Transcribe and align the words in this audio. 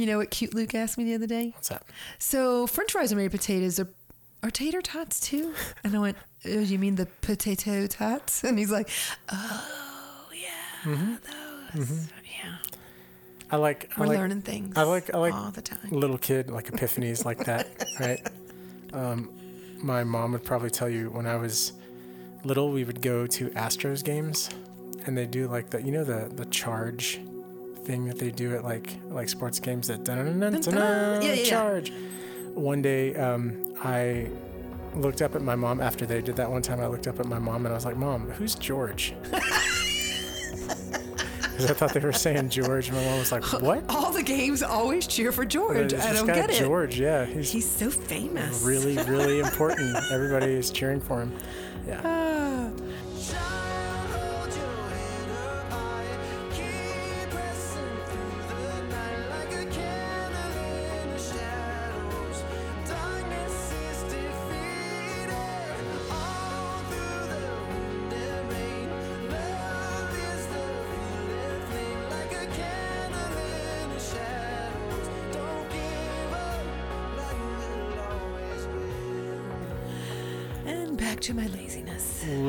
You 0.00 0.06
know 0.06 0.16
what 0.16 0.30
cute 0.30 0.54
Luke 0.54 0.74
asked 0.74 0.96
me 0.96 1.04
the 1.04 1.14
other 1.14 1.26
day? 1.26 1.52
What's 1.54 1.68
that? 1.68 1.82
So 2.18 2.66
French 2.66 2.92
fries 2.92 3.12
and 3.12 3.20
made 3.20 3.30
potatoes 3.32 3.78
are 3.78 3.88
are 4.42 4.50
tater 4.50 4.80
tots 4.80 5.20
too? 5.20 5.52
And 5.84 5.94
I 5.94 5.98
went, 5.98 6.16
oh, 6.46 6.60
you 6.60 6.78
mean 6.78 6.94
the 6.94 7.04
potato 7.20 7.86
tots? 7.86 8.42
And 8.42 8.58
he's 8.58 8.70
like, 8.70 8.88
oh 9.30 10.28
yeah, 10.32 11.16
those. 11.74 12.08
Yeah, 12.24 12.56
I 13.50 13.56
like. 13.56 13.90
we're 13.98 14.06
I 14.06 14.08
like, 14.08 14.18
learning 14.18 14.40
things. 14.40 14.74
I 14.78 14.84
like. 14.84 15.14
I 15.14 15.18
like 15.18 15.34
all 15.34 15.50
the 15.50 15.60
time. 15.60 15.90
little 15.90 16.16
kid 16.16 16.50
like 16.50 16.70
epiphanies 16.70 17.26
like 17.26 17.44
that, 17.44 17.68
right? 18.00 18.26
Um, 18.94 19.30
my 19.82 20.02
mom 20.02 20.32
would 20.32 20.44
probably 20.44 20.70
tell 20.70 20.88
you 20.88 21.10
when 21.10 21.26
I 21.26 21.36
was 21.36 21.74
little, 22.42 22.70
we 22.70 22.84
would 22.84 23.02
go 23.02 23.26
to 23.26 23.50
Astros 23.50 24.02
games, 24.02 24.48
and 25.04 25.14
they 25.14 25.26
do 25.26 25.46
like 25.46 25.68
the 25.68 25.82
you 25.82 25.92
know 25.92 26.04
the 26.04 26.32
the 26.34 26.46
charge 26.46 27.20
thing 27.84 28.06
that 28.06 28.18
they 28.18 28.30
do 28.30 28.54
at 28.54 28.64
like 28.64 28.96
like 29.08 29.28
sports 29.28 29.58
games 29.60 29.88
that. 29.88 30.06
Yeah, 31.22 31.44
charge. 31.44 31.92
One 32.54 32.82
day, 32.82 33.14
um, 33.14 33.74
I 33.82 34.28
looked 34.94 35.22
up 35.22 35.34
at 35.34 35.42
my 35.42 35.54
mom 35.54 35.80
after 35.80 36.04
they 36.06 36.20
did 36.20 36.36
that 36.36 36.50
one 36.50 36.62
time. 36.62 36.80
I 36.80 36.86
looked 36.86 37.06
up 37.06 37.20
at 37.20 37.26
my 37.26 37.38
mom 37.38 37.64
and 37.66 37.72
I 37.72 37.76
was 37.76 37.84
like, 37.84 37.96
"Mom, 37.96 38.30
who's 38.30 38.54
George?" 38.54 39.14
Because 41.52 41.72
I 41.72 41.74
thought 41.74 41.92
they 41.92 42.00
were 42.00 42.10
saying 42.12 42.48
George, 42.48 42.88
and 42.88 42.96
my 42.96 43.04
mom 43.04 43.18
was 43.18 43.32
like, 43.32 43.44
"What?" 43.60 43.84
All 43.90 44.10
the 44.12 44.22
games 44.22 44.62
always 44.62 45.06
cheer 45.06 45.30
for 45.30 45.44
George. 45.44 45.92
I 45.92 46.14
don't 46.14 46.26
get 46.26 46.48
it. 46.48 46.58
George, 46.58 46.98
yeah, 46.98 47.26
he's 47.26 47.52
He's 47.52 47.70
so 47.70 47.90
famous. 47.90 48.62
really, 48.62 48.96
really 49.04 49.40
important. 49.46 49.94
Everybody 50.10 50.52
is 50.54 50.70
cheering 50.70 51.00
for 51.02 51.20
him. 51.20 51.36
Yeah. 51.86 52.00
Ah. 52.02 52.49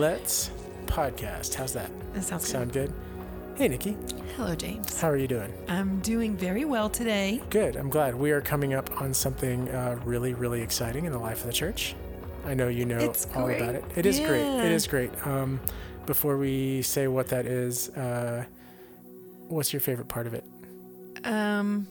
Let's 0.02 0.49
podcast. 0.88 1.53
How's 1.53 1.73
that? 1.73 1.91
That 2.16 2.23
sounds 2.23 2.45
good. 2.45 2.52
Sound 2.52 2.73
good? 2.73 2.91
Hey, 3.55 3.67
Nikki. 3.67 3.95
Hello, 4.35 4.55
James. 4.55 4.99
How 4.99 5.08
are 5.08 5.16
you 5.16 5.27
doing? 5.27 5.53
I'm 5.67 5.99
doing 5.99 6.35
very 6.35 6.66
well 6.66 6.89
today. 6.89 7.39
Good. 7.52 7.75
I'm 7.75 7.88
glad. 7.88 8.16
We 8.16 8.31
are 8.31 8.41
coming 8.41 8.73
up 8.73 8.99
on 8.99 9.13
something 9.13 9.69
uh, 9.69 9.99
really, 10.03 10.33
really 10.33 10.59
exciting 10.59 11.05
in 11.05 11.11
the 11.11 11.19
life 11.19 11.41
of 11.41 11.45
the 11.45 11.53
church. 11.53 11.93
I 12.47 12.55
know 12.55 12.67
you 12.67 12.83
know 12.83 12.97
It's 12.97 13.27
all 13.35 13.47
about 13.47 13.75
it. 13.75 13.83
It 13.95 14.08
is 14.08 14.19
great. 14.19 14.41
It 14.41 14.71
is 14.71 14.88
great. 14.88 15.11
Um, 15.27 15.59
before 16.08 16.36
we 16.36 16.81
say 16.81 17.08
what 17.08 17.27
that 17.27 17.45
is, 17.45 17.89
uh, 17.89 18.45
what's 19.49 19.71
your 19.71 19.81
favorite 19.81 20.08
part 20.08 20.25
of 20.25 20.33
it? 20.33 20.43
Um, 21.23 21.88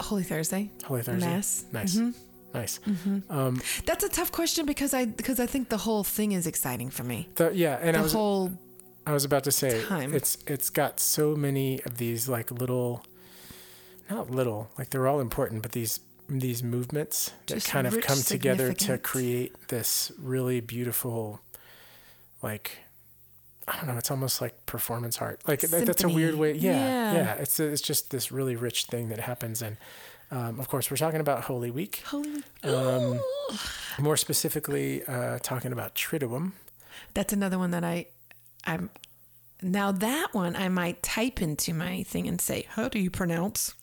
Holy 0.00 0.24
Thursday. 0.24 0.72
Holy 0.84 1.02
Thursday. 1.02 1.28
Mass. 1.28 1.64
Nice. 1.70 1.94
Mhm. 1.96 2.12
Nice. 2.54 2.78
Um, 3.28 3.60
That's 3.84 4.04
a 4.04 4.08
tough 4.08 4.30
question 4.30 4.64
because 4.64 4.94
I 4.94 5.06
because 5.06 5.40
I 5.40 5.46
think 5.46 5.68
the 5.68 5.78
whole 5.78 6.04
thing 6.04 6.32
is 6.32 6.46
exciting 6.46 6.88
for 6.90 7.02
me. 7.04 7.28
the, 7.34 7.50
yeah, 7.52 7.78
and 7.82 7.94
the 7.96 7.98
I 8.00 8.02
was 8.02 8.12
whole 8.12 8.52
I 9.06 9.12
was 9.12 9.24
about 9.24 9.44
to 9.44 9.52
say 9.52 9.82
time. 9.84 10.14
it's 10.14 10.38
it's 10.46 10.70
got 10.70 11.00
so 11.00 11.34
many 11.34 11.82
of 11.84 11.98
these 11.98 12.28
like 12.28 12.50
little 12.50 13.04
not 14.08 14.30
little, 14.30 14.70
like 14.78 14.90
they're 14.90 15.08
all 15.08 15.20
important, 15.20 15.62
but 15.62 15.72
these 15.72 15.98
these 16.28 16.62
movements 16.62 17.32
that 17.48 17.54
Just 17.54 17.68
kind 17.68 17.86
of 17.86 18.00
come 18.00 18.18
together 18.18 18.72
to 18.72 18.98
create 18.98 19.52
this 19.68 20.10
really 20.18 20.60
beautiful 20.60 21.40
like 22.42 22.78
I 23.66 23.76
don't 23.78 23.86
know, 23.88 23.96
it's 23.96 24.10
almost 24.10 24.40
like 24.42 24.66
performance 24.66 25.18
art. 25.22 25.40
Like 25.48 25.60
that- 25.60 25.86
that's 25.86 26.04
a 26.04 26.08
weird 26.08 26.34
way. 26.34 26.52
Yeah. 26.52 26.72
Yeah, 26.72 27.12
Yeah. 27.14 27.34
it's 27.34 27.58
it's 27.58 27.82
just 27.82 28.10
this 28.10 28.30
really 28.30 28.56
rich 28.56 28.84
thing 28.86 29.08
that 29.08 29.20
happens 29.20 29.60
and 29.62 29.76
um, 30.30 30.58
of 30.60 30.68
course, 30.68 30.90
we're 30.90 30.96
talking 30.96 31.20
about 31.20 31.44
Holy 31.44 31.70
Week. 31.70 32.02
holy. 32.06 32.42
Um, 32.62 33.20
more 33.98 34.16
specifically, 34.16 35.04
uh, 35.06 35.38
talking 35.42 35.72
about 35.72 35.94
Triduum. 35.94 36.52
That's 37.14 37.32
another 37.32 37.58
one 37.58 37.70
that 37.72 37.84
I 37.84 38.06
I'm 38.64 38.90
now 39.62 39.92
that 39.92 40.28
one 40.32 40.56
I 40.56 40.68
might 40.68 41.02
type 41.02 41.40
into 41.40 41.72
my 41.74 42.02
thing 42.02 42.26
and 42.26 42.40
say, 42.40 42.66
"How 42.70 42.88
do 42.88 42.98
you 42.98 43.10
pronounce?" 43.10 43.74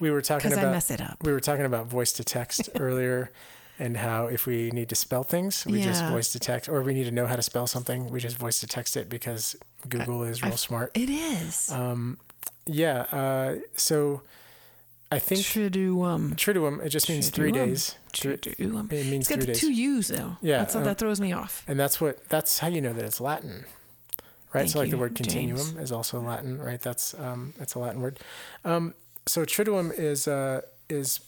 We 0.00 0.10
were 0.10 0.22
talking 0.22 0.50
Because 0.50 0.64
I 0.64 0.70
mess 0.70 0.90
it 0.90 1.00
up. 1.00 1.18
we 1.22 1.32
were 1.32 1.40
talking 1.40 1.64
about 1.64 1.86
voice 1.86 2.12
to 2.14 2.24
text 2.24 2.68
earlier 2.80 3.30
and 3.78 3.96
how 3.96 4.26
if 4.26 4.46
we 4.46 4.70
need 4.72 4.88
to 4.88 4.94
spell 4.96 5.22
things 5.22 5.64
we 5.64 5.80
just 5.80 6.04
voice 6.06 6.30
to 6.32 6.38
text 6.40 6.68
or 6.68 6.82
we 6.82 6.92
need 6.92 7.04
to 7.04 7.10
know 7.12 7.26
how 7.26 7.36
to 7.36 7.42
spell 7.42 7.66
something 7.66 8.10
we 8.10 8.18
just 8.20 8.36
voice 8.36 8.60
to 8.60 8.66
text 8.66 8.96
it 8.96 9.08
because 9.08 9.56
google 9.88 10.24
is 10.24 10.42
real 10.42 10.56
smart 10.58 10.90
It 10.94 11.08
is. 11.08 11.70
um, 11.70 12.18
yeah 12.66 13.02
uh, 13.12 13.54
so 13.76 14.22
i 15.12 15.18
think 15.18 15.40
Triduum. 15.42 16.34
triduum 16.36 16.84
it 16.84 16.88
just 16.88 17.08
means 17.08 17.30
three 17.30 17.52
days 17.52 17.96
Triduum. 18.12 18.92
it 18.92 19.06
means 19.06 19.12
It's 19.24 19.28
got 19.28 19.34
three 19.36 19.46
the 19.46 19.52
days 19.52 19.60
two 19.60 19.72
U's 19.72 20.08
though. 20.08 20.36
Yeah, 20.42 20.58
That's 20.58 20.74
what 20.74 20.80
um, 20.80 20.84
that 20.86 20.98
throws 20.98 21.20
me 21.20 21.32
off. 21.32 21.64
and 21.68 21.78
that's 21.78 22.00
what 22.00 22.28
that's 22.28 22.58
how 22.60 22.68
you 22.68 22.80
know 22.80 22.92
that 22.92 23.04
it's 23.04 23.20
latin 23.20 23.64
right 24.52 24.68
so 24.68 24.74
Thank 24.74 24.84
like 24.84 24.90
the 24.90 24.98
word 24.98 25.14
continuum 25.14 25.56
James. 25.58 25.76
is 25.84 25.92
also 25.92 26.20
latin 26.20 26.60
right 26.60 26.80
that's 26.80 27.14
um 27.18 27.54
that's 27.58 27.74
a 27.74 27.78
latin 27.78 28.00
word 28.00 28.18
um 28.64 28.94
so 29.26 29.44
triduum 29.44 29.92
is 29.98 30.26
uh 30.28 30.60
is 30.88 31.20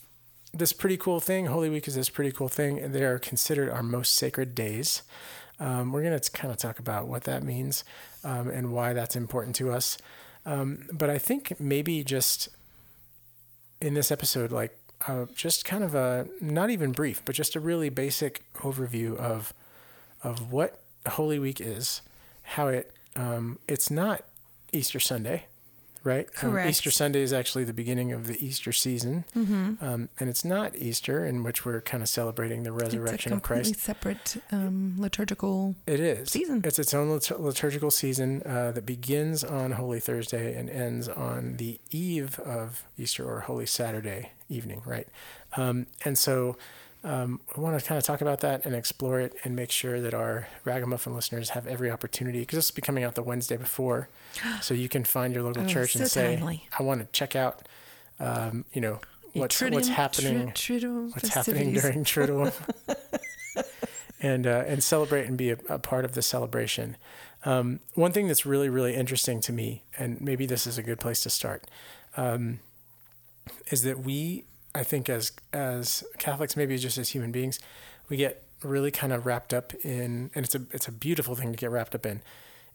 this 0.53 0.71
pretty 0.73 0.97
cool 0.97 1.19
thing 1.19 1.47
holy 1.47 1.69
week 1.69 1.87
is 1.87 1.95
this 1.95 2.09
pretty 2.09 2.31
cool 2.31 2.47
thing 2.49 2.79
and 2.79 2.93
they 2.93 3.03
are 3.03 3.17
considered 3.19 3.69
our 3.69 3.83
most 3.83 4.15
sacred 4.15 4.53
days 4.55 5.01
um, 5.57 5.93
we're 5.93 6.03
going 6.03 6.19
to 6.19 6.31
kind 6.31 6.51
of 6.51 6.57
talk 6.57 6.79
about 6.79 7.07
what 7.07 7.23
that 7.23 7.41
means 7.41 7.83
um, 8.25 8.49
and 8.49 8.73
why 8.73 8.91
that's 8.93 9.15
important 9.15 9.55
to 9.55 9.71
us 9.71 9.97
um, 10.45 10.85
but 10.93 11.09
i 11.09 11.17
think 11.17 11.53
maybe 11.59 12.03
just 12.03 12.49
in 13.85 13.93
this 13.93 14.11
episode 14.11 14.51
like 14.51 14.77
uh, 15.07 15.25
just 15.35 15.65
kind 15.65 15.83
of 15.83 15.93
a 15.93 16.27
not 16.41 16.69
even 16.69 16.91
brief 16.91 17.21
but 17.25 17.35
just 17.35 17.55
a 17.55 17.59
really 17.59 17.89
basic 17.89 18.43
overview 18.55 19.15
of 19.17 19.53
of 20.23 20.51
what 20.51 20.79
Holy 21.07 21.39
Week 21.39 21.61
is, 21.61 22.01
how 22.41 22.67
it 22.67 22.91
um, 23.15 23.59
it's 23.67 23.89
not 23.89 24.23
Easter 24.71 24.99
Sunday, 24.99 25.45
right? 26.05 26.27
Um, 26.41 26.51
Correct. 26.51 26.69
Easter 26.69 26.91
Sunday 26.91 27.21
is 27.21 27.33
actually 27.33 27.65
the 27.65 27.73
beginning 27.73 28.13
of 28.13 28.27
the 28.27 28.37
Easter 28.45 28.71
season, 28.71 29.25
um, 29.35 30.07
and 30.19 30.29
it's 30.29 30.45
not 30.45 30.75
Easter 30.77 31.25
in 31.25 31.43
which 31.43 31.65
we're 31.65 31.81
kind 31.81 32.01
of 32.01 32.07
celebrating 32.07 32.63
the 32.63 32.71
resurrection 32.71 33.33
of 33.33 33.41
Christ. 33.41 33.71
it's 33.73 33.87
a 33.89 33.91
of 33.91 33.99
completely 34.01 34.21
Christ. 34.21 34.37
separate 34.39 34.43
um, 34.67 34.95
liturgical. 34.97 35.75
It 35.87 35.99
is 35.99 36.31
season. 36.31 36.61
It's 36.63 36.79
its 36.79 36.93
own 36.93 37.09
lit- 37.09 37.37
liturgical 37.39 37.91
season 37.91 38.41
uh, 38.45 38.71
that 38.71 38.85
begins 38.85 39.43
on 39.43 39.73
Holy 39.73 39.99
Thursday 39.99 40.55
and 40.57 40.69
ends 40.69 41.09
on 41.09 41.57
the 41.57 41.79
eve 41.91 42.39
of 42.39 42.83
Easter 42.97 43.25
or 43.29 43.41
Holy 43.41 43.65
Saturday 43.65 44.31
evening, 44.47 44.81
right? 44.85 45.07
Um, 45.57 45.87
and 46.05 46.17
so 46.17 46.55
um, 47.05 47.39
I 47.55 47.59
want 47.61 47.79
to 47.79 47.85
kind 47.85 47.97
of 47.97 48.03
talk 48.03 48.19
about 48.21 48.39
that 48.41 48.65
and 48.65 48.75
explore 48.75 49.19
it 49.19 49.33
and 49.43 49.55
make 49.55 49.71
sure 49.71 50.01
that 50.01 50.13
our 50.13 50.47
Ragamuffin 50.65 51.13
listeners 51.15 51.51
have 51.51 51.67
every 51.67 51.89
opportunity 51.91 52.39
because 52.39 52.57
this 52.57 52.71
will 52.71 52.75
be 52.75 52.81
coming 52.81 53.03
out 53.03 53.15
the 53.15 53.23
Wednesday 53.23 53.57
before, 53.57 54.09
so 54.61 54.73
you 54.73 54.89
can 54.89 55.03
find 55.03 55.33
your 55.33 55.43
local 55.43 55.63
Oh, 55.63 55.67
church 55.67 55.95
and 55.95 56.07
say, 56.07 56.35
timely. 56.35 56.67
"I 56.77 56.83
want 56.83 57.01
to 57.01 57.07
check 57.11 57.35
out, 57.35 57.61
um, 58.19 58.65
you 58.73 58.81
know, 58.81 58.99
what's 59.33 59.61
what's 59.61 59.87
happening." 59.87 60.49
Triduum 60.51 61.13
what's 61.13 61.29
happening 61.29 61.73
during 61.73 62.03
Triduum, 62.03 62.51
and 64.19 64.47
uh, 64.47 64.63
and 64.67 64.83
celebrate 64.83 65.27
and 65.27 65.37
be 65.37 65.51
a, 65.51 65.57
a 65.69 65.79
part 65.79 66.05
of 66.05 66.13
the 66.13 66.21
celebration. 66.21 66.97
Um, 67.45 67.81
one 67.93 68.11
thing 68.11 68.27
that's 68.27 68.45
really 68.45 68.69
really 68.69 68.95
interesting 68.95 69.39
to 69.41 69.53
me, 69.53 69.83
and 69.97 70.19
maybe 70.19 70.45
this 70.47 70.65
is 70.65 70.77
a 70.79 70.83
good 70.83 70.99
place 70.99 71.21
to 71.21 71.29
start, 71.29 71.65
um, 72.17 72.59
is 73.69 73.83
that 73.83 73.99
we, 73.99 74.45
I 74.75 74.83
think, 74.83 75.09
as 75.09 75.31
as 75.53 76.03
Catholics, 76.17 76.55
maybe 76.55 76.77
just 76.77 76.97
as 76.97 77.09
human 77.09 77.31
beings, 77.31 77.59
we 78.09 78.17
get 78.17 78.43
really 78.63 78.91
kind 78.91 79.13
of 79.13 79.25
wrapped 79.25 79.53
up 79.53 79.73
in, 79.83 80.31
and 80.35 80.45
it's 80.45 80.55
a 80.55 80.61
it's 80.71 80.87
a 80.87 80.91
beautiful 80.91 81.35
thing 81.35 81.51
to 81.51 81.57
get 81.57 81.71
wrapped 81.71 81.95
up 81.95 82.05
in, 82.05 82.21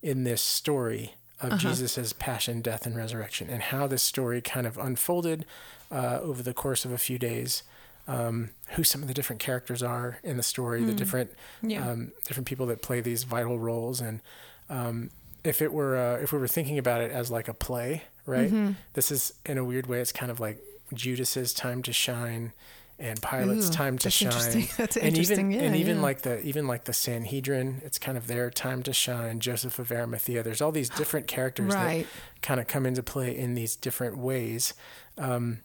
in 0.02 0.25
this 0.25 0.41
story 0.43 1.14
of 1.41 1.58
Jesus' 1.58 2.12
passion, 2.12 2.61
death, 2.61 2.85
and 2.87 2.94
resurrection, 2.97 3.49
and 3.50 3.62
how 3.62 3.87
this 3.87 4.02
story 4.02 4.41
kind 4.43 4.67
of 4.67 4.76
unfolded 4.79 5.47
uh, 5.91 6.19
over 6.23 6.43
the 6.43 6.52
course 6.55 6.85
of 6.85 6.93
a 6.93 6.99
few 6.99 7.19
days. 7.19 7.62
Um, 8.08 8.50
who 8.70 8.82
some 8.82 9.02
of 9.02 9.08
the 9.08 9.14
different 9.14 9.41
characters 9.41 9.85
are 9.85 10.19
in 10.25 10.37
the 10.37 10.43
story, 10.43 10.82
the 10.85 10.93
different 10.94 11.31
Yeah. 11.62 11.88
um, 11.88 12.11
different 12.26 12.49
people 12.49 12.67
that 12.67 12.82
play 12.82 13.00
these 13.00 13.23
vital 13.23 13.56
roles, 13.58 14.00
and 14.00 14.20
um, 14.69 15.11
if 15.44 15.62
it 15.62 15.73
were 15.73 15.97
uh, 15.97 16.17
if 16.23 16.32
we 16.32 16.38
were 16.41 16.49
thinking 16.49 16.76
about 16.76 17.02
it 17.02 17.12
as 17.12 17.31
like 17.31 17.47
a 17.47 17.55
play, 17.55 18.02
right? 18.26 18.50
This 18.94 19.12
is 19.12 19.32
in 19.47 19.58
a 19.58 19.64
weird 19.64 19.87
way, 19.87 20.00
it's 20.00 20.11
kind 20.12 20.31
of 20.32 20.41
like 20.41 20.58
Judas's 20.94 21.52
time 21.54 21.82
to 21.82 21.92
shine, 21.92 22.52
and 22.98 23.20
Pilate's 23.22 23.69
Ooh, 23.69 23.72
time 23.72 23.98
to 23.98 24.04
that's 24.04 24.14
shine. 24.16 24.26
interesting. 24.28 24.69
That's 24.76 24.96
and 24.96 25.06
interesting. 25.06 25.52
even 25.52 25.60
Yeah, 25.60 25.66
and 25.66 25.76
even 25.76 25.96
yeah. 25.96 26.02
like 26.02 26.22
the 26.22 26.40
even 26.42 26.66
like 26.66 26.84
the 26.84 26.92
Sanhedrin, 26.92 27.81
it's 27.84 27.98
kind 27.98 28.19
of 28.19 28.26
their 28.26 28.50
time 28.50 28.82
to 28.84 28.92
shine. 28.92 29.40
Joseph 29.40 29.78
of 29.78 29.90
Arimathea. 29.90 30.42
There's 30.42 30.60
all 30.60 30.72
these 30.72 30.90
different 30.90 31.26
characters 31.26 31.75
Right. 31.75 32.06
that 32.34 32.42
kind 32.42 32.60
of 32.60 32.66
come 32.66 32.84
into 32.87 33.02
play 33.02 33.37
in 33.37 33.54
these 33.54 33.75
different 33.76 34.19
ways. 34.19 34.75
Um, 35.16 35.60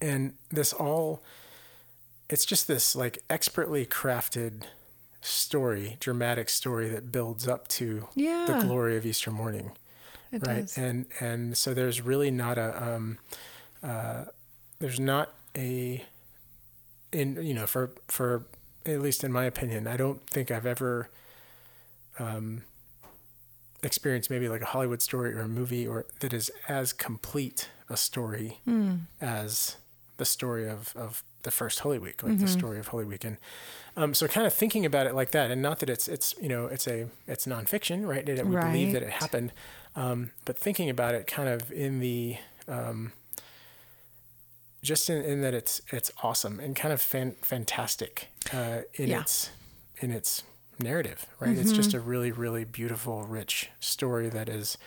and 0.00 0.34
this 0.50 0.72
all 0.72 1.22
it's 2.28 2.44
just 2.44 2.66
this 2.68 2.96
like 2.96 3.18
expertly 3.30 3.86
crafted 3.86 4.62
story, 5.20 5.96
dramatic 6.00 6.48
story 6.48 6.88
that 6.88 7.10
builds 7.12 7.46
up 7.48 7.66
to 7.68 8.08
the 8.14 8.58
glory 8.62 8.96
of 8.96 9.04
Easter 9.06 9.30
morning 9.30 9.72
It 10.32 10.46
right 10.46 10.60
does. 10.62 10.76
and 10.78 11.06
and 11.20 11.56
so 11.56 11.72
there's 11.74 12.00
really 12.00 12.30
not 12.30 12.58
a 12.58 12.82
um 12.94 13.18
uh 13.82 14.24
there's 14.78 15.00
not 15.00 15.32
a 15.56 16.04
in 17.12 17.42
you 17.42 17.54
know 17.54 17.66
for 17.66 17.90
for 18.08 18.46
at 18.84 19.00
least 19.00 19.24
in 19.24 19.32
my 19.32 19.44
opinion 19.44 19.86
i 19.86 19.96
don't 19.96 20.26
think 20.28 20.50
i've 20.50 20.66
ever 20.66 21.08
um 22.18 22.62
experienced 23.82 24.30
maybe 24.30 24.48
like 24.48 24.62
a 24.62 24.66
hollywood 24.66 25.02
story 25.02 25.32
or 25.34 25.40
a 25.40 25.48
movie 25.48 25.86
or 25.86 26.06
that 26.20 26.32
is 26.32 26.50
as 26.68 26.92
complete 26.92 27.68
a 27.88 27.96
story 27.96 28.60
Hmm. 28.64 28.94
as 29.20 29.76
the 30.16 30.24
story 30.24 30.68
of 30.68 30.92
of 30.96 31.22
the 31.42 31.50
first 31.50 31.80
holy 31.80 31.98
week 31.98 32.22
like 32.22 32.32
Mm-hmm. 32.32 32.42
the 32.44 32.50
story 32.50 32.78
of 32.78 32.88
holy 32.88 33.04
week 33.04 33.24
and 33.24 33.36
um, 33.98 34.12
so 34.14 34.26
kind 34.26 34.46
of 34.46 34.52
thinking 34.52 34.84
about 34.84 35.06
it 35.06 35.14
like 35.14 35.30
that 35.30 35.50
and 35.50 35.62
not 35.62 35.78
that 35.78 35.88
it's 35.88 36.08
it's 36.08 36.34
you 36.40 36.48
know 36.48 36.66
it's 36.66 36.88
a 36.88 37.06
it's 37.28 37.46
nonfiction 37.46 38.06
right 38.06 38.26
that 38.26 38.44
we 38.46 38.56
believe 38.56 38.92
that 38.92 39.02
it 39.02 39.10
happened 39.10 39.52
um, 39.94 40.32
but 40.44 40.58
thinking 40.58 40.90
about 40.90 41.14
it 41.14 41.26
kind 41.26 41.48
of 41.48 41.70
in 41.70 42.00
the 42.00 42.36
um, 42.66 43.12
just 44.86 45.10
in, 45.10 45.22
in 45.22 45.40
that 45.42 45.54
it's 45.54 45.80
it's 45.92 46.10
awesome 46.22 46.60
and 46.60 46.74
kind 46.76 46.92
of 46.94 47.00
fan, 47.00 47.34
fantastic 47.42 48.28
uh, 48.52 48.80
in 48.94 49.08
Yeah. 49.08 49.20
its 49.22 49.50
in 50.00 50.10
its 50.10 50.42
narrative 50.78 51.26
right? 51.40 51.56
It's 51.58 51.72
just 51.72 51.94
a 51.94 52.00
really 52.00 52.30
really 52.32 52.64
beautiful 52.64 53.24
rich 53.24 53.70
story 53.80 54.28
that 54.28 54.48
is 54.48 54.78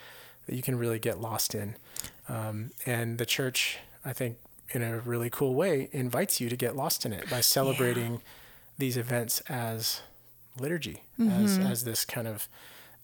that 0.48 0.56
you 0.56 0.62
can 0.62 0.78
really 0.78 1.00
get 1.00 1.20
lost 1.20 1.54
in. 1.54 1.76
Um, 2.28 2.72
and 2.86 3.18
the 3.18 3.26
church 3.26 3.80
i 4.06 4.14
think 4.14 4.38
in 4.72 4.82
a 4.84 5.00
really 5.00 5.30
cool 5.32 5.56
way 5.56 5.90
invites 5.92 6.40
you 6.40 6.48
to 6.50 6.56
get 6.56 6.76
lost 6.76 7.06
in 7.06 7.12
it 7.12 7.28
by 7.30 7.42
celebrating 7.42 8.22
these 8.78 8.96
events 8.98 9.42
as 9.50 10.02
liturgy 10.60 11.04
as 11.20 11.58
as 11.58 11.84
this 11.84 12.06
kind 12.06 12.28
of 12.28 12.48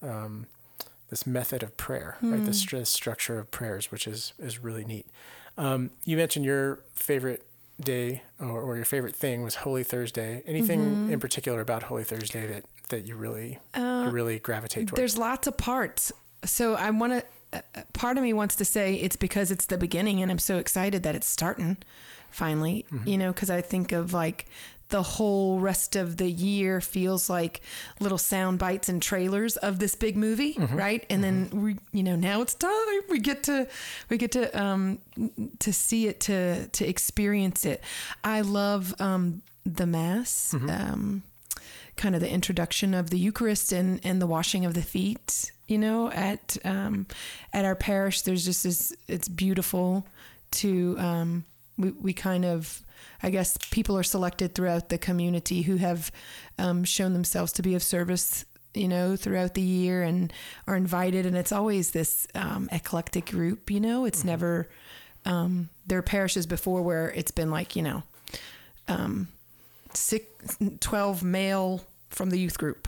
um, 0.02 0.46
this 1.10 1.26
method 1.28 1.64
of 1.64 1.76
prayer 1.78 2.18
right? 2.22 2.44
The 2.46 2.52
stru- 2.52 2.86
structure 2.88 3.40
of 3.40 3.50
prayers 3.52 3.92
which 3.92 4.08
is 4.08 4.34
is 4.40 4.60
really 4.60 4.86
neat 4.86 5.08
um, 5.58 5.92
you 6.04 6.18
mentioned 6.18 6.46
your 6.46 6.80
favorite 6.94 7.46
day 7.80 8.22
or, 8.40 8.62
or 8.62 8.76
your 8.76 8.86
favorite 8.86 9.16
thing 9.16 9.44
was 9.44 9.56
holy 9.56 9.84
thursday. 9.84 10.42
Anything 10.46 10.80
mm-hmm. 10.80 11.14
in 11.14 11.20
particular 11.20 11.62
about 11.62 11.84
holy 11.84 12.04
thursday 12.04 12.48
that 12.48 12.66
that 12.90 13.08
you 13.08 13.16
really 13.16 13.60
uh, 13.74 14.04
you 14.06 14.12
really 14.12 14.40
gravitate 14.40 14.88
towards? 14.88 14.98
There's 14.98 15.18
lots 15.18 15.48
of 15.48 15.58
parts. 15.58 16.12
So 16.44 16.76
I 16.76 16.90
want 16.92 17.14
to, 17.14 17.58
uh, 17.58 17.62
uh, 17.76 17.82
part 17.94 18.18
of 18.18 18.24
me 18.24 18.34
wants 18.34 18.56
to 18.58 18.66
say 18.66 18.96
it's 18.96 19.16
because 19.16 19.52
it's 19.52 19.66
the 19.66 19.78
beginning 19.78 20.22
and 20.22 20.32
I'm 20.32 20.40
so 20.40 20.58
excited 20.58 21.04
that 21.04 21.16
it's 21.16 21.28
starting 21.28 21.78
finally, 22.30 22.86
mm-hmm. 22.92 23.08
you 23.08 23.18
know, 23.18 23.32
because 23.32 23.50
I 23.50 23.62
think 23.62 23.92
of 23.92 24.14
like 24.14 24.46
the 24.90 25.02
whole 25.02 25.60
rest 25.60 25.96
of 25.96 26.18
the 26.18 26.30
year 26.30 26.80
feels 26.80 27.30
like 27.30 27.62
little 28.00 28.18
sound 28.18 28.60
bites 28.60 28.88
and 28.88 29.02
trailers 29.02 29.58
of 29.58 29.80
this 29.80 29.96
big 29.96 30.16
movie, 30.16 30.56
right? 30.72 31.06
And 31.10 31.24
then 31.24 31.50
we, 31.52 31.78
you 31.92 32.04
know, 32.04 32.16
now 32.16 32.42
it's 32.42 32.54
time 32.54 32.72
we 33.10 33.20
get 33.20 33.44
to, 33.44 33.68
we 34.10 34.18
get 34.18 34.32
to, 34.34 34.62
um, 34.62 35.00
to 35.60 35.74
see 35.74 36.08
it, 36.08 36.20
to, 36.22 36.68
to 36.68 36.88
experience 36.88 37.66
it. 37.66 37.84
I 38.24 38.42
love, 38.42 38.94
um, 39.02 39.42
the 39.66 39.88
mass, 39.88 40.54
um, 40.54 41.24
kind 41.96 42.14
of 42.14 42.22
the 42.22 42.30
introduction 42.30 42.94
of 42.94 43.10
the 43.10 43.18
Eucharist 43.18 43.72
and, 43.72 44.00
and 44.04 44.22
the 44.22 44.28
washing 44.28 44.66
of 44.66 44.76
the 44.76 44.84
feet. 44.84 45.52
You 45.68 45.80
know, 45.80 46.12
at 46.12 46.58
um, 46.64 47.08
at 47.52 47.66
our 47.66 47.74
parish, 47.76 48.22
there's 48.22 48.46
just 48.46 48.64
this. 48.64 48.94
It's 49.08 49.28
beautiful 49.28 50.06
to 50.52 50.96
um, 51.00 51.46
we 51.76 51.90
we 51.90 52.14
kind 52.14 52.46
of. 52.46 52.84
I 53.24 53.30
guess 53.30 53.58
people 53.72 53.98
are 53.98 54.04
selected 54.04 54.54
throughout 54.56 54.90
the 54.90 54.98
community 54.98 55.64
who 55.64 55.78
have 55.78 56.12
um, 56.58 56.84
shown 56.84 57.14
themselves 57.14 57.52
to 57.54 57.62
be 57.62 57.76
of 57.76 57.84
service, 57.84 58.46
you 58.74 58.88
know, 58.88 59.16
throughout 59.16 59.54
the 59.54 59.62
year 59.62 60.04
and 60.04 60.32
are 60.68 60.76
invited. 60.76 61.26
And 61.26 61.36
it's 61.36 61.52
always 61.52 61.92
this 61.92 62.28
um, 62.36 62.70
eclectic 62.72 63.28
group, 63.32 63.70
you 63.72 63.80
know, 63.80 64.06
it's 64.06 64.24
never, 64.24 64.70
um, 65.26 65.70
there 65.88 65.98
are 66.00 66.04
parishes 66.04 66.46
before 66.46 66.82
where 66.82 67.12
it's 67.12 67.32
been 67.32 67.52
like, 67.52 67.76
you 67.76 67.82
know, 67.82 68.04
um, 68.88 69.28
six, 69.94 70.58
12 70.80 71.24
male 71.24 71.82
from 72.10 72.30
the 72.30 72.40
youth 72.40 72.58
group. 72.58 72.88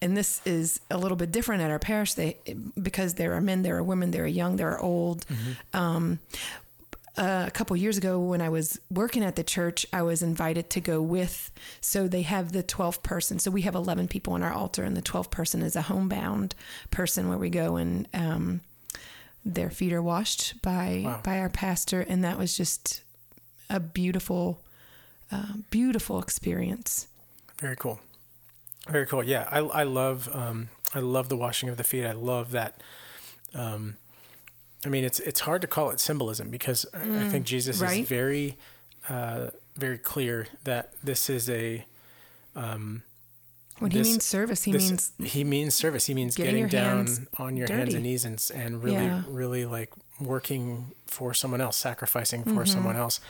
And 0.00 0.16
this 0.16 0.40
is 0.46 0.80
a 0.90 0.96
little 0.96 1.16
bit 1.16 1.30
different 1.30 1.62
at 1.62 1.70
our 1.70 1.78
parish 1.78 2.14
they 2.14 2.38
because 2.80 3.14
there 3.14 3.34
are 3.34 3.40
men, 3.40 3.62
there 3.62 3.76
are 3.76 3.82
women, 3.82 4.12
there 4.12 4.24
are 4.24 4.28
young, 4.28 4.56
there 4.56 4.70
are 4.70 4.80
old. 4.80 5.26
Um, 5.74 6.20
uh, 7.16 7.44
a 7.46 7.50
couple 7.50 7.76
years 7.76 7.98
ago 7.98 8.18
when 8.18 8.40
I 8.40 8.48
was 8.48 8.80
working 8.90 9.22
at 9.22 9.36
the 9.36 9.44
church, 9.44 9.84
I 9.92 10.02
was 10.02 10.22
invited 10.22 10.70
to 10.70 10.80
go 10.80 11.02
with. 11.02 11.50
So 11.80 12.08
they 12.08 12.22
have 12.22 12.52
the 12.52 12.62
12 12.62 13.02
person. 13.02 13.38
So 13.38 13.50
we 13.50 13.62
have 13.62 13.74
11 13.74 14.08
people 14.08 14.32
on 14.32 14.42
our 14.42 14.52
altar, 14.52 14.82
and 14.84 14.96
the 14.96 15.02
12 15.02 15.30
person 15.30 15.62
is 15.62 15.76
a 15.76 15.82
homebound 15.82 16.54
person 16.90 17.28
where 17.28 17.38
we 17.38 17.50
go 17.50 17.76
and 17.76 18.08
um, 18.14 18.60
their 19.44 19.70
feet 19.70 19.92
are 19.92 20.02
washed 20.02 20.60
by 20.62 21.02
Wow. 21.04 21.20
by 21.22 21.38
our 21.38 21.50
pastor, 21.50 22.00
and 22.00 22.22
that 22.24 22.38
was 22.38 22.56
just 22.56 23.02
a 23.68 23.78
beautiful, 23.80 24.60
uh, 25.30 25.54
beautiful 25.70 26.18
experience. 26.20 27.08
Very 27.60 27.76
cool. 27.76 28.00
Very 28.88 29.06
cool. 29.06 29.22
Yeah, 29.22 29.46
I 29.50 29.58
I 29.58 29.82
love 29.84 30.28
um 30.32 30.68
I 30.94 31.00
love 31.00 31.28
the 31.28 31.36
washing 31.36 31.68
of 31.68 31.76
the 31.76 31.84
feet. 31.84 32.04
I 32.04 32.12
love 32.12 32.52
that. 32.52 32.82
Um, 33.54 33.96
I 34.84 34.88
mean, 34.88 35.04
it's 35.04 35.20
it's 35.20 35.40
hard 35.40 35.62
to 35.62 35.68
call 35.68 35.90
it 35.90 36.00
symbolism 36.00 36.50
because 36.50 36.86
I- 36.92 37.26
I 37.26 37.28
think 37.28 37.46
Jesus 37.46 37.78
right. 37.80 38.00
is 38.00 38.08
very 38.08 38.58
uh, 39.08 39.48
very 39.76 39.98
clear 39.98 40.46
that 40.64 40.92
this 41.02 41.28
is 41.30 41.48
a 41.48 41.84
When 43.78 43.90
This- 43.90 44.06
he 44.06 44.12
means 44.12 44.24
service, 44.24 44.62
he 44.62 44.72
this- 44.72 44.88
means 44.90 45.12
he 45.24 45.44
means 45.44 45.74
service. 45.74 46.06
He 46.06 46.14
means 46.14 46.36
getting 46.36 46.66
getting, 46.68 47.06
down 47.06 47.26
on 47.38 47.56
your 47.56 47.66
hands 47.68 47.94
and 47.94 48.02
knees 48.04 48.24
and 48.24 48.40
and 48.54 48.82
really 48.82 48.96
Yeah. 49.06 49.22
really 49.26 49.64
like 49.64 49.90
working 50.20 50.92
for 51.06 51.34
someone 51.34 51.60
else, 51.60 51.76
sacrificing 51.76 52.44
for 52.44 52.50
Mm-hmm. 52.50 52.64
someone 52.66 52.96
else. 52.96 53.20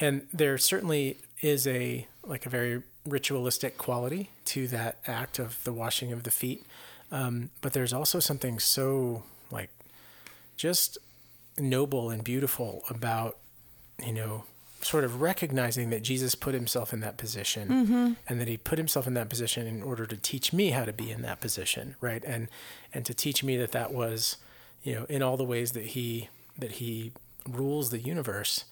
And 0.00 0.26
there 0.32 0.58
certainly 0.58 1.18
is 1.40 1.66
a 1.66 2.06
like 2.24 2.44
a 2.46 2.50
very 2.50 2.82
ritualistic 3.06 3.78
quality 3.78 4.30
to 4.46 4.66
that 4.68 4.98
act 5.06 5.38
of 5.38 5.62
the 5.64 5.72
washing 5.72 6.12
of 6.12 6.24
the 6.24 6.30
feet. 6.30 6.66
Um, 7.10 7.50
but 7.62 7.72
there's 7.72 7.92
also 7.94 8.20
something 8.20 8.58
so 8.58 9.22
like 9.50 9.70
just 10.60 10.98
noble 11.58 12.10
and 12.10 12.22
beautiful 12.22 12.84
about 12.90 13.38
you 14.04 14.12
know 14.12 14.44
sort 14.82 15.04
of 15.04 15.22
recognizing 15.22 15.88
that 15.88 16.02
Jesus 16.02 16.34
put 16.34 16.52
himself 16.52 16.92
in 16.92 17.00
that 17.00 17.16
position 17.16 18.16
and 18.28 18.40
that 18.40 18.46
he 18.46 18.58
put 18.58 18.76
himself 18.76 19.06
in 19.06 19.14
that 19.14 19.30
position 19.30 19.66
in 19.66 19.82
order 19.82 20.04
to 20.04 20.16
teach 20.18 20.52
me 20.52 20.70
how 20.70 20.84
to 20.84 20.92
be 20.92 21.10
in 21.10 21.22
that 21.22 21.40
position 21.40 21.96
right? 22.02 22.22
And 22.26 22.48
and 22.92 23.06
to 23.06 23.14
teach 23.14 23.42
me 23.42 23.56
that 23.56 23.72
that 23.72 23.90
was 23.90 24.36
you 24.82 24.94
know 24.94 25.06
in 25.08 25.22
all 25.22 25.38
the 25.38 25.44
ways 25.44 25.72
that 25.72 25.86
he 25.86 26.28
that 26.58 26.72
he 26.72 27.12
rules 27.48 27.88
the 27.88 27.98
universe 27.98 28.66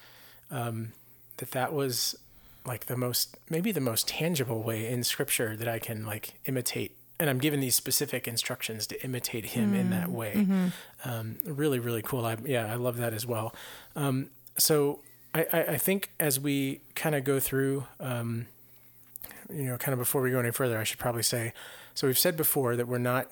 um, 0.50 0.92
that 1.38 1.52
that 1.52 1.72
was 1.72 2.18
like 2.66 2.84
the 2.84 2.98
most 2.98 3.38
maybe 3.48 3.72
the 3.72 3.80
most 3.80 4.06
tangible 4.06 4.62
way 4.62 4.86
in 4.86 5.02
scripture 5.02 5.56
that 5.56 5.68
I 5.68 5.78
can 5.78 6.04
like 6.04 6.34
imitate 6.44 6.97
and 7.20 7.28
I'm 7.28 7.38
given 7.38 7.60
these 7.60 7.74
specific 7.74 8.28
instructions 8.28 8.86
to 8.88 9.04
imitate 9.04 9.46
him 9.46 9.74
in 9.74 9.90
that 9.90 10.10
way. 10.10 10.46
Um, 11.04 11.38
really, 11.44 11.78
really 11.78 12.02
cool. 12.02 12.24
I, 12.24 12.36
yeah, 12.44 12.72
I 12.72 12.76
love 12.76 12.96
that 12.98 13.12
as 13.12 13.26
well. 13.26 13.54
Um, 13.96 14.30
so 14.56 15.00
I, 15.34 15.46
I, 15.52 15.60
I 15.60 15.78
think 15.78 16.10
as 16.20 16.38
we 16.38 16.80
kind 16.94 17.14
of 17.14 17.24
go 17.24 17.40
through, 17.40 17.86
um, 17.98 18.46
you 19.52 19.64
know, 19.64 19.76
kind 19.78 19.92
of 19.92 19.98
before 19.98 20.22
we 20.22 20.30
go 20.30 20.38
any 20.38 20.52
further, 20.52 20.78
I 20.78 20.84
should 20.84 20.98
probably 20.98 21.22
say, 21.22 21.52
so 21.94 22.06
we've 22.06 22.18
said 22.18 22.36
before 22.36 22.76
that 22.76 22.86
we're 22.86 22.98
not 22.98 23.30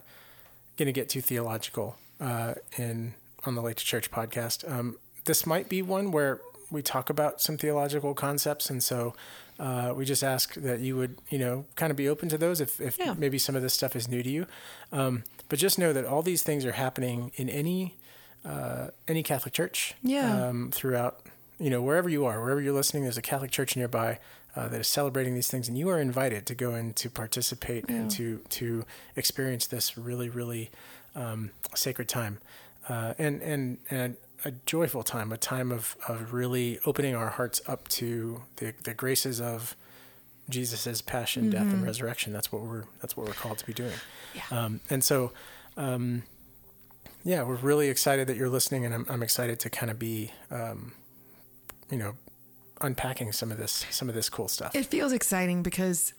going 0.76 0.87
to 0.87 0.93
get 0.93 1.09
too 1.09 1.21
theological 1.21 1.97
uh, 2.21 2.55
in 2.76 3.14
on 3.45 3.55
the 3.55 3.62
Late 3.62 3.76
to 3.76 3.85
Church 3.85 4.11
podcast. 4.11 4.69
Um, 4.71 4.97
this 5.25 5.47
might 5.47 5.69
be 5.69 5.83
one 5.83 6.11
where 6.11 6.40
we 6.71 6.83
talk 6.83 7.11
about 7.11 7.40
some 7.40 7.57
theological 7.57 8.14
concepts, 8.14 8.71
and 8.71 8.83
so 8.83 9.14
uh, 9.59 9.93
we 9.97 10.05
just 10.05 10.23
ask 10.23 10.55
that 10.55 10.81
you 10.81 10.97
would, 10.97 11.19
you 11.31 11.39
know, 11.39 11.65
kind 11.77 11.91
of 11.91 11.97
be 11.97 12.09
open 12.09 12.29
to 12.29 12.39
those 12.39 12.61
if, 12.61 12.81
if 12.81 12.99
Yeah. 12.99 13.15
maybe 13.17 13.39
some 13.39 13.57
of 13.57 13.63
this 13.63 13.75
stuff 13.75 13.97
is 13.97 14.09
new 14.09 14.23
to 14.23 14.29
you. 14.31 14.47
Um, 14.93 15.25
but 15.49 15.59
just 15.59 15.79
know 15.79 15.93
that 15.93 16.05
all 16.05 16.23
these 16.23 16.43
things 16.43 16.65
are 16.65 16.73
happening 16.73 17.33
in 17.37 17.49
any 17.49 17.97
uh, 18.45 18.89
any 19.09 19.23
Catholic 19.25 19.53
church. 19.55 19.95
Yeah. 20.03 20.49
Um, 20.49 20.71
throughout, 20.73 21.21
you 21.59 21.69
know, 21.71 21.83
wherever 21.83 22.09
you 22.09 22.25
are, 22.27 22.41
wherever 22.41 22.61
you're 22.61 22.75
listening, 22.75 23.03
there's 23.03 23.17
a 23.19 23.23
Catholic 23.23 23.51
church 23.51 23.77
nearby 23.77 24.21
uh, 24.55 24.69
that 24.69 24.81
is 24.81 24.87
celebrating 24.89 25.35
these 25.35 25.49
things, 25.49 25.69
and 25.69 25.77
you 25.77 25.89
are 25.89 26.01
invited 26.01 26.47
to 26.47 26.55
go 26.55 26.73
and 26.73 26.95
to 26.97 27.11
participate 27.11 27.89
and 27.89 28.11
to 28.13 28.41
to 28.51 28.85
experience 29.17 29.67
this 29.67 29.99
really, 29.99 30.29
really 30.29 30.71
um, 31.17 31.51
sacred 31.75 32.09
time. 32.09 32.39
Uh, 32.89 33.15
and 33.19 33.43
and 33.43 33.79
and 33.91 34.17
a 34.45 34.52
joyful 34.66 35.02
time, 35.02 35.33
a 35.33 35.37
time 35.37 35.73
of, 35.73 35.97
of 36.09 36.33
really 36.33 36.78
opening 36.85 37.14
our 37.14 37.31
hearts 37.31 37.61
up 37.66 37.88
to 37.88 38.43
the, 38.57 38.75
the 38.85 38.95
graces 38.95 39.40
of 39.40 39.76
Jesus's 40.49 41.02
passion, 41.02 41.50
death, 41.50 41.62
and 41.73 41.83
resurrection. 41.83 42.33
That's 42.33 42.52
what 42.52 42.62
we're 42.62 42.85
that's 43.00 43.16
what 43.16 43.26
we're 43.26 43.35
called 43.35 43.59
to 43.59 43.66
be 43.66 43.73
doing. 43.73 43.95
Yeah. 44.35 44.43
Um, 44.52 44.81
and 44.88 45.02
so, 45.02 45.33
um, 45.76 46.23
yeah, 47.25 47.43
we're 47.43 47.57
really 47.57 47.88
excited 47.88 48.28
that 48.28 48.37
you're 48.37 48.49
listening, 48.49 48.85
and 48.85 48.95
I'm 48.95 49.07
I'm 49.09 49.23
excited 49.23 49.59
to 49.61 49.71
kind 49.71 49.90
of 49.90 49.99
be, 49.99 50.31
um, 50.50 50.93
you 51.90 51.99
know, 51.99 52.14
unpacking 52.81 53.33
some 53.33 53.50
of 53.50 53.59
this 53.59 53.87
some 53.90 54.09
of 54.09 54.14
this 54.14 54.28
cool 54.28 54.47
stuff. 54.47 54.75
It 54.76 54.87
feels 54.87 55.12
exciting 55.12 55.64
because 55.64 56.14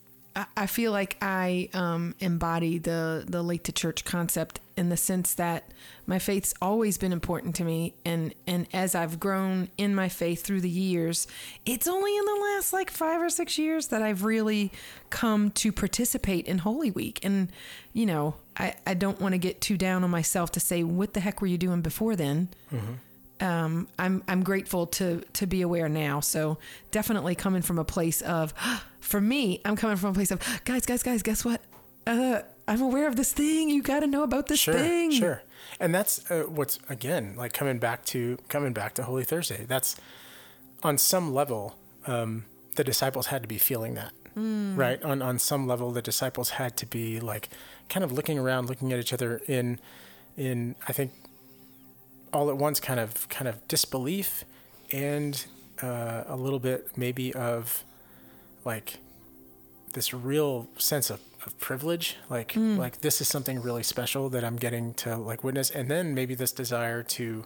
I, 0.55 0.67
feel 0.67 0.91
like 0.91 1.17
I 1.21 1.69
um, 1.73 2.13
embody 2.19 2.77
the 2.77 3.23
the 3.27 3.41
late 3.41 3.63
to 3.63 3.71
church 3.71 4.05
concept 4.05 4.59
in 4.75 4.89
the 4.89 4.97
sense 4.97 5.33
that 5.35 5.71
my 6.05 6.19
faith's 6.19 6.53
always 6.61 6.97
been 6.97 7.11
important 7.11 7.55
to 7.55 7.63
me, 7.63 7.95
and 8.05 8.33
and 8.45 8.67
as 8.73 8.93
I've 8.93 9.19
grown 9.19 9.69
in 9.77 9.95
my 9.95 10.09
faith 10.09 10.43
through 10.43 10.61
the 10.61 10.69
years, 10.69 11.27
it's 11.65 11.87
only 11.87 12.15
in 12.15 12.25
the 12.25 12.39
last 12.53 12.73
like 12.73 12.91
five 12.91 13.21
or 13.21 13.29
six 13.29 13.57
years 13.57 13.87
that 13.87 14.01
I've 14.01 14.23
really 14.23 14.71
come 15.09 15.49
to 15.51 15.71
participate 15.71 16.45
in 16.45 16.59
Holy 16.59 16.91
Week, 16.91 17.19
and 17.23 17.51
you 17.93 18.05
know 18.05 18.35
I 18.55 18.75
I 18.85 18.93
don't 18.93 19.19
want 19.19 19.33
to 19.33 19.39
get 19.39 19.59
too 19.61 19.77
down 19.77 20.03
on 20.03 20.11
myself 20.11 20.51
to 20.51 20.59
say 20.59 20.83
what 20.83 21.13
the 21.13 21.19
heck 21.19 21.41
were 21.41 21.47
you 21.47 21.57
doing 21.57 21.81
before 21.81 22.15
then 22.15 22.49
um, 23.39 23.87
I'm 23.99 24.23
I'm 24.27 24.43
grateful 24.43 24.87
to 24.87 25.23
to 25.33 25.47
be 25.47 25.61
aware 25.61 25.89
now. 25.89 26.19
So 26.19 26.57
definitely 26.91 27.35
coming 27.35 27.61
from 27.61 27.79
a 27.79 27.85
place 27.85 28.21
of, 28.21 28.53
for 28.99 29.21
me, 29.21 29.61
I'm 29.65 29.75
coming 29.75 29.97
from 29.97 30.11
a 30.11 30.13
place 30.13 30.31
of, 30.31 30.39
guys, 30.65 30.85
guys, 30.85 31.03
guys, 31.03 31.23
guess 31.23 31.45
what? 31.45 31.61
Uh, 32.05 32.41
I'm 32.67 32.81
aware 32.81 33.07
of 33.07 33.15
this 33.15 33.31
thing. 33.33 33.69
You 33.69 33.81
got 33.81 34.01
to 34.01 34.07
know 34.07 34.23
about 34.23 34.47
this 34.47 34.59
sure, 34.59 34.73
thing. 34.73 35.11
Sure. 35.11 35.41
And 35.79 35.93
that's 35.93 36.29
uh, 36.29 36.43
what's 36.47 36.79
again 36.89 37.35
like 37.37 37.53
coming 37.53 37.79
back 37.79 38.05
to 38.05 38.37
coming 38.49 38.73
back 38.73 38.93
to 38.95 39.03
Holy 39.03 39.23
Thursday. 39.23 39.65
That's 39.67 39.95
on 40.83 40.97
some 40.97 41.33
level 41.33 41.77
um, 42.07 42.45
the 42.75 42.83
disciples 42.83 43.27
had 43.27 43.41
to 43.41 43.47
be 43.47 43.57
feeling 43.57 43.95
that, 43.95 44.13
right? 44.35 45.01
On 45.03 45.21
on 45.21 45.39
some 45.39 45.67
level, 45.67 45.91
the 45.91 46.01
disciples 46.01 46.51
had 46.51 46.77
to 46.77 46.85
be 46.85 47.19
like 47.19 47.49
kind 47.89 48.03
of 48.03 48.11
looking 48.11 48.39
around, 48.39 48.69
looking 48.69 48.93
at 48.93 48.99
each 48.99 49.13
other 49.13 49.41
in 49.47 49.79
in 50.35 50.75
I 50.87 50.93
think 50.93 51.11
all 52.37 52.51
at 52.51 52.57
once, 52.57 52.79
kind 52.79 52.99
of 52.99 53.27
kind 53.29 53.47
of 53.47 53.67
disbelief 53.67 54.45
and 54.91 55.47
uh, 55.81 56.23
a 56.27 56.35
little 56.35 56.59
bit 56.59 56.95
maybe 56.95 57.33
of 57.33 57.83
like 58.63 58.99
this 59.93 60.13
real 60.13 60.67
sense 60.77 61.09
of, 61.09 61.19
of 61.45 61.59
privilege 61.59 62.17
like 62.29 62.55
like 62.55 63.01
this 63.01 63.19
is 63.21 63.27
something 63.27 63.61
really 63.61 63.81
special 63.81 64.29
that 64.29 64.43
i'm 64.43 64.57
getting 64.57 64.93
to 64.93 65.15
like 65.15 65.43
witness. 65.43 65.71
And 65.71 65.89
then 65.89 66.13
maybe 66.13 66.35
this 66.35 66.51
desire 66.51 67.01
to 67.03 67.43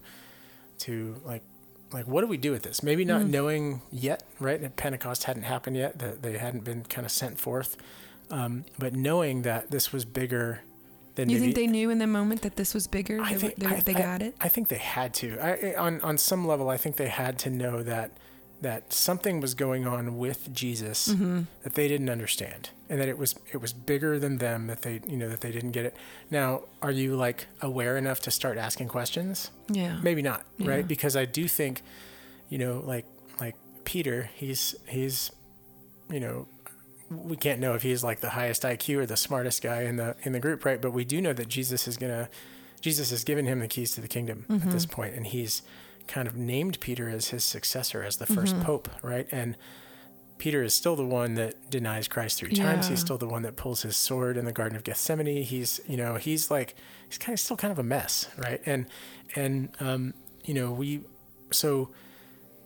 to 0.79 1.21
like 1.23 1.43
like 1.93 2.05
what 2.07 2.21
do 2.21 2.27
we 2.27 2.37
do 2.37 2.51
with 2.51 2.63
this? 2.63 2.83
Maybe 2.83 3.05
not 3.05 3.25
knowing 3.25 3.81
yet 3.91 4.23
right? 4.39 4.75
Pentecost 4.75 5.23
hadn't 5.23 5.43
happened 5.43 5.77
yet 5.77 5.99
that 5.99 6.21
they 6.21 6.37
hadn't 6.37 6.63
been 6.65 6.83
kind 6.83 7.05
of 7.05 7.11
sent 7.11 7.39
forth. 7.39 7.77
Um, 8.29 8.65
but 8.77 8.93
knowing 8.93 9.43
that 9.43 9.71
this 9.71 9.93
was 9.93 10.03
bigger 10.05 10.61
than 11.15 11.29
You 11.29 11.35
maybe 11.39 11.45
think 11.53 11.55
they 11.55 11.67
knew 11.67 11.89
in 11.89 11.97
the 11.99 12.07
moment 12.07 12.41
that 12.41 12.55
this 12.55 12.73
was 12.73 12.87
bigger? 12.87 13.19
I 13.21 13.33
They, 13.33 13.39
think 13.39 13.55
they, 13.57 13.65
I, 13.67 13.79
they 13.81 13.95
I- 13.95 13.99
got 14.01 14.21
it. 14.21 14.35
I 14.41 14.47
think 14.47 14.67
they 14.69 14.77
had 14.77 15.13
to. 15.15 15.37
I, 15.39 15.71
I- 15.71 15.75
on 15.75 16.01
on 16.01 16.17
some 16.17 16.45
level, 16.47 16.69
I 16.69 16.77
think 16.77 16.95
they 16.95 17.09
had 17.09 17.37
to 17.39 17.49
know 17.49 17.83
that 17.83 18.11
that 18.61 18.93
something 18.93 19.39
was 19.41 19.55
going 19.55 19.87
on 19.87 20.17
with 20.19 20.53
Jesus 20.53 21.07
Mm-hmm. 21.07 21.41
that 21.63 21.73
they 21.73 21.87
didn't 21.87 22.09
understand, 22.09 22.69
and 22.89 22.99
that 23.01 23.07
it 23.07 23.17
was 23.17 23.35
it 23.51 23.57
was 23.57 23.73
bigger 23.73 24.19
than 24.19 24.37
them. 24.37 24.67
That 24.67 24.83
they 24.83 25.01
you 25.07 25.17
know 25.17 25.27
that 25.29 25.41
they 25.41 25.51
didn't 25.51 25.71
get 25.71 25.85
it. 25.85 25.95
Now, 26.29 26.61
are 26.81 26.91
you 26.91 27.15
like 27.15 27.47
aware 27.61 27.97
enough 27.97 28.19
to 28.21 28.31
start 28.31 28.57
asking 28.57 28.87
questions? 28.89 29.49
Yeah. 29.67 29.99
Maybe 30.03 30.21
not, 30.21 30.45
Yeah. 30.59 30.69
right? 30.69 30.87
Because 30.87 31.15
I 31.15 31.25
do 31.25 31.47
think, 31.47 31.81
you 32.49 32.57
know, 32.59 32.83
like 32.85 33.05
like 33.39 33.55
Peter, 33.83 34.29
he's 34.35 34.75
he's, 34.87 35.31
you 36.11 36.19
know, 36.19 36.47
we 37.11 37.35
can't 37.35 37.59
know 37.59 37.73
if 37.75 37.81
he's 37.83 38.03
like 38.03 38.21
the 38.21 38.29
highest 38.29 38.63
IQ 38.63 38.97
or 38.97 39.05
the 39.05 39.17
smartest 39.17 39.61
guy 39.61 39.81
in 39.83 39.97
the 39.97 40.15
in 40.23 40.31
the 40.31 40.39
group, 40.39 40.63
right? 40.65 40.81
But 40.81 40.91
we 40.91 41.03
do 41.05 41.21
know 41.21 41.33
that 41.33 41.49
Jesus 41.49 41.87
is 41.87 41.97
gonna, 41.97 42.29
Jesus 42.79 43.09
has 43.09 43.23
given 43.23 43.45
him 43.45 43.59
the 43.59 43.67
keys 43.67 43.91
to 43.91 44.01
the 44.01 44.07
kingdom 44.07 44.45
at 44.49 44.71
this 44.71 44.85
point, 44.85 45.13
and 45.15 45.27
he's 45.27 45.61
kind 46.07 46.27
of 46.27 46.35
named 46.35 46.79
Peter 46.79 47.09
as 47.09 47.27
his 47.29 47.43
successor, 47.43 48.03
as 48.03 48.17
the 48.17 48.25
1st 48.25 48.63
pope, 48.63 48.89
right? 49.03 49.27
And 49.31 49.55
Peter 50.39 50.63
is 50.63 50.73
still 50.73 50.95
the 50.95 51.05
one 51.05 51.35
that 51.35 51.69
denies 51.69 52.07
Christ 52.07 52.39
three 52.39 52.51
times. 52.63 52.87
He's 52.87 52.99
still 52.99 53.17
the 53.19 53.27
one 53.27 53.43
that 53.43 53.55
pulls 53.55 53.83
his 53.83 53.95
sword 53.95 54.37
in 54.37 54.45
the 54.45 54.51
Garden 54.51 54.75
of 54.75 54.83
Gethsemane. 54.83 55.43
He's, 55.43 55.79
you 55.87 55.97
know, 55.97 56.15
he's 56.15 56.49
like, 56.49 56.73
he's 57.07 57.19
kind 57.19 57.33
of 57.33 57.39
still 57.39 57.55
kind 57.55 57.71
of 57.71 57.77
a 57.77 57.83
mess, 57.83 58.27
right? 58.37 58.59
And, 58.65 58.87
and, 59.35 59.69
um, 59.79 60.13
you 60.43 60.55
know, 60.55 60.71
we, 60.71 61.01
so 61.51 61.91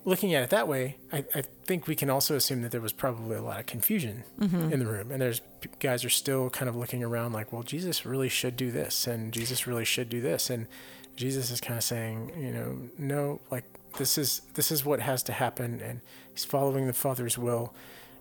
looking 0.06 0.34
at 0.36 0.44
it 0.44 0.52
that 0.52 0.68
way, 0.68 0.98
I, 1.12 1.26
I 1.34 1.44
think 1.66 1.88
we 1.88 1.96
can 1.96 2.10
also 2.10 2.36
assume 2.36 2.62
that 2.62 2.72
there 2.72 2.80
was 2.80 2.94
probably 2.94 3.36
a 3.36 3.42
lot 3.42 3.60
of 3.60 3.66
confusion 3.66 4.24
mm-hmm. 4.40 4.72
in 4.72 4.80
the 4.80 4.86
room. 4.86 5.12
And 5.12 5.22
there's 5.22 5.42
guys 5.80 6.06
are 6.06 6.10
still 6.10 6.50
kind 6.52 6.70
of 6.70 6.76
looking 6.76 7.04
around 7.04 7.34
like, 7.34 7.52
well, 7.52 7.64
Jesus 7.64 8.06
really 8.06 8.30
should 8.30 8.56
do 8.56 8.72
this, 8.72 9.08
and 9.08 9.34
Jesus 9.34 9.68
really 9.68 9.86
should 9.86 10.08
do 10.08 10.22
this. 10.22 10.50
And 10.50 10.68
Jesus 11.16 11.50
is 11.50 11.60
kind 11.60 11.78
of 11.78 11.84
saying, 11.84 12.32
you 12.38 12.52
know, 12.52 12.78
no, 12.98 13.42
like 13.50 13.66
this 13.98 14.18
is 14.18 14.42
this 14.54 14.72
is 14.72 14.86
what 14.86 15.00
has 15.00 15.24
to 15.24 15.34
happen, 15.34 15.82
and 15.82 16.02
he's 16.32 16.46
following 16.46 16.88
the 16.88 16.94
Father's 16.94 17.38
will, 17.38 17.74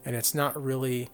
and 0.04 0.16
it's 0.16 0.34
not 0.34 0.60
really. 0.60 1.10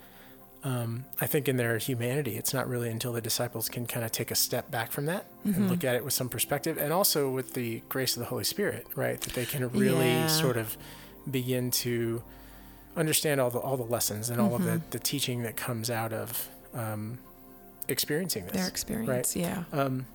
Um, 0.62 1.06
I 1.20 1.26
think 1.26 1.48
in 1.48 1.56
their 1.56 1.78
humanity, 1.78 2.36
it's 2.36 2.52
not 2.52 2.68
really 2.68 2.90
until 2.90 3.12
the 3.14 3.22
disciples 3.22 3.68
can 3.70 3.86
kind 3.86 4.04
of 4.04 4.12
take 4.12 4.30
a 4.30 4.34
step 4.34 4.70
back 4.70 4.92
from 4.92 5.06
that 5.06 5.24
and 5.44 5.70
look 5.70 5.84
at 5.84 5.94
it 5.94 6.04
with 6.04 6.12
some 6.12 6.28
perspective, 6.28 6.76
and 6.76 6.92
also 6.92 7.30
with 7.30 7.54
the 7.54 7.80
grace 7.88 8.14
of 8.16 8.20
the 8.20 8.26
Holy 8.26 8.44
Spirit, 8.44 8.86
right? 8.94 9.18
That 9.22 9.32
they 9.32 9.46
can 9.46 9.66
really 9.70 10.08
Yeah. 10.10 10.26
sort 10.26 10.58
of 10.58 10.76
begin 11.30 11.70
to 11.70 12.22
understand 12.94 13.40
all 13.40 13.50
the 13.50 13.58
all 13.58 13.76
the 13.78 13.84
lessons 13.84 14.28
and 14.30 14.38
all 14.40 14.54
of 14.54 14.64
the, 14.64 14.82
the 14.90 14.98
teaching 14.98 15.42
that 15.44 15.56
comes 15.56 15.90
out 15.90 16.12
of 16.12 16.48
um, 16.74 17.18
experiencing 17.88 18.44
this. 18.44 18.52
Their 18.56 18.68
experience. 18.68 19.34
Yeah. 19.36 19.64
Um, 19.72 20.06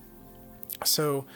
so 0.84 1.26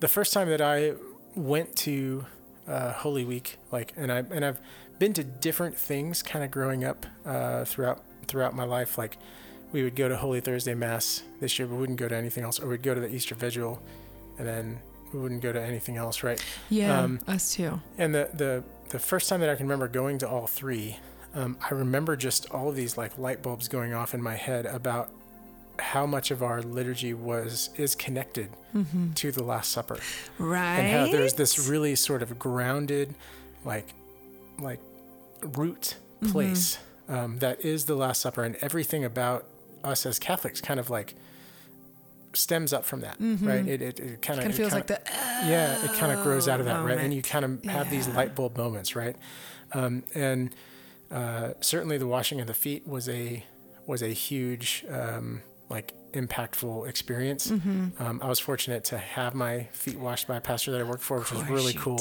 the 0.00 0.08
first 0.08 0.32
time 0.32 0.48
that 0.48 0.60
I 0.62 0.94
went 1.34 1.76
to 1.76 2.24
uh, 2.66 2.92
Holy 2.92 3.24
Week, 3.24 3.58
like, 3.70 3.92
and 3.96 4.10
I 4.10 4.18
and 4.30 4.44
I've 4.44 4.60
been 4.98 5.12
to 5.14 5.24
different 5.24 5.76
things, 5.76 6.22
kind 6.22 6.44
of 6.44 6.50
growing 6.50 6.84
up 6.84 7.04
uh, 7.26 7.64
throughout 7.66 8.02
throughout 8.24 8.54
my 8.54 8.64
life. 8.64 8.98
Like, 8.98 9.18
we 9.72 9.82
would 9.82 9.96
go 9.96 10.08
to 10.08 10.16
Holy 10.16 10.40
Thursday 10.40 10.74
Mass 10.74 11.22
this 11.40 11.58
year, 11.58 11.66
but 11.68 11.74
we 11.74 11.80
wouldn't 11.80 11.98
go 11.98 12.08
to 12.08 12.16
anything 12.16 12.44
else, 12.44 12.60
or 12.60 12.68
we'd 12.68 12.82
go 12.82 12.94
to 12.94 13.00
the 13.00 13.08
Easter 13.14 13.34
Vigil, 13.34 13.80
and 14.38 14.46
then 14.46 14.78
we 15.12 15.20
wouldn't 15.20 15.42
go 15.42 15.52
to 15.52 15.60
anything 15.62 15.96
else, 15.96 16.22
right? 16.22 16.42
Yeah. 16.70 17.00
um, 17.00 17.20
us 17.28 17.54
too. 17.54 17.80
And 17.98 18.14
the 18.14 18.30
the 18.34 18.64
the 18.90 18.98
first 18.98 19.28
time 19.28 19.40
that 19.40 19.48
I 19.50 19.54
can 19.56 19.66
remember 19.66 19.88
going 19.88 20.18
to 20.18 20.28
all 20.28 20.46
three, 20.46 20.98
um, 21.34 21.56
I 21.68 21.74
remember 21.74 22.14
just 22.16 22.50
all 22.50 22.68
of 22.68 22.76
these 22.76 22.96
like 22.96 23.16
light 23.18 23.42
bulbs 23.42 23.66
going 23.68 23.92
off 23.94 24.14
in 24.14 24.22
my 24.22 24.34
head 24.36 24.66
about 24.66 25.10
how 25.80 26.06
much 26.06 26.30
of 26.30 26.40
our 26.42 26.62
liturgy 26.62 27.12
was 27.14 27.70
is 27.76 27.96
connected 27.96 28.48
to 29.16 29.32
the 29.32 29.42
Last 29.42 29.72
Supper, 29.72 29.98
Right. 30.38 30.78
and 30.78 30.92
how 31.06 31.12
there's 31.12 31.34
this 31.34 31.68
really 31.68 31.94
sort 31.96 32.22
of 32.22 32.38
grounded, 32.38 33.14
like, 33.64 33.86
like 34.60 34.78
root 35.56 35.96
place 36.30 36.78
um, 37.08 37.38
that 37.38 37.60
is 37.64 37.84
the 37.84 37.94
Last 37.94 38.20
Supper, 38.20 38.42
and 38.44 38.56
everything 38.60 39.04
about 39.04 39.46
us 39.82 40.06
as 40.06 40.18
Catholics 40.18 40.60
kind 40.60 40.80
of 40.80 40.88
like 40.90 41.14
stems 42.32 42.72
up 42.72 42.84
from 42.84 43.00
that, 43.00 43.16
right? 43.20 43.66
It 43.68 43.82
it, 43.82 44.00
it 44.00 44.22
kind 44.22 44.38
of 44.40 44.44
feels 44.56 44.72
like 44.72 44.86
the. 44.88 45.00
yeah, 45.46 45.84
it 45.84 45.92
kind 45.94 46.12
of 46.12 46.22
grows 46.24 46.48
out 46.48 46.60
of 46.60 46.66
that, 46.66 46.84
right? 46.84 46.98
And 47.04 47.12
you 47.14 47.22
kind 47.22 47.44
of 47.44 47.64
have 47.64 47.90
these 47.90 48.08
light 48.08 48.34
bulb 48.34 48.56
moments, 48.56 48.96
right? 48.96 49.16
Um, 49.72 50.04
and 50.14 50.54
uh, 51.10 51.50
certainly, 51.60 51.98
the 51.98 52.06
washing 52.06 52.40
of 52.40 52.46
the 52.46 52.54
feet 52.54 52.86
was 52.86 53.08
a 53.08 53.44
was 53.86 54.02
a 54.02 54.08
huge, 54.08 54.84
um, 54.88 55.42
like, 55.68 55.92
impactful 56.14 56.88
experience. 56.88 57.50
Mm-hmm. 57.50 58.02
Um, 58.02 58.20
I 58.22 58.28
was 58.28 58.38
fortunate 58.38 58.84
to 58.84 58.98
have 58.98 59.34
my 59.34 59.64
feet 59.72 59.98
washed 59.98 60.26
by 60.28 60.36
a 60.36 60.40
pastor 60.40 60.70
that 60.72 60.80
I 60.80 60.84
worked 60.84 61.02
for, 61.02 61.18
which 61.18 61.32
was 61.32 61.42
really 61.48 61.74
cool. 61.74 62.00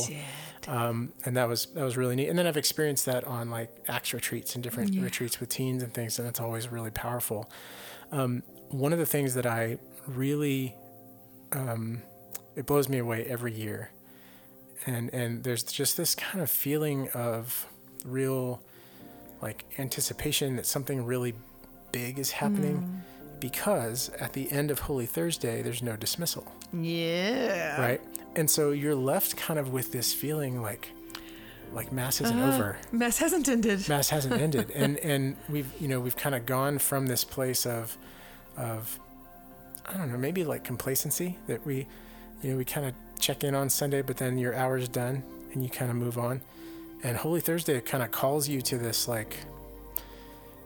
Um, 0.67 1.11
and 1.25 1.35
that 1.35 1.49
was 1.49 1.65
that 1.73 1.83
was 1.83 1.97
really 1.97 2.15
neat. 2.15 2.29
And 2.29 2.39
then 2.39 2.47
I've 2.47 2.55
experienced 2.57 3.05
that 3.07 3.25
on 3.25 3.49
like 3.49 3.69
Acts 3.89 4.13
retreats 4.13 4.55
and 4.55 4.63
different 4.63 4.93
Yeah. 4.93 5.03
retreats 5.03 5.39
with 5.39 5.49
teens 5.49 5.83
and 5.83 5.93
things, 5.93 6.17
and 6.19 6.27
that's 6.27 6.39
always 6.39 6.69
really 6.71 6.91
powerful. 6.91 7.49
Um, 8.11 8.43
one 8.69 8.93
of 8.93 8.99
the 8.99 9.05
things 9.05 9.33
that 9.33 9.45
I 9.45 9.77
really 10.07 10.75
um, 11.51 12.01
it 12.55 12.65
blows 12.65 12.87
me 12.89 12.97
away 12.99 13.25
every 13.25 13.53
year, 13.53 13.91
and 14.85 15.13
and 15.13 15.43
there's 15.43 15.63
just 15.63 15.97
this 15.97 16.15
kind 16.15 16.41
of 16.41 16.49
feeling 16.49 17.09
of 17.09 17.67
real 18.05 18.61
like 19.41 19.65
anticipation 19.77 20.55
that 20.55 20.65
something 20.65 21.03
really 21.05 21.33
big 21.91 22.17
is 22.19 22.31
happening. 22.31 23.01
Because 23.43 24.09
at 24.21 24.31
the 24.31 24.49
end 24.53 24.71
of 24.71 24.79
Holy 24.79 25.05
Thursday, 25.05 25.61
there's 25.61 25.83
no 25.83 25.97
dismissal 25.97 26.45
Yeah. 26.71 27.81
right 27.87 28.01
and 28.37 28.49
so 28.49 28.71
you're 28.71 28.95
left 28.95 29.35
kind 29.35 29.59
of 29.59 29.73
with 29.73 29.91
this 29.91 30.13
feeling 30.13 30.61
like 30.61 30.89
like 31.73 31.91
mass 31.91 32.21
isn't 32.21 32.39
Uh, 32.39 32.47
over 32.55 32.77
Mass 32.93 33.17
hasn't 33.17 33.49
ended. 33.49 33.87
mass 33.89 34.09
hasn't 34.09 34.39
ended 34.41 34.71
and 34.83 34.97
and 34.99 35.35
we've 35.49 35.69
you 35.81 35.87
know 35.89 35.99
we've 35.99 36.15
kind 36.15 36.35
of 36.35 36.45
gone 36.45 36.79
from 36.79 37.05
this 37.07 37.23
place 37.25 37.65
of 37.65 37.97
of 38.57 38.97
i 39.89 39.91
don't 39.97 40.09
know 40.11 40.17
maybe 40.17 40.43
like 40.45 40.63
complacency 40.63 41.37
that 41.47 41.65
we 41.65 41.85
you 42.41 42.51
know 42.51 42.57
we 42.57 42.63
kind 42.65 42.85
of 42.87 42.93
check 43.19 43.43
in 43.43 43.55
on 43.55 43.69
Sunday, 43.69 44.01
but 44.01 44.17
then 44.17 44.37
your 44.37 44.53
hour's 44.53 44.87
done 44.89 45.23
and 45.53 45.63
you 45.63 45.69
kind 45.69 45.89
of 45.89 45.95
move 45.95 46.17
on. 46.17 46.41
And 47.03 47.15
Holy 47.17 47.39
Thursday 47.39 47.79
kind 47.79 48.03
of 48.03 48.11
calls 48.11 48.49
you 48.49 48.61
to 48.63 48.77
this 48.77 49.07
like 49.07 49.37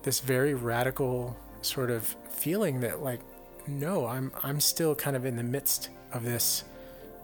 this 0.03 0.19
very 0.21 0.53
radical 0.55 1.35
sort 1.61 1.89
of 1.91 2.03
feeling 2.29 2.79
that 2.81 3.01
like 3.01 3.21
no, 3.67 4.05
I'm 4.07 4.31
I'm 4.43 4.59
still 4.59 4.95
kind 4.95 5.15
of 5.15 5.25
in 5.25 5.35
the 5.35 5.43
midst 5.43 5.89
of 6.13 6.23
this 6.23 6.63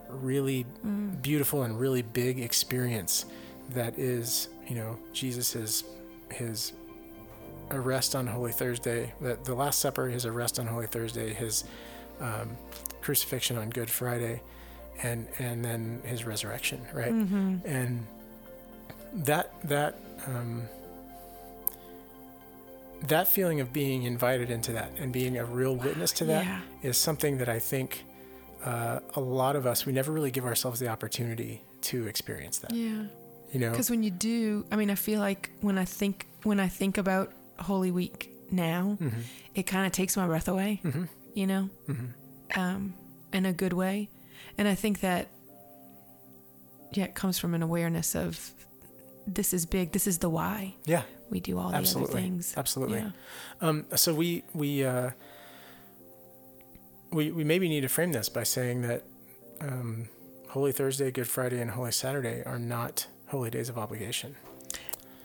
really 0.08 0.66
beautiful 1.22 1.62
and 1.62 1.78
really 1.78 2.02
big 2.02 2.38
experience 2.38 3.24
that 3.70 3.98
is, 3.98 4.48
you 4.68 4.74
know, 4.74 4.98
Jesus's 5.12 5.84
his 6.30 6.72
arrest 7.70 8.14
on 8.14 8.26
Holy 8.26 8.52
Thursday, 8.52 9.12
the, 9.20 9.38
the 9.44 9.54
Last 9.54 9.78
Supper, 9.80 10.08
his 10.08 10.26
arrest 10.26 10.58
on 10.58 10.66
Holy 10.66 10.86
Thursday, 10.86 11.32
his 11.32 11.64
um, 12.20 12.56
crucifixion 13.00 13.56
on 13.56 13.70
Good 13.70 13.90
Friday, 13.90 14.42
and 15.02 15.26
and 15.38 15.64
then 15.64 16.02
his 16.04 16.24
resurrection, 16.26 16.86
right? 16.92 17.12
And 17.64 18.06
that 19.14 19.54
that 19.64 19.98
um, 20.26 20.62
that 23.02 23.28
feeling 23.28 23.60
of 23.60 23.72
being 23.72 24.04
invited 24.04 24.50
into 24.50 24.72
that 24.72 24.90
and 24.98 25.12
being 25.12 25.36
a 25.38 25.44
real 25.44 25.76
witness 25.76 26.12
to 26.12 26.24
that 26.26 26.42
is 26.82 26.82
Yeah. 26.82 26.92
something 26.92 27.38
that 27.38 27.48
I 27.48 27.58
think 27.58 28.04
uh, 28.64 29.00
a 29.14 29.20
lot 29.20 29.56
of 29.56 29.66
us 29.66 29.84
we 29.84 29.92
never 29.92 30.10
really 30.10 30.30
give 30.30 30.44
ourselves 30.46 30.80
the 30.80 30.88
opportunity 30.88 31.62
to 31.82 32.06
experience 32.06 32.58
that. 32.60 32.72
Yeah. 32.72 33.04
You 33.52 33.60
know, 33.60 33.70
Because 33.70 33.90
when 33.90 34.02
you 34.02 34.10
do, 34.10 34.64
I 34.72 34.76
mean, 34.76 34.90
I 34.90 34.94
feel 34.94 35.20
like 35.20 35.50
when 35.60 35.76
I 35.78 35.84
think 35.84 36.26
when 36.44 36.58
I 36.60 36.68
think 36.68 36.96
about 36.98 37.32
Holy 37.60 37.90
Week 37.90 38.30
now, 38.50 38.96
Mm-hmm. 39.00 39.20
it 39.54 39.62
kind 39.64 39.86
of 39.86 39.92
takes 39.92 40.16
my 40.16 40.26
breath 40.26 40.48
away. 40.48 40.80
You 41.34 41.46
know, 41.46 41.68
Mm-hmm. 41.88 42.60
um, 42.60 42.94
in 43.32 43.44
a 43.46 43.52
good 43.52 43.72
way, 43.72 44.08
and 44.56 44.66
I 44.68 44.74
think 44.74 45.00
that 45.00 45.28
yeah, 46.92 47.04
it 47.04 47.14
comes 47.14 47.38
from 47.38 47.54
an 47.54 47.62
awareness 47.62 48.14
of 48.14 48.52
this 49.26 49.52
is 49.52 49.66
big. 49.66 49.92
This 49.92 50.06
is 50.06 50.18
the 50.18 50.28
why 50.28 50.74
yeah, 50.84 51.02
we 51.30 51.40
do 51.40 51.58
all 51.58 51.70
the 51.70 51.76
other 51.78 52.06
things. 52.06 52.54
Absolutely. 52.56 52.98
Yeah. 52.98 53.10
Um, 53.60 53.86
so 53.94 54.14
we 54.14 54.44
we 54.52 54.84
uh, 54.84 55.10
we 57.12 57.30
we 57.30 57.44
maybe 57.44 57.68
need 57.68 57.82
to 57.82 57.88
frame 57.88 58.12
this 58.12 58.28
by 58.28 58.42
saying 58.42 58.82
that 58.82 59.04
um, 59.60 60.08
Holy 60.50 60.72
Thursday, 60.72 61.10
Good 61.10 61.28
Friday, 61.28 61.60
and 61.60 61.70
Holy 61.70 61.92
Saturday 61.92 62.42
are 62.44 62.58
not 62.58 63.06
holy 63.26 63.50
days 63.50 63.68
of 63.68 63.78
obligation. 63.78 64.36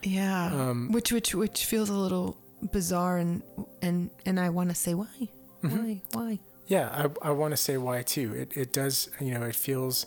Yeah. 0.04 0.46
Um, 0.48 0.92
which 0.92 1.12
which 1.12 1.36
which 1.36 1.66
feels 1.66 1.90
a 1.90 1.94
little 1.94 2.38
bizarre 2.72 3.18
and 3.18 3.44
and 3.82 4.10
and 4.26 4.40
I 4.40 4.50
want 4.50 4.70
to 4.70 4.76
say 4.76 4.94
why. 4.94 5.30
Mm-hmm. 5.64 5.78
Why? 5.78 6.02
Why? 6.14 6.40
Yeah, 6.68 7.10
I, 7.22 7.30
I 7.30 7.32
want 7.32 7.52
to 7.52 7.58
say 7.58 7.78
why 7.78 8.04
too. 8.04 8.34
It 8.34 8.56
it 8.56 8.74
does 8.74 9.10
you 9.20 9.34
know 9.34 9.44
it 9.46 9.56
feels 9.56 10.06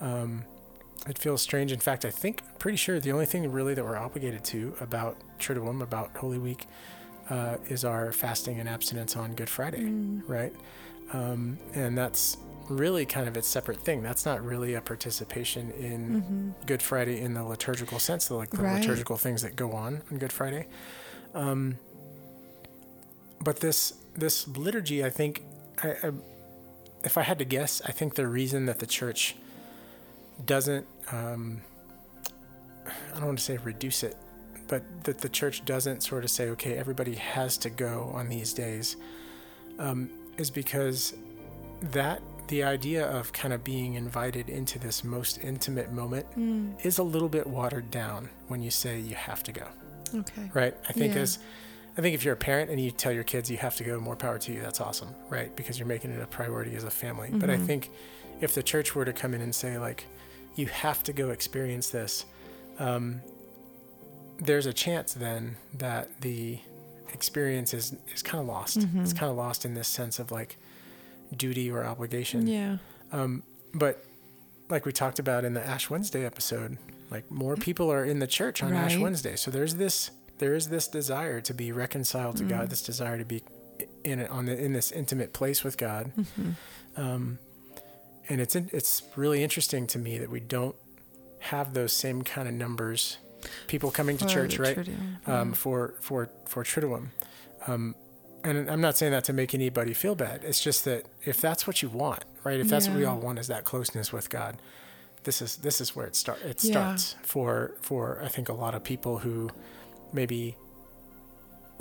um, 0.00 0.44
it 1.06 1.18
feels 1.18 1.42
strange. 1.42 1.72
In 1.72 1.78
fact, 1.80 2.04
I 2.04 2.10
think 2.10 2.42
pretty 2.58 2.76
sure 2.76 2.98
the 3.00 3.12
only 3.12 3.26
thing 3.26 3.50
really 3.50 3.74
that 3.74 3.84
we're 3.84 3.96
obligated 3.96 4.44
to 4.46 4.74
about 4.80 5.16
Triduum 5.38 5.82
about 5.82 6.16
Holy 6.16 6.38
Week 6.38 6.66
uh, 7.30 7.56
is 7.68 7.84
our 7.84 8.12
fasting 8.12 8.58
and 8.58 8.68
abstinence 8.68 9.16
on 9.16 9.34
Good 9.34 9.50
Friday, 9.50 9.82
Mm. 9.82 10.22
right? 10.26 10.52
Um, 11.12 11.58
and 11.74 11.96
that's 11.96 12.36
really 12.68 13.06
kind 13.06 13.28
of 13.28 13.36
its 13.36 13.48
separate 13.48 13.78
thing. 13.80 14.02
That's 14.02 14.26
not 14.26 14.42
really 14.44 14.74
a 14.74 14.80
participation 14.82 15.70
in 15.72 16.54
Good 16.66 16.82
Friday 16.82 17.20
in 17.20 17.32
the 17.34 17.42
liturgical 17.44 17.98
sense, 17.98 18.28
the, 18.28 18.34
like 18.34 18.50
the 18.50 18.56
Mm-hmm. 18.58 18.64
Right. 18.66 18.80
liturgical 18.80 19.16
things 19.16 19.40
that 19.42 19.56
go 19.56 19.72
on 19.72 20.02
on 20.10 20.18
Good 20.18 20.32
Friday. 20.32 20.66
Um, 21.34 21.76
but 23.40 23.60
this 23.60 23.94
this 24.16 24.48
liturgy, 24.48 25.04
I 25.04 25.10
think, 25.10 25.42
I, 25.82 25.90
I, 25.90 26.10
if 27.04 27.16
I 27.16 27.22
had 27.22 27.38
to 27.38 27.44
guess, 27.44 27.80
I 27.86 27.92
think 27.92 28.16
the 28.16 28.26
reason 28.26 28.66
that 28.66 28.80
the 28.80 28.86
church 28.86 29.36
doesn't, 30.46 30.86
um, 31.12 31.60
I 32.86 33.16
don't 33.16 33.26
want 33.26 33.38
to 33.38 33.44
say 33.44 33.56
reduce 33.58 34.02
it, 34.02 34.16
but 34.68 34.82
that 35.04 35.18
the 35.18 35.28
church 35.28 35.64
doesn't 35.64 36.02
sort 36.02 36.24
of 36.24 36.30
say, 36.30 36.48
okay, 36.50 36.76
everybody 36.76 37.14
has 37.14 37.56
to 37.58 37.70
go 37.70 38.10
on 38.14 38.28
these 38.28 38.52
days, 38.52 38.96
um, 39.78 40.10
is 40.36 40.50
because 40.50 41.14
that 41.80 42.22
the 42.48 42.62
idea 42.62 43.06
of 43.06 43.32
kind 43.32 43.52
of 43.52 43.62
being 43.62 43.94
invited 43.94 44.48
into 44.48 44.78
this 44.78 45.04
most 45.04 45.38
intimate 45.44 45.92
moment 45.92 46.26
is 46.84 46.98
a 46.98 47.02
little 47.02 47.28
bit 47.28 47.46
watered 47.46 47.90
down 47.90 48.28
when 48.48 48.62
you 48.62 48.70
say 48.70 48.98
you 48.98 49.14
have 49.14 49.42
to 49.42 49.52
go 49.52 49.66
Okay. 50.14 50.50
right? 50.54 50.74
I 50.88 50.92
think 50.94 51.14
Yeah. 51.14 51.20
as 51.22 51.38
I 51.98 52.00
think 52.00 52.14
if 52.14 52.24
you're 52.24 52.32
a 52.34 52.36
parent 52.38 52.70
and 52.70 52.80
you 52.80 52.90
tell 52.92 53.10
your 53.12 53.24
kids 53.24 53.50
you 53.50 53.56
have 53.58 53.74
to 53.76 53.84
go, 53.84 53.98
more 54.00 54.14
power 54.16 54.38
to 54.38 54.52
you. 54.52 54.60
That's 54.62 54.80
awesome, 54.80 55.08
right? 55.28 55.54
Because 55.56 55.78
you're 55.80 55.88
making 55.88 56.12
it 56.12 56.22
a 56.22 56.26
priority 56.28 56.74
as 56.76 56.84
a 56.84 56.90
family. 56.90 57.28
But 57.32 57.50
I 57.50 57.56
think 57.58 57.90
if 58.40 58.54
the 58.54 58.62
church 58.62 58.94
were 58.94 59.04
to 59.04 59.12
come 59.12 59.34
in 59.34 59.40
and 59.40 59.52
say 59.54 59.78
like, 59.78 60.04
you 60.58 60.66
have 60.66 61.02
to 61.04 61.12
go 61.12 61.30
experience 61.30 61.90
this, 61.90 62.24
um, 62.78 63.20
there's 64.40 64.66
a 64.66 64.72
chance 64.72 65.14
then 65.14 65.56
that 65.74 66.20
the 66.20 66.58
experience 67.12 67.72
is 67.74 67.96
is 68.14 68.22
kind 68.22 68.40
of 68.40 68.46
lost. 68.46 68.76
It's 68.96 69.12
kind 69.12 69.30
of 69.30 69.36
lost 69.36 69.64
in 69.64 69.74
this 69.74 69.88
sense 69.88 70.18
of 70.18 70.30
like 70.30 70.56
duty 71.36 71.70
or 71.70 71.84
obligation. 71.84 72.46
Yeah. 72.46 72.78
Um, 73.12 73.42
but 73.74 74.04
like 74.68 74.84
we 74.86 74.92
talked 74.92 75.18
about 75.18 75.44
in 75.44 75.54
the 75.54 75.66
Ash 75.66 75.90
Wednesday 75.90 76.24
episode, 76.24 76.78
like 77.10 77.30
more 77.30 77.56
people 77.56 77.90
are 77.90 78.04
in 78.04 78.18
the 78.18 78.26
church 78.26 78.62
on 78.62 78.72
Ash 78.72 78.96
Wednesday. 78.96 79.36
So 79.36 79.50
there's 79.50 79.76
this 79.76 80.10
there 80.38 80.54
is 80.54 80.68
this 80.68 80.86
desire 80.86 81.40
to 81.40 81.54
be 81.54 81.72
reconciled 81.72 82.36
to 82.36 82.44
Mm. 82.44 82.48
God, 82.48 82.70
this 82.70 82.82
desire 82.82 83.18
to 83.18 83.24
be 83.24 83.42
in 84.04 84.20
it 84.20 84.30
on 84.30 84.44
the 84.46 84.56
in 84.56 84.72
this 84.72 84.92
intimate 84.92 85.32
place 85.32 85.64
with 85.64 85.76
God. 85.76 86.12
Mm-hmm. 86.16 86.50
Um, 87.00 87.38
and 88.28 88.40
it's 88.40 88.54
in, 88.56 88.70
it's 88.72 89.02
really 89.16 89.42
interesting 89.42 89.86
to 89.88 89.98
me 89.98 90.18
that 90.18 90.30
we 90.30 90.40
don't 90.40 90.76
have 91.40 91.74
those 91.74 91.92
same 91.92 92.22
kind 92.22 92.48
of 92.48 92.54
numbers, 92.54 93.18
people 93.68 93.90
coming 93.90 94.16
to 94.18 94.24
For 94.24 94.30
church, 94.30 94.58
right? 94.58 94.76
Triduum, 94.76 95.28
um, 95.28 95.52
for 95.52 95.94
for 96.00 96.28
for 96.46 96.64
Triduum. 96.64 97.08
Um, 97.66 97.94
and 98.44 98.70
I'm 98.70 98.80
not 98.80 98.96
saying 98.96 99.12
that 99.12 99.24
to 99.24 99.32
make 99.32 99.52
anybody 99.54 99.92
feel 99.94 100.14
bad. 100.14 100.44
It's 100.44 100.60
just 100.60 100.84
that 100.84 101.06
if 101.24 101.40
that's 101.40 101.66
what 101.66 101.82
you 101.82 101.88
want, 101.88 102.24
right? 102.44 102.60
If 102.60 102.68
that's 102.68 102.88
what 102.88 102.96
we 102.96 103.04
all 103.04 103.18
want 103.18 103.38
is 103.38 103.48
that 103.48 103.64
closeness 103.64 104.12
with 104.12 104.30
God, 104.30 104.56
this 105.24 105.42
is 105.42 105.56
this 105.56 105.80
is 105.80 105.96
where 105.96 106.06
it 106.06 106.14
start. 106.16 106.40
It 106.42 106.62
Yeah. 106.64 106.72
starts 106.94 107.16
for 107.22 107.74
for 107.82 108.20
I 108.22 108.28
think 108.28 108.48
a 108.48 108.52
lot 108.52 108.74
of 108.74 108.84
people 108.84 109.18
who 109.18 109.50
maybe 110.12 110.56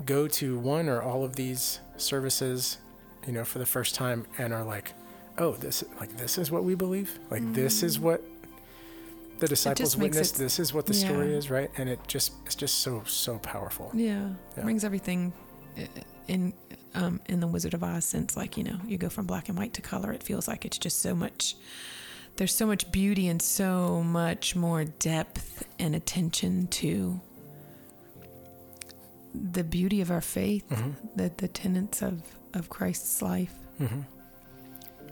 go 0.05 0.27
to 0.27 0.59
one 0.59 0.89
or 0.89 1.01
all 1.01 1.23
of 1.23 1.35
these 1.35 1.79
services, 1.97 2.77
you 3.25 3.33
know, 3.33 3.43
for 3.43 3.59
the 3.59 3.65
first 3.65 3.95
time 3.95 4.25
and 4.37 4.53
are 4.53 4.63
like, 4.63 4.93
oh, 5.37 5.53
this 5.53 5.83
like 5.99 6.15
this 6.17 6.37
is 6.37 6.51
what 6.51 6.63
we 6.63 6.75
believe. 6.75 7.19
Like 7.29 7.53
this 7.53 7.83
is 7.83 7.99
what 7.99 8.21
the 9.39 9.47
disciples 9.47 9.95
Mm. 9.95 9.99
witnessed. 10.01 10.35
it- 10.35 10.39
this 10.39 10.59
is 10.59 10.73
what 10.73 10.85
the 10.87 10.93
story 10.93 11.33
is, 11.33 11.49
right? 11.51 11.69
And 11.77 11.87
it 11.89 11.99
just 12.07 12.33
it's 12.45 12.55
just 12.55 12.79
so 12.79 13.03
so 13.05 13.37
powerful. 13.39 13.91
Yeah. 13.93 14.29
Yeah. 14.57 14.63
Brings 14.63 14.83
everything 14.83 15.31
in 16.27 16.53
um, 16.95 17.21
in 17.27 17.39
the 17.39 17.47
Wizard 17.47 17.73
of 17.75 17.83
Oz 17.83 18.05
sense, 18.05 18.35
like 18.35 18.57
you 18.57 18.63
know, 18.63 18.79
you 18.87 18.97
go 18.97 19.09
from 19.09 19.25
black 19.27 19.47
and 19.49 19.57
white 19.57 19.73
to 19.75 19.81
color. 19.81 20.11
It 20.11 20.23
feels 20.23 20.47
like 20.47 20.65
it's 20.65 20.79
just 20.79 20.99
so 21.01 21.13
much. 21.13 21.55
There's 22.37 22.53
so 22.55 22.65
much 22.67 22.91
beauty 22.91 23.27
and 23.27 23.41
so 23.41 24.01
much 24.03 24.55
more 24.55 24.83
depth 24.85 25.63
and 25.79 25.95
attention 25.95 26.67
to 26.67 27.19
the 29.33 29.63
beauty 29.63 30.01
of 30.01 30.09
our 30.11 30.21
faith, 30.21 30.67
Mm-hmm. 30.69 30.91
the 31.15 31.31
the 31.37 31.47
tenets 31.47 32.01
of 32.01 32.21
of 32.53 32.69
Christ's 32.69 33.21
life. 33.21 33.53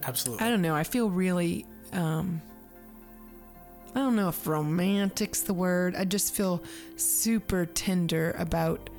Absolutely. 0.04 0.46
I 0.46 0.50
don't 0.50 0.62
know. 0.62 0.76
I 0.76 0.84
feel 0.84 1.10
really. 1.10 1.66
Um, 1.94 2.42
I 3.94 4.00
don't 4.00 4.18
know 4.18 4.28
if 4.28 4.46
romantic's 4.46 5.42
the 5.42 5.54
word. 5.54 5.96
I 5.96 6.04
just 6.04 6.36
feel 6.36 6.62
super 6.98 7.66
tender 7.66 8.36
about 8.38 8.90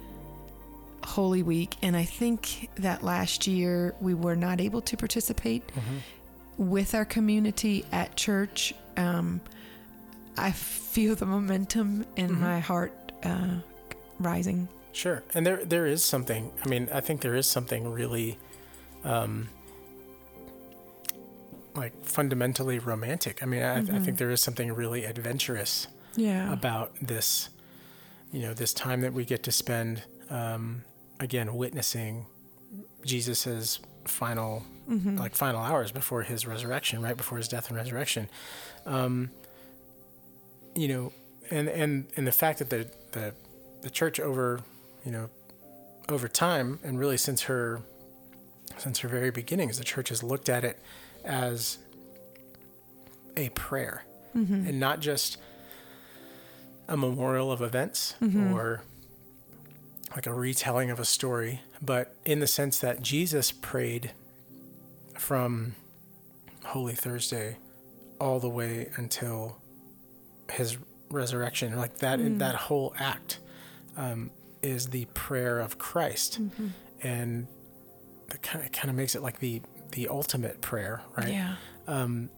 Holy 1.04 1.42
Week. 1.42 1.76
And 1.82 1.94
I 1.94 2.04
think 2.04 2.70
that 2.76 3.02
last 3.02 3.46
year 3.46 3.94
we 4.00 4.14
were 4.14 4.36
not 4.36 4.60
able 4.60 4.80
to 4.80 4.96
participate 4.96 5.62
with 6.56 6.94
our 6.94 7.04
community 7.04 7.84
at 7.92 8.16
church. 8.16 8.72
Um, 8.96 9.42
I 10.38 10.50
feel 10.52 11.14
the 11.14 11.26
momentum 11.26 12.06
in 12.16 12.40
my 12.40 12.60
heart 12.60 13.12
uh, 13.22 13.56
rising. 14.18 14.68
Sure, 14.92 15.22
and 15.34 15.44
there 15.44 15.62
there 15.64 15.86
is 15.86 16.02
something. 16.02 16.50
I 16.64 16.68
mean, 16.68 16.88
I 16.90 17.00
think 17.00 17.20
there 17.20 17.34
is 17.34 17.46
something 17.46 17.92
really, 17.92 18.38
um, 19.04 19.48
like 21.76 22.04
fundamentally 22.04 22.78
romantic. 22.78 23.42
I 23.42 23.46
mean, 23.46 23.62
I, 23.62 23.78
I 23.78 23.98
think 24.00 24.18
there 24.18 24.30
is 24.30 24.40
something 24.40 24.72
really 24.72 25.04
adventurous 25.04 25.88
Yeah. 26.16 26.52
about 26.52 26.94
this. 27.00 27.50
You 28.32 28.42
know, 28.42 28.54
this 28.54 28.72
time 28.74 29.00
that 29.02 29.12
we 29.12 29.24
get 29.24 29.42
to 29.44 29.52
spend, 29.52 30.02
um, 30.30 30.84
again, 31.20 31.54
witnessing 31.54 32.26
Jesus's 33.04 33.78
final, 34.06 34.64
like 34.88 35.34
final 35.34 35.60
hours 35.60 35.90
before 35.92 36.22
his 36.22 36.46
resurrection, 36.46 37.02
right 37.02 37.16
before 37.16 37.38
his 37.38 37.48
death 37.48 37.68
and 37.68 37.76
resurrection. 37.76 38.28
Um, 38.84 39.30
you 40.74 40.88
know, 40.88 41.12
and 41.50 41.68
and 41.68 42.06
and 42.16 42.26
the 42.26 42.32
fact 42.32 42.58
that 42.58 42.70
the 42.70 42.90
the 43.12 43.34
the 43.82 43.90
church 43.90 44.18
over, 44.20 44.60
you 45.04 45.12
know, 45.12 45.30
over 46.08 46.28
time 46.28 46.78
and 46.84 46.98
really 46.98 47.16
since 47.16 47.42
her 47.42 47.82
since 48.76 49.00
her 49.00 49.08
very 49.08 49.30
beginnings, 49.30 49.78
the 49.78 49.84
church 49.84 50.08
has 50.10 50.22
looked 50.22 50.48
at 50.48 50.64
it 50.64 50.78
as 51.26 51.78
a 53.36 53.48
prayer 53.50 54.04
mm-hmm. 54.34 54.66
and 54.66 54.80
not 54.80 55.00
just 55.00 55.38
a 56.88 56.96
memorial 56.96 57.50
of 57.50 57.60
events 57.60 58.14
mm-hmm. 58.20 58.52
or 58.54 58.82
like 60.14 60.26
a 60.26 60.32
retelling 60.32 60.90
of 60.90 61.00
a 61.00 61.04
story, 61.04 61.60
but 61.82 62.14
in 62.24 62.40
the 62.40 62.46
sense 62.46 62.78
that 62.78 63.02
Jesus 63.02 63.52
prayed 63.52 64.12
from 65.14 65.74
Holy 66.64 66.94
Thursday 66.94 67.58
all 68.20 68.40
the 68.40 68.48
way 68.48 68.90
until 68.96 69.58
his 70.50 70.78
resurrection. 71.10 71.76
Like 71.76 71.98
that, 71.98 72.18
mm. 72.18 72.38
that 72.38 72.54
whole 72.54 72.94
act 72.98 73.40
um, 73.96 74.30
is 74.62 74.88
the 74.88 75.06
prayer 75.06 75.58
of 75.58 75.78
Christ, 75.78 76.40
mm-hmm. 76.42 76.68
and 77.02 77.46
that 78.28 78.42
kind 78.42 78.64
of 78.64 78.72
kind 78.72 78.90
of 78.90 78.96
makes 78.96 79.14
it 79.14 79.22
like 79.22 79.38
the 79.38 79.62
the 79.92 80.08
ultimate 80.08 80.60
prayer, 80.60 81.02
right? 81.16 81.28
Yeah. 81.28 81.56
Um, 81.86 82.30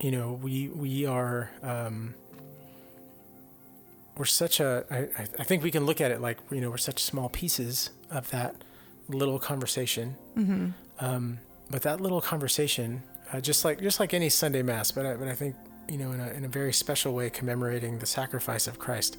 you 0.00 0.10
know 0.10 0.32
we 0.42 0.68
we 0.68 1.06
are 1.06 1.50
um 1.62 2.14
we're 4.16 4.24
such 4.24 4.60
a 4.60 4.84
I, 4.90 5.22
I- 5.40 5.44
think 5.44 5.62
we 5.62 5.70
can 5.70 5.86
look 5.86 6.00
at 6.00 6.10
it 6.10 6.20
like 6.20 6.38
you 6.50 6.60
know 6.60 6.70
we're 6.70 6.76
such 6.76 7.02
small 7.02 7.28
pieces 7.28 7.90
of 8.10 8.30
that 8.30 8.54
little 9.08 9.38
conversation. 9.38 10.16
Um 10.98 11.38
but 11.70 11.82
that 11.82 12.00
little 12.00 12.20
conversation 12.20 13.02
uh, 13.32 13.40
just 13.40 13.64
like 13.64 13.80
just 13.80 13.98
like 14.00 14.12
any 14.12 14.28
sunday 14.28 14.62
mass 14.62 14.90
but 14.90 15.06
I, 15.06 15.14
but 15.14 15.28
I 15.28 15.34
think 15.34 15.56
you 15.88 15.96
know 15.98 16.12
in 16.12 16.20
a, 16.20 16.28
in 16.30 16.44
a 16.44 16.48
very 16.48 16.72
special 16.72 17.14
way 17.14 17.30
commemorating 17.30 17.98
the 17.98 18.06
sacrifice 18.06 18.66
of 18.66 18.78
christ 18.78 19.16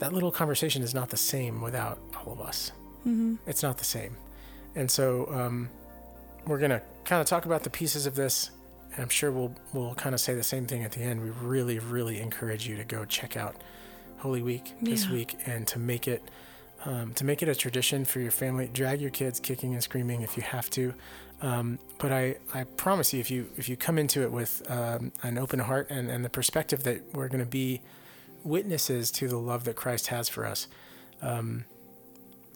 that 0.00 0.12
little 0.12 0.32
conversation 0.32 0.82
is 0.82 0.94
not 0.94 1.08
the 1.10 1.16
same 1.16 1.60
without 1.60 1.98
all 2.16 2.32
of 2.32 2.40
us. 2.40 2.70
It's 3.46 3.62
not 3.62 3.78
the 3.78 3.84
same. 3.84 4.16
And 4.74 4.90
so 4.90 5.28
um 5.32 5.68
we're 6.48 6.58
gonna 6.58 6.82
kind 7.04 7.20
of 7.20 7.26
talk 7.28 7.44
about 7.46 7.62
the 7.62 7.70
pieces 7.70 8.06
of 8.06 8.14
this, 8.14 8.50
and 8.92 9.02
I'm 9.02 9.08
sure 9.08 9.30
we'll 9.30 9.54
we'll 9.72 9.94
kind 9.94 10.14
of 10.14 10.20
say 10.20 10.34
the 10.34 10.42
same 10.42 10.66
thing 10.66 10.82
at 10.84 10.92
the 10.92 11.00
end. 11.02 11.22
We 11.22 11.30
really, 11.30 11.78
really 11.78 12.20
encourage 12.20 12.66
you 12.66 12.76
to 12.76 12.84
go 12.84 13.04
check 13.04 13.36
out 13.36 13.56
Holy 14.18 14.42
Week 14.42 14.72
this 14.82 15.06
Yeah. 15.06 15.12
week 15.12 15.36
and 15.46 15.66
to 15.68 15.78
make 15.78 16.08
it 16.08 16.22
um, 16.84 17.12
to 17.14 17.24
make 17.24 17.42
it 17.42 17.48
a 17.48 17.54
tradition 17.54 18.04
for 18.04 18.20
your 18.20 18.30
family. 18.30 18.68
Drag 18.72 19.00
your 19.00 19.10
kids 19.10 19.40
kicking 19.40 19.74
and 19.74 19.82
screaming 19.82 20.22
if 20.22 20.36
you 20.36 20.42
have 20.42 20.70
to. 20.70 20.94
Um, 21.40 21.78
but 21.98 22.10
I, 22.12 22.36
I 22.52 22.64
promise 22.64 23.12
you, 23.12 23.20
if 23.20 23.30
you 23.30 23.48
if 23.56 23.68
you 23.68 23.76
come 23.76 23.98
into 23.98 24.22
it 24.22 24.32
with 24.32 24.62
um, 24.70 25.12
an 25.22 25.38
open 25.38 25.60
heart 25.60 25.88
and, 25.90 26.10
and 26.10 26.24
the 26.24 26.30
perspective 26.30 26.82
that 26.84 27.02
we're 27.14 27.28
going 27.28 27.44
to 27.44 27.50
be 27.50 27.80
witnesses 28.44 29.10
to 29.12 29.28
the 29.28 29.36
love 29.38 29.64
that 29.64 29.76
Christ 29.76 30.08
has 30.08 30.28
for 30.28 30.46
us, 30.46 30.68
um, 31.22 31.64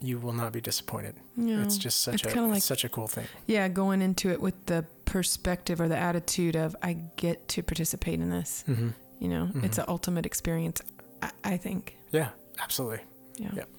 you 0.03 0.19
will 0.19 0.33
not 0.33 0.51
be 0.51 0.59
disappointed. 0.61 1.15
No, 1.37 1.61
It's 1.61 1.77
just 1.77 2.01
such 2.01 2.25
it's 2.25 2.35
a 2.35 2.41
like- 2.41 2.61
such 2.61 2.83
a 2.83 2.89
cool 2.89 3.07
thing. 3.07 3.25
Yeah, 3.47 3.67
going 3.69 4.01
into 4.01 4.29
it 4.29 4.41
with 4.41 4.65
the 4.65 4.85
perspective 5.05 5.79
or 5.79 5.87
the 5.87 5.97
attitude 5.97 6.55
of 6.55 6.75
I 6.83 6.93
get 7.15 7.47
to 7.49 7.63
participate 7.63 8.19
in 8.19 8.29
this. 8.29 8.63
Mm-hmm. 8.67 8.89
You 9.19 9.29
know, 9.29 9.49
it's 9.63 9.77
an 9.77 9.85
ultimate 9.87 10.25
experience. 10.25 10.81
I, 11.21 11.31
I 11.45 11.57
think. 11.57 11.97
Yeah, 12.11 12.29
absolutely. 12.61 12.99
Yeah. 13.37 13.51
Yep. 13.55 13.69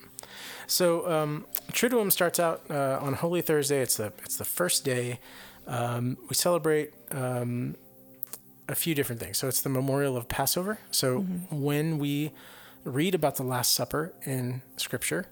So 0.67 1.07
um, 1.11 1.47
Triduum 1.73 2.11
starts 2.11 2.41
out 2.41 2.63
uh, 2.71 2.99
on 3.03 3.13
Holy 3.13 3.43
Thursday. 3.43 3.81
It's 3.83 3.99
the 3.99 4.13
it's 4.25 4.37
the 4.39 4.47
first 4.47 4.85
day. 4.85 5.21
Um, 5.67 6.17
we 6.31 6.35
celebrate 6.35 6.93
um, 7.11 7.77
a 8.69 8.75
few 8.75 8.95
different 8.95 9.21
things. 9.21 9.37
So 9.37 9.47
it's 9.49 9.61
the 9.61 9.69
memorial 9.69 10.17
of 10.17 10.29
Passover. 10.29 10.79
So 10.91 11.21
when 11.51 11.99
we 11.99 12.33
read 12.85 13.15
about 13.15 13.37
the 13.37 13.43
Last 13.43 13.73
Supper 13.75 14.13
in 14.25 14.63
Scripture, 14.77 15.27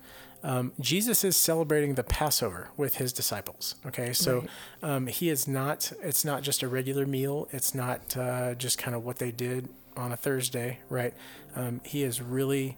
um, 0.45 0.73
Jesus 0.81 1.23
is 1.25 1.37
celebrating 1.37 1.95
the 1.95 2.03
Passover 2.05 2.71
with 2.77 2.97
his 2.97 3.13
disciples. 3.13 3.77
Okay, 3.87 4.13
so 4.13 4.41
Right. 4.41 4.49
um, 4.83 5.07
he 5.07 5.29
is 5.29 5.47
not. 5.47 5.93
It's 6.03 6.25
not 6.25 6.43
just 6.43 6.63
a 6.63 6.69
regular 6.69 7.07
meal. 7.07 7.49
It's 7.53 7.75
not 7.75 8.17
uh, 8.17 8.55
just 8.55 8.77
kind 8.79 8.95
of 8.97 9.05
what 9.05 9.19
they 9.19 9.31
did 9.31 9.69
on 9.97 10.11
a 10.13 10.17
Thursday, 10.17 10.81
right? 10.89 11.15
Um, 11.55 11.81
he 11.85 12.03
is 12.03 12.21
really 12.21 12.77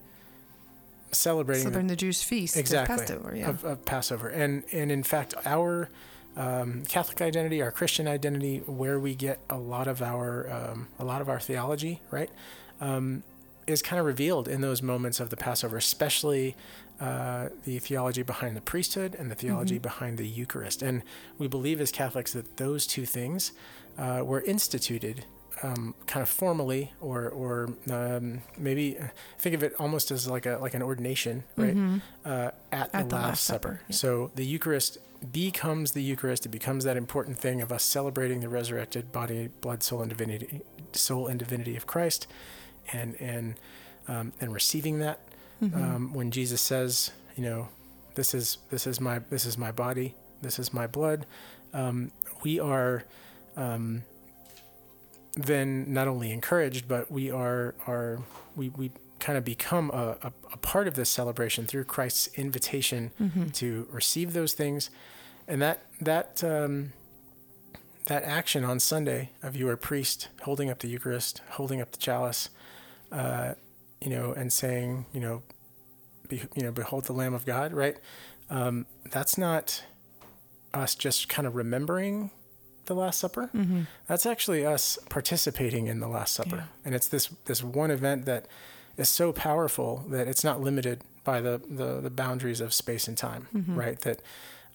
celebrating 1.12 1.60
the 1.60 1.70
Celebrating 1.70 1.86
the 1.88 1.96
Jewish 1.96 2.22
feast. 2.24 2.56
of 2.56 2.60
exactly 2.60 2.96
Passover. 2.98 3.34
Yeah. 3.36 3.48
of, 3.50 3.64
of 3.64 3.84
Passover, 3.84 4.28
and 4.28 4.64
and 4.72 4.90
in 4.90 5.02
fact, 5.02 5.34
our 5.46 5.88
um, 6.36 6.82
Catholic 6.88 7.20
identity, 7.22 7.62
our 7.62 7.70
Christian 7.70 8.08
identity, 8.08 8.58
where 8.66 8.98
we 8.98 9.14
get 9.14 9.38
a 9.48 9.56
lot 9.58 9.86
of 9.86 10.02
our 10.02 10.50
um, 10.52 10.88
a 10.98 11.04
lot 11.04 11.20
of 11.20 11.28
our 11.28 11.38
theology, 11.40 12.02
right, 12.10 12.30
um, 12.80 13.22
is 13.66 13.80
kind 13.82 14.00
of 14.00 14.06
revealed 14.06 14.48
in 14.48 14.60
those 14.60 14.82
moments 14.82 15.20
of 15.20 15.30
the 15.30 15.36
Passover, 15.36 15.76
especially 15.76 16.56
uh, 17.00 17.48
the 17.64 17.78
theology 17.78 18.22
behind 18.22 18.56
the 18.56 18.60
priesthood 18.60 19.14
and 19.18 19.30
the 19.30 19.34
theology 19.34 19.78
behind 19.78 20.16
the 20.18 20.26
Eucharist. 20.26 20.82
And 20.82 21.02
we 21.38 21.48
believe 21.48 21.80
as 21.80 21.90
Catholics 21.90 22.32
that 22.32 22.56
those 22.56 22.86
two 22.86 23.04
things 23.04 23.52
uh, 23.98 24.22
were 24.24 24.42
instituted 24.42 25.24
um, 25.62 25.94
kind 26.06 26.22
of 26.22 26.28
formally, 26.28 26.92
or 27.00 27.28
or 27.28 27.74
um, 27.90 28.42
maybe 28.58 28.96
think 29.38 29.54
of 29.54 29.62
it 29.62 29.72
almost 29.78 30.10
as 30.10 30.28
like 30.28 30.46
a 30.46 30.58
like 30.60 30.74
an 30.74 30.82
ordination, 30.82 31.44
right? 31.56 31.76
Uh, 32.24 32.50
at, 32.72 32.90
At 32.92 33.08
the, 33.08 33.14
Last, 33.14 33.44
Supper. 33.44 33.80
yeah. 33.88 33.94
So 33.94 34.30
the 34.34 34.44
Eucharist 34.44 34.98
becomes 35.32 35.92
the 35.92 36.02
Eucharist. 36.02 36.44
It 36.44 36.50
becomes 36.50 36.84
that 36.84 36.96
important 36.96 37.38
thing 37.38 37.62
of 37.62 37.70
us 37.70 37.82
celebrating 37.84 38.40
the 38.40 38.48
resurrected 38.48 39.12
body, 39.12 39.48
blood, 39.60 39.82
soul, 39.82 40.00
and 40.02 40.10
divinity, 40.10 40.62
soul 40.92 41.28
and 41.28 41.38
divinity 41.38 41.76
of 41.76 41.86
Christ, 41.86 42.26
and 42.92 43.14
and 43.20 43.54
um, 44.08 44.32
and 44.40 44.52
receiving 44.52 44.98
that 44.98 45.20
um, 45.72 46.12
when 46.14 46.30
Jesus 46.30 46.60
says, 46.60 47.10
you 47.36 47.42
know, 47.42 47.68
this 48.14 48.34
is 48.34 48.58
this 48.70 48.86
is 48.86 49.00
my 49.00 49.20
this 49.30 49.44
is 49.46 49.56
my 49.56 49.72
body, 49.72 50.14
this 50.42 50.58
is 50.58 50.72
my 50.72 50.86
blood. 50.86 51.26
Um, 51.72 52.12
we 52.42 52.60
are 52.60 53.04
um, 53.56 54.02
then 55.36 55.92
not 55.92 56.06
only 56.08 56.30
encouraged, 56.30 56.86
but 56.88 57.10
we 57.10 57.30
are 57.30 57.74
are 57.86 58.20
we 58.56 58.68
we 58.70 58.90
kind 59.18 59.38
of 59.38 59.44
become 59.44 59.90
a, 59.90 60.16
a, 60.22 60.32
a 60.52 60.56
part 60.58 60.86
of 60.86 60.94
this 60.94 61.08
celebration 61.08 61.66
through 61.66 61.84
Christ's 61.84 62.28
invitation 62.34 63.10
to 63.54 63.88
receive 63.90 64.32
those 64.32 64.52
things, 64.52 64.90
and 65.48 65.60
that 65.62 65.86
that 66.00 66.44
um, 66.44 66.92
that 68.06 68.22
action 68.22 68.64
on 68.64 68.78
Sunday 68.78 69.30
of 69.42 69.56
you 69.56 69.68
are 69.68 69.72
a 69.72 69.78
priest 69.78 70.28
holding 70.42 70.70
up 70.70 70.80
the 70.80 70.88
Eucharist, 70.88 71.40
holding 71.52 71.80
up 71.80 71.90
the 71.90 71.98
chalice, 71.98 72.50
uh, 73.10 73.54
you 74.00 74.10
know, 74.10 74.32
and 74.32 74.52
saying, 74.52 75.06
you 75.12 75.20
know, 75.20 75.42
be, 76.28 76.42
you 76.54 76.62
know, 76.62 76.72
behold 76.72 77.04
the 77.04 77.12
Lamb 77.12 77.34
of 77.34 77.44
God, 77.46 77.72
right? 77.72 77.96
Um, 78.50 78.86
that's 79.10 79.36
not 79.38 79.82
us 80.72 80.94
just 80.94 81.28
kind 81.28 81.46
of 81.46 81.54
remembering 81.54 82.30
the 82.86 82.94
Last 82.94 83.18
Supper. 83.20 83.50
That's 84.06 84.26
actually 84.26 84.66
us 84.66 84.98
participating 85.08 85.86
in 85.86 86.00
the 86.00 86.08
Last 86.08 86.34
Supper, 86.34 86.56
Yeah. 86.56 86.62
and 86.84 86.94
it's 86.94 87.08
this 87.08 87.28
this 87.46 87.62
one 87.62 87.90
event 87.90 88.26
that 88.26 88.46
is 88.96 89.08
so 89.08 89.32
powerful 89.32 90.04
that 90.10 90.28
it's 90.28 90.44
not 90.44 90.60
limited 90.60 91.02
by 91.24 91.40
the 91.40 91.60
the, 91.68 92.00
the 92.00 92.10
boundaries 92.10 92.60
of 92.60 92.74
space 92.74 93.08
and 93.08 93.16
time, 93.16 93.48
right? 93.68 93.98
That 94.00 94.20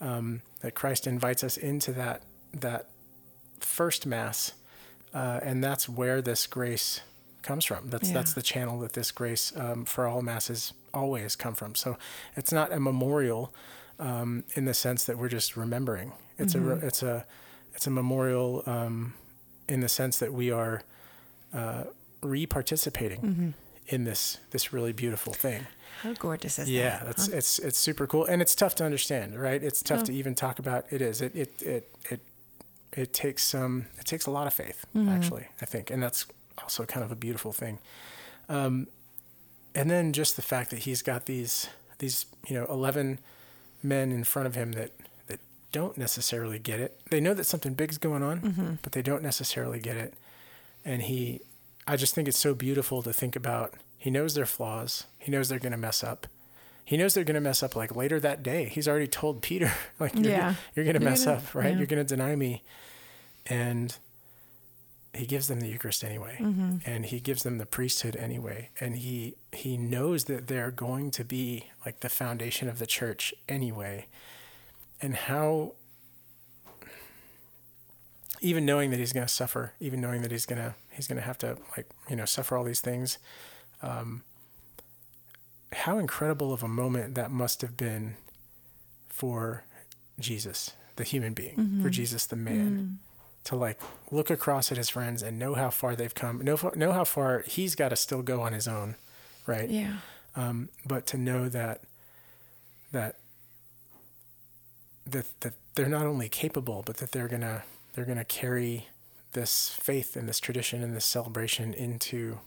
um, 0.01 0.41
that 0.61 0.73
Christ 0.73 1.05
invites 1.05 1.43
us 1.43 1.55
into 1.57 1.91
that 1.93 2.23
that 2.53 2.87
first 3.59 4.05
Mass, 4.07 4.53
uh, 5.13 5.39
and 5.43 5.63
that's 5.63 5.87
where 5.87 6.21
this 6.21 6.47
grace 6.47 7.01
comes 7.41 7.65
from. 7.65 7.89
That's 7.89 8.07
Yeah. 8.09 8.13
that's 8.15 8.33
the 8.33 8.41
channel 8.41 8.79
that 8.81 8.93
this 8.93 9.11
grace 9.11 9.53
um, 9.55 9.85
for 9.85 10.07
all 10.07 10.21
masses 10.21 10.73
always 10.93 11.35
come 11.35 11.53
from. 11.55 11.75
So 11.75 11.97
it's 12.35 12.51
not 12.51 12.71
a 12.71 12.79
memorial 12.79 13.53
um, 13.99 14.43
in 14.55 14.65
the 14.65 14.73
sense 14.73 15.05
that 15.05 15.17
we're 15.17 15.29
just 15.29 15.55
remembering. 15.57 16.11
It's 16.37 16.55
a 16.55 16.71
it's 16.85 17.03
a 17.03 17.25
it's 17.75 17.87
a 17.87 17.91
memorial 17.91 18.63
um, 18.65 19.13
in 19.67 19.81
the 19.81 19.89
sense 19.89 20.17
that 20.19 20.33
we 20.33 20.51
are 20.51 20.83
uh, 21.53 21.83
re-participating 22.21 23.53
in 23.87 24.03
this 24.03 24.37
this 24.51 24.71
really 24.73 24.93
beautiful 24.93 25.33
thing. 25.33 25.65
How 26.03 26.13
gorgeous 26.13 26.59
is 26.59 26.69
Yeah, 26.69 26.99
that? 26.99 27.05
that's 27.07 27.25
huh? 27.27 27.37
it's 27.37 27.59
it's 27.59 27.77
super 27.77 28.07
cool, 28.07 28.25
and 28.25 28.41
it's 28.41 28.55
tough 28.55 28.75
to 28.75 28.85
understand, 28.85 29.39
right? 29.39 29.61
It's 29.63 29.81
tough 29.83 30.01
Oh. 30.01 30.05
to 30.05 30.13
even 30.13 30.35
talk 30.35 30.59
about. 30.59 30.85
It 30.91 31.01
is. 31.01 31.21
It 31.21 31.35
it 31.35 31.61
it 31.61 31.95
it 32.09 32.19
it 32.93 33.13
takes 33.13 33.43
some. 33.43 33.85
it 33.99 34.05
takes 34.05 34.25
a 34.25 34.31
lot 34.31 34.47
of 34.47 34.53
faith, 34.53 34.85
Mm-hmm. 34.95 35.09
actually. 35.09 35.47
I 35.61 35.65
think, 35.65 35.91
and 35.91 36.01
that's 36.01 36.25
also 36.61 36.85
kind 36.85 37.03
of 37.03 37.11
a 37.11 37.15
beautiful 37.15 37.51
thing. 37.53 37.79
Um, 38.47 38.87
and 39.75 39.89
then 39.89 40.13
just 40.13 40.35
the 40.35 40.41
fact 40.41 40.69
that 40.71 40.79
he's 40.79 41.01
got 41.01 41.25
these 41.25 41.69
these 41.99 42.25
you 42.47 42.55
know 42.55 42.65
eleven 42.65 43.19
men 43.83 44.11
in 44.11 44.23
front 44.23 44.47
of 44.47 44.55
him 44.55 44.71
that 44.73 44.91
that 45.27 45.39
don't 45.71 45.97
necessarily 45.97 46.59
get 46.59 46.79
it. 46.79 46.99
They 47.11 47.19
know 47.21 47.33
that 47.33 47.43
something 47.45 47.73
big's 47.73 47.97
going 47.97 48.23
on, 48.23 48.41
Mm-hmm. 48.41 48.73
but 48.81 48.91
they 48.93 49.01
don't 49.01 49.21
necessarily 49.23 49.79
get 49.79 49.95
it. 49.97 50.13
And 50.85 51.03
he, 51.03 51.41
I 51.85 51.95
just 51.97 52.15
think 52.15 52.27
it's 52.27 52.39
so 52.39 52.53
beautiful 52.53 53.03
to 53.03 53.13
think 53.13 53.35
about. 53.35 53.73
He 53.97 54.09
knows 54.09 54.33
their 54.33 54.45
flaws. 54.45 55.05
He 55.17 55.29
knows 55.31 55.49
they're 55.49 55.59
going 55.59 55.73
to 55.73 55.77
mess 55.77 56.03
up. 56.03 56.25
He 56.85 56.95
knows 56.97 57.13
they're 57.13 57.25
going 57.25 57.35
to 57.35 57.41
mess 57.41 57.61
up 57.61 57.75
like 57.75 57.95
later 57.95 58.19
that 58.21 58.41
day. 58.41 58.65
He's 58.65 58.87
already 58.87 59.07
told 59.07 59.41
Peter, 59.41 59.71
like, 59.99 60.15
you're, 60.15 60.31
Yeah. 60.31 60.55
you're 60.73 60.85
going 60.85 60.97
to 60.97 61.03
mess 61.03 61.25
gonna- 61.25 61.37
up, 61.37 61.53
right? 61.53 61.71
yeah. 61.73 61.77
You're 61.77 61.85
going 61.85 62.03
to 62.03 62.15
deny 62.15 62.35
me. 62.35 62.63
And 63.45 63.95
he 65.13 65.25
gives 65.25 65.47
them 65.47 65.59
the 65.59 65.67
Eucharist 65.67 66.03
anyway. 66.03 66.37
Mm-hmm. 66.39 66.77
And 66.85 67.05
he 67.05 67.19
gives 67.19 67.43
them 67.43 67.57
the 67.57 67.65
priesthood 67.65 68.15
anyway. 68.15 68.69
And 68.79 68.97
he, 68.97 69.35
he 69.51 69.77
knows 69.77 70.25
that 70.25 70.47
they're 70.47 70.71
going 70.71 71.11
to 71.11 71.23
be 71.23 71.65
like 71.85 72.01
the 72.01 72.09
foundation 72.09 72.69
of 72.69 72.79
the 72.79 72.85
church 72.85 73.33
anyway. 73.47 74.07
And 75.01 75.15
how, 75.15 75.73
even 78.41 78.65
knowing 78.65 78.91
that 78.91 78.99
he's 78.99 79.13
going 79.13 79.25
to 79.25 79.33
suffer, 79.33 79.73
even 79.79 79.99
knowing 80.01 80.21
that 80.21 80.31
he's 80.31 80.45
going 80.45 80.61
to 80.61 80.75
he's 80.91 81.07
going 81.07 81.17
to 81.17 81.23
have 81.23 81.37
to 81.37 81.57
like 81.77 81.87
you 82.09 82.15
know 82.17 82.25
suffer 82.25 82.57
all 82.57 82.63
these 82.65 82.81
things. 82.81 83.17
Um, 83.81 84.23
how 85.71 85.97
incredible 85.97 86.51
of 86.51 86.63
a 86.63 86.67
moment 86.67 87.15
that 87.15 87.31
must 87.31 87.61
have 87.61 87.77
been 87.77 88.15
for 89.07 89.63
Jesus, 90.19 90.73
the 90.97 91.03
human 91.03 91.33
being, 91.33 91.81
for 91.81 91.89
Jesus, 91.89 92.25
the 92.25 92.35
man, 92.35 92.99
to 93.45 93.55
like 93.55 93.79
look 94.11 94.29
across 94.29 94.71
at 94.71 94.77
his 94.77 94.89
friends 94.89 95.23
and 95.23 95.39
know 95.39 95.53
how 95.55 95.69
far 95.69 95.95
they've 95.95 96.13
come, 96.13 96.39
know 96.41 96.57
know 96.75 96.91
how 96.91 97.03
far 97.03 97.43
he's 97.47 97.75
got 97.75 97.89
to 97.89 97.95
still 97.95 98.21
go 98.21 98.41
on 98.41 98.53
his 98.53 98.67
own, 98.67 98.95
right? 99.47 99.69
Yeah. 99.69 99.97
um, 100.35 100.69
but 100.85 101.07
to 101.07 101.17
know 101.17 101.49
that 101.49 101.81
that 102.91 103.15
that 105.05 105.25
that 105.41 105.53
they're 105.75 105.89
not 105.89 106.05
only 106.05 106.29
capable, 106.29 106.83
but 106.85 106.97
that 106.97 107.11
they're 107.11 107.27
gonna 107.27 107.63
they're 107.93 108.05
gonna 108.05 108.25
carry 108.25 108.87
this 109.33 109.69
faith 109.79 110.15
and 110.15 110.27
this 110.27 110.39
tradition 110.39 110.83
and 110.83 110.95
this 110.95 111.05
celebration 111.05 111.73
into 111.73 112.39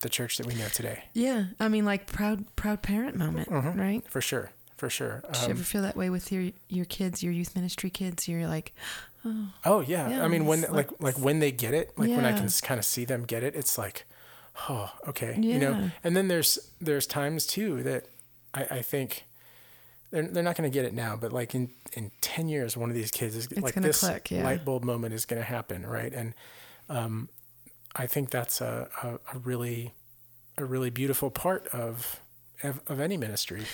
the 0.00 0.08
church 0.08 0.36
that 0.36 0.46
we 0.46 0.54
know 0.54 0.68
today. 0.68 1.04
Yeah. 1.14 1.46
I 1.58 1.68
mean, 1.68 1.84
like 1.84 2.06
proud, 2.06 2.44
proud 2.56 2.82
parent 2.82 3.16
moment, 3.16 3.48
Mhm. 3.48 3.78
right? 3.78 4.04
For 4.10 4.20
sure, 4.20 4.50
for 4.76 4.90
sure. 4.90 5.22
Do 5.32 5.38
you 5.40 5.44
Um, 5.46 5.50
ever 5.52 5.62
feel 5.62 5.82
that 5.82 5.96
way 5.96 6.10
with 6.10 6.30
your 6.32 6.50
your 6.68 6.84
kids, 6.84 7.22
your 7.22 7.32
youth 7.32 7.54
ministry 7.54 7.90
kids? 7.90 8.28
You're 8.28 8.46
like, 8.48 8.72
oh, 9.24 9.48
oh 9.64 9.80
yeah. 9.80 10.08
Yeah, 10.10 10.24
I 10.24 10.28
mean, 10.28 10.46
when 10.46 10.62
like 10.62 10.70
like- 10.70 11.00
like 11.00 11.18
when 11.18 11.38
they 11.40 11.50
get 11.52 11.74
it, 11.74 11.92
like 11.98 12.10
when 12.10 12.24
I 12.24 12.32
can 12.38 12.48
kind 12.62 12.78
of 12.78 12.84
see 12.84 13.04
them 13.04 13.24
get 13.24 13.42
it, 13.42 13.54
it's 13.54 13.78
like, 13.78 14.04
oh, 14.68 14.92
okay, 15.08 15.38
you 15.40 15.58
know. 15.58 15.90
And 16.04 16.16
then 16.16 16.28
there's 16.28 16.58
there's 16.80 17.06
times 17.06 17.46
too 17.46 17.82
that 17.82 18.06
I, 18.54 18.78
I 18.78 18.82
think 18.82 19.24
they're 20.10 20.22
they're 20.28 20.42
not 20.42 20.56
going 20.56 20.70
to 20.70 20.74
get 20.74 20.84
it 20.84 20.94
now, 20.94 21.16
but 21.16 21.32
like 21.32 21.54
in 21.54 21.70
in 21.94 22.10
ten 22.20 22.48
years, 22.48 22.76
one 22.76 22.90
of 22.90 22.94
these 22.96 23.10
kids 23.10 23.34
is 23.34 23.50
like 23.56 23.74
this 23.74 24.00
click, 24.00 24.30
yeah. 24.30 24.44
light 24.44 24.64
bulb 24.64 24.84
moment 24.84 25.14
is 25.14 25.24
going 25.26 25.40
to 25.40 25.46
happen, 25.48 25.84
right? 25.86 26.12
And 26.12 26.34
um, 26.88 27.28
I 27.94 28.06
think 28.06 28.30
that's 28.30 28.60
a, 28.60 28.88
a 29.02 29.36
a 29.36 29.38
really 29.38 29.92
a 30.58 30.64
really 30.64 30.90
beautiful 30.90 31.30
part 31.30 31.66
of 31.68 32.20
of, 32.62 32.80
of 32.86 33.00
any 33.00 33.16
ministry, 33.16 33.64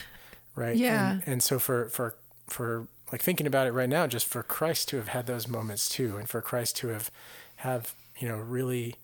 right? 0.54 0.76
Yeah. 0.76 1.12
And, 1.12 1.22
and 1.26 1.42
so 1.42 1.58
for 1.58 1.88
for 1.88 2.14
for 2.48 2.86
like 3.10 3.22
thinking 3.22 3.46
about 3.46 3.66
it 3.66 3.72
right 3.72 3.88
now, 3.88 4.06
just 4.06 4.26
for 4.26 4.42
Christ 4.42 4.88
to 4.90 4.96
have 4.96 5.08
had 5.08 5.26
those 5.26 5.46
moments 5.48 5.88
too, 5.88 6.16
and 6.16 6.28
for 6.28 6.40
Christ 6.40 6.76
to 6.78 6.88
have 6.88 7.10
have 7.56 7.94
you 8.18 8.28
know 8.28 8.36
really 8.36 8.96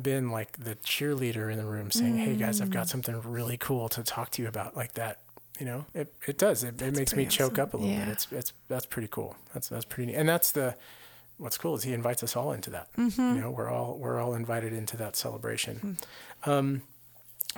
been 0.00 0.30
like 0.30 0.52
the 0.58 0.76
cheerleader 0.76 1.50
in 1.50 1.58
the 1.58 1.64
room 1.64 1.90
saying, 1.90 2.18
"Hey 2.18 2.36
guys, 2.36 2.60
I've 2.60 2.68
Mm. 2.68 2.72
got 2.72 2.88
something 2.88 3.20
really 3.22 3.56
cool 3.56 3.88
to 3.90 4.02
talk 4.02 4.30
to 4.32 4.42
you 4.42 4.48
about," 4.48 4.76
like 4.76 4.94
that. 4.94 5.18
You 5.58 5.66
know, 5.66 5.86
it, 5.92 6.14
it 6.28 6.38
does. 6.38 6.62
It, 6.62 6.80
it 6.80 6.94
makes 6.94 7.12
me 7.12 7.24
pretty 7.24 7.30
choke 7.36 7.58
up 7.58 7.74
a 7.74 7.76
little 7.76 7.90
Yeah. 7.92 8.04
bit. 8.04 8.12
It's 8.12 8.28
it's 8.32 8.52
that's 8.68 8.86
pretty 8.86 9.08
cool. 9.08 9.36
That's 9.52 9.68
that's 9.68 9.84
pretty 9.84 10.12
neat. 10.12 10.16
And 10.18 10.28
that's 10.28 10.52
the 10.52 10.76
what's 11.38 11.58
cool 11.58 11.74
is 11.74 11.82
he 11.82 11.92
invites 11.92 12.22
us 12.22 12.36
all 12.36 12.52
into 12.52 12.70
that. 12.70 12.92
Mm-hmm. 12.96 13.34
You 13.36 13.40
know, 13.40 13.50
we're 13.50 13.68
all 13.68 13.96
we're 13.98 14.20
all 14.20 14.34
invited 14.34 14.72
into 14.72 14.96
that 14.98 15.16
celebration. 15.16 15.98
Hmm. 16.44 16.50
Um, 16.50 16.82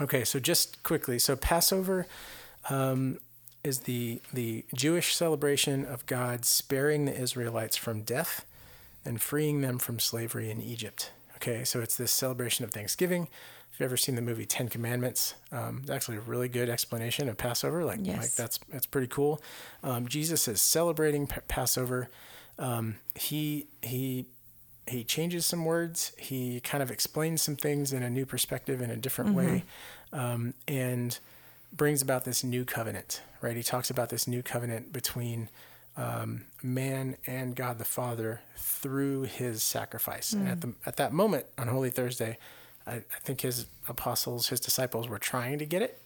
okay, 0.01 0.25
so 0.25 0.39
just 0.41 0.83
quickly, 0.83 1.19
so 1.19 1.37
Passover 1.37 2.07
um, 2.69 3.19
is 3.63 3.81
the 3.81 4.21
the 4.33 4.65
Jewish 4.75 5.15
celebration 5.15 5.85
of 5.85 6.07
God 6.07 6.45
sparing 6.45 7.05
the 7.05 7.19
Israelites 7.19 7.77
from 7.77 8.03
death 8.03 8.45
and 9.05 9.21
freeing 9.21 9.61
them 9.61 9.79
from 9.79 9.99
slavery 9.99 10.51
in 10.51 10.61
Egypt. 10.61 11.11
Okay, 11.37 11.65
so 11.65 11.81
it's 11.81 11.97
this 11.97 12.13
celebration 12.13 12.65
of 12.65 12.71
Thanksgiving. 12.71 13.29
If 13.73 13.81
you've 13.81 13.87
ever 13.87 13.97
seen 13.97 14.15
the 14.15 14.23
movie 14.23 14.45
Ten 14.45 14.69
Commandments, 14.69 15.35
um, 15.53 15.79
it's 15.83 15.91
actually 15.91 16.19
a 16.19 16.21
really 16.21 16.49
good 16.49 16.69
explanation 16.69 17.29
of 17.29 17.37
Passover. 17.39 17.85
Like, 17.85 18.01
like 18.21 18.35
that's 18.35 18.59
that's 18.69 18.87
pretty 18.87 19.07
cool. 19.07 19.41
Um, 19.83 20.07
Jesus 20.07 20.49
is 20.49 20.61
celebrating 20.61 21.27
P- 21.27 21.41
Passover. 21.49 22.11
Um, 22.59 22.97
he 23.15 23.69
he 23.81 24.27
he 24.87 25.05
changes 25.05 25.47
some 25.47 25.65
words. 25.65 26.13
He 26.19 26.61
kind 26.61 26.83
of 26.83 26.91
explains 26.91 27.41
some 27.43 27.57
things 27.57 27.93
in 27.93 28.03
a 28.03 28.11
new 28.11 28.27
perspective 28.27 28.83
in 28.83 28.91
a 28.91 28.97
different 28.97 29.35
way, 29.35 29.65
um, 30.13 30.55
and 30.69 31.19
brings 31.73 32.03
about 32.03 32.25
this 32.25 32.43
new 32.45 32.65
covenant. 32.65 33.23
Right? 33.41 33.57
He 33.57 33.63
talks 33.63 33.91
about 33.91 34.11
this 34.11 34.27
new 34.29 34.43
covenant 34.43 34.93
between 34.93 35.49
um, 35.97 36.45
man 36.63 37.17
and 37.27 37.57
God 37.57 37.79
the 37.79 37.85
Father 37.85 38.43
through 38.57 39.23
His 39.23 39.63
sacrifice. 39.63 40.33
And 40.33 40.49
at 40.49 40.61
the 40.61 40.75
at 40.87 40.97
that 40.97 41.13
moment 41.13 41.47
on 41.59 41.69
Holy 41.69 41.91
Thursday, 41.91 42.39
I, 42.87 42.97
I 42.97 43.19
think 43.23 43.41
His 43.41 43.67
apostles, 43.89 44.49
His 44.49 44.61
disciples, 44.61 45.09
were 45.09 45.19
trying 45.19 45.59
to 45.59 45.67
get 45.67 45.83
it. 45.83 46.01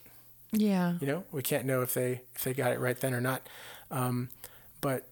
yeah, 0.53 0.95
You 1.01 1.07
know, 1.07 1.25
we 1.33 1.43
can't 1.43 1.65
know 1.67 1.83
if 1.83 1.93
they 1.95 2.21
if 2.35 2.45
they 2.45 2.55
got 2.55 2.73
it 2.73 2.79
right 2.81 2.99
then 2.99 3.15
or 3.15 3.21
not. 3.21 3.49
Um, 3.91 4.29
but 4.81 5.07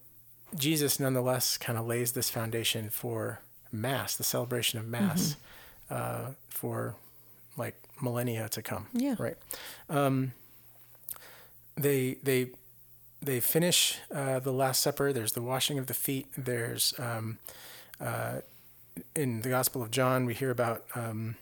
Jesus, 0.54 1.00
nonetheless, 1.00 1.56
kind 1.58 1.78
of 1.78 1.86
lays 1.86 2.12
this 2.12 2.30
foundation 2.30 2.88
for 2.90 3.40
Mass, 3.72 4.16
the 4.16 4.24
celebration 4.24 4.78
of 4.78 4.86
Mass, 4.86 5.36
uh, 5.90 6.30
for 6.48 6.94
like 7.56 7.74
millennia 8.00 8.48
to 8.50 8.62
come. 8.62 8.86
Yeah. 8.92 9.16
Right. 9.18 9.36
Um, 9.88 10.32
they 11.76 12.16
they 12.22 12.50
they 13.20 13.40
finish 13.40 13.98
uh, 14.14 14.38
the 14.40 14.52
Last 14.52 14.82
Supper. 14.82 15.12
There's 15.12 15.32
the 15.32 15.42
washing 15.42 15.78
of 15.78 15.87
the 15.87 15.94
feet. 15.94 16.26
There's 16.37 16.94
um, 16.98 17.38
uh, 18.00 18.40
in 19.14 19.42
the 19.42 19.48
Gospel 19.48 19.82
of 19.82 19.90
John, 19.90 20.26
we 20.26 20.35
hear 20.35 20.50
about 20.50 20.85
um, 20.94 21.37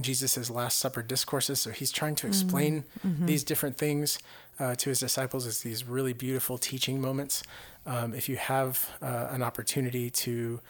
Jesus' 0.00 0.50
Last 0.50 0.78
Supper 0.78 1.02
discourses. 1.02 1.60
So 1.60 1.70
he's 1.70 1.92
trying 1.92 2.14
to 2.16 2.26
explain 2.26 2.84
these 3.26 3.44
different 3.44 3.76
things 3.76 4.18
uh, 4.58 4.74
to 4.76 4.90
his 4.90 5.00
disciples 5.00 5.46
as 5.46 5.60
these 5.60 5.84
really 5.84 6.12
beautiful 6.12 6.58
teaching 6.58 7.00
moments. 7.00 7.42
Um, 7.86 8.12
if 8.14 8.28
you 8.28 8.36
have 8.36 8.88
uh, 9.00 9.28
an 9.30 9.42
opportunity 9.42 10.10
to 10.10 10.60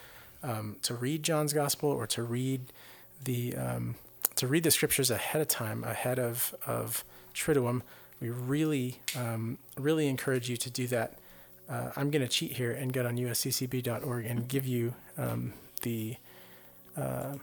um, 0.41 0.77
to 0.83 0.93
read 0.93 1.23
John's 1.23 1.53
Gospel 1.53 1.89
or 1.89 2.07
to 2.07 2.23
read 2.23 2.61
the 3.23 3.55
um, 3.55 3.95
to 4.35 4.47
read 4.47 4.63
the 4.63 4.71
scriptures 4.71 5.11
ahead 5.11 5.41
of 5.41 5.47
time, 5.47 5.83
ahead 5.83 6.17
of 6.17 6.55
of 6.65 7.03
Triduum, 7.33 7.81
we 8.19 8.29
really 8.29 8.99
um, 9.15 9.57
really 9.77 10.07
encourage 10.07 10.49
you 10.49 10.57
to 10.57 10.69
do 10.69 10.87
that. 10.87 11.17
Uh, 11.69 11.91
I'm 11.95 12.09
going 12.09 12.21
to 12.21 12.27
cheat 12.27 12.53
here 12.53 12.71
and 12.71 12.91
get 12.91 13.05
on 13.05 13.15
usccb.org 13.15 14.25
and 14.25 14.47
give 14.47 14.65
you 14.65 14.95
um, 15.17 15.53
the 15.81 16.15
uh, 16.97 17.35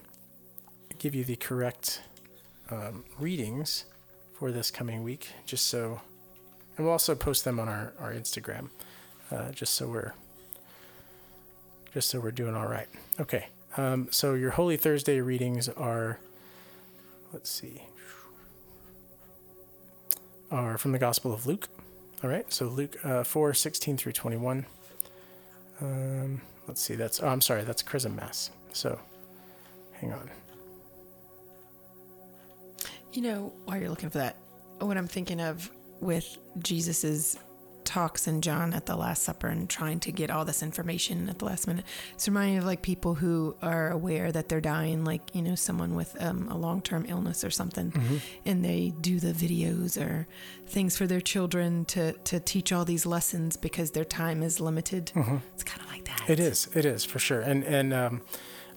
give 0.99 1.15
you 1.15 1.25
the 1.25 1.37
correct 1.37 2.03
um, 2.71 3.05
readings 3.19 3.85
for 4.39 4.53
this 4.53 4.71
coming 4.71 5.03
week, 5.03 5.29
just 5.47 5.67
so, 5.67 6.01
and 6.77 6.85
we'll 6.85 6.93
also 6.93 7.15
post 7.15 7.45
them 7.45 7.59
on 7.59 7.69
our, 7.69 7.95
our 7.99 8.13
Instagram, 8.13 8.69
uh, 9.31 9.51
just 9.53 9.75
so 9.75 9.89
we're 9.89 10.13
just 11.95 12.11
so 12.11 12.21
we're 12.21 12.31
doing 12.31 12.55
all 12.55 12.67
right. 12.67 12.89
Okay, 13.19 13.47
um, 13.77 14.09
so 14.11 14.35
your 14.35 14.51
Holy 14.51 14.77
Thursday 14.77 15.21
readings 15.21 15.69
are, 15.69 16.19
let's 17.33 17.49
see, 17.49 17.83
are 20.51 20.79
from 20.79 20.93
the 20.93 20.99
Gospel 20.99 21.33
of 21.33 21.47
Luke. 21.47 21.69
All 22.23 22.31
right, 22.31 22.51
so 22.53 22.67
Luke 22.67 22.97
uh, 23.05 23.25
4, 23.25 23.55
16 23.55 23.97
through 23.97 24.13
21. 24.13 24.67
Um, 25.81 26.41
let's 26.67 26.81
see, 26.81 26.95
that's, 26.95 27.23
oh, 27.23 27.29
I'm 27.29 27.41
sorry, 27.41 27.63
that's 27.65 27.83
Chrism 27.83 28.17
Mass. 28.17 28.51
So, 28.73 28.99
hang 29.93 30.13
on. 30.13 30.31
You 33.13 33.23
know, 33.23 33.53
while 33.65 33.79
you're 33.79 33.91
looking 33.91 34.11
for 34.11 34.19
that, 34.19 34.37
what 34.79 34.97
I'm 34.97 35.09
thinking 35.09 35.41
of 35.41 35.71
with 36.01 36.39
Jesus's 36.59 37.39
talks 37.87 38.27
in 38.29 38.43
John 38.43 38.75
at 38.75 38.85
the 38.85 38.97
Last 38.97 39.23
Supper 39.23 39.47
and 39.47 39.71
trying 39.71 40.01
to 40.01 40.13
get 40.13 40.31
all 40.31 40.45
this 40.45 40.63
information 40.63 41.29
at 41.31 41.39
the 41.39 41.47
last 41.47 41.67
minute. 41.67 41.85
It's 42.15 42.29
reminding 42.29 42.55
me 42.55 42.59
of 42.59 42.65
like 42.67 42.83
people 42.83 43.15
who 43.15 43.57
are 43.63 43.91
aware 43.91 44.31
that 44.33 44.49
they're 44.51 44.61
dying, 44.61 45.05
like, 45.05 45.35
you 45.35 45.41
know, 45.41 45.55
someone 45.55 45.95
with 45.95 46.21
um, 46.23 46.49
a 46.49 46.57
long 46.59 46.83
term 46.83 47.07
illness 47.09 47.43
or 47.45 47.51
something, 47.51 47.93
Mm-hmm. 47.93 48.17
and 48.45 48.65
they 48.65 48.93
do 49.01 49.21
the 49.21 49.33
videos 49.33 49.99
or 50.01 50.27
things 50.67 50.97
for 50.97 51.07
their 51.07 51.21
children 51.21 51.85
to, 51.87 52.13
to 52.13 52.41
teach 52.41 52.73
all 52.73 52.85
these 52.85 53.07
lessons 53.07 53.57
because 53.57 53.93
their 53.93 54.05
time 54.05 54.43
is 54.43 54.61
limited. 54.61 55.13
It's 55.55 55.65
kind 55.65 55.81
of 55.81 55.89
like 55.89 56.05
that. 56.05 56.19
Mm-hmm. 56.21 56.33
It 56.33 56.41
is. 56.41 56.69
It 56.75 56.85
is 56.85 57.05
for 57.05 57.19
sure. 57.21 57.41
And 57.41 57.63
and 57.65 57.95
um, 57.95 58.21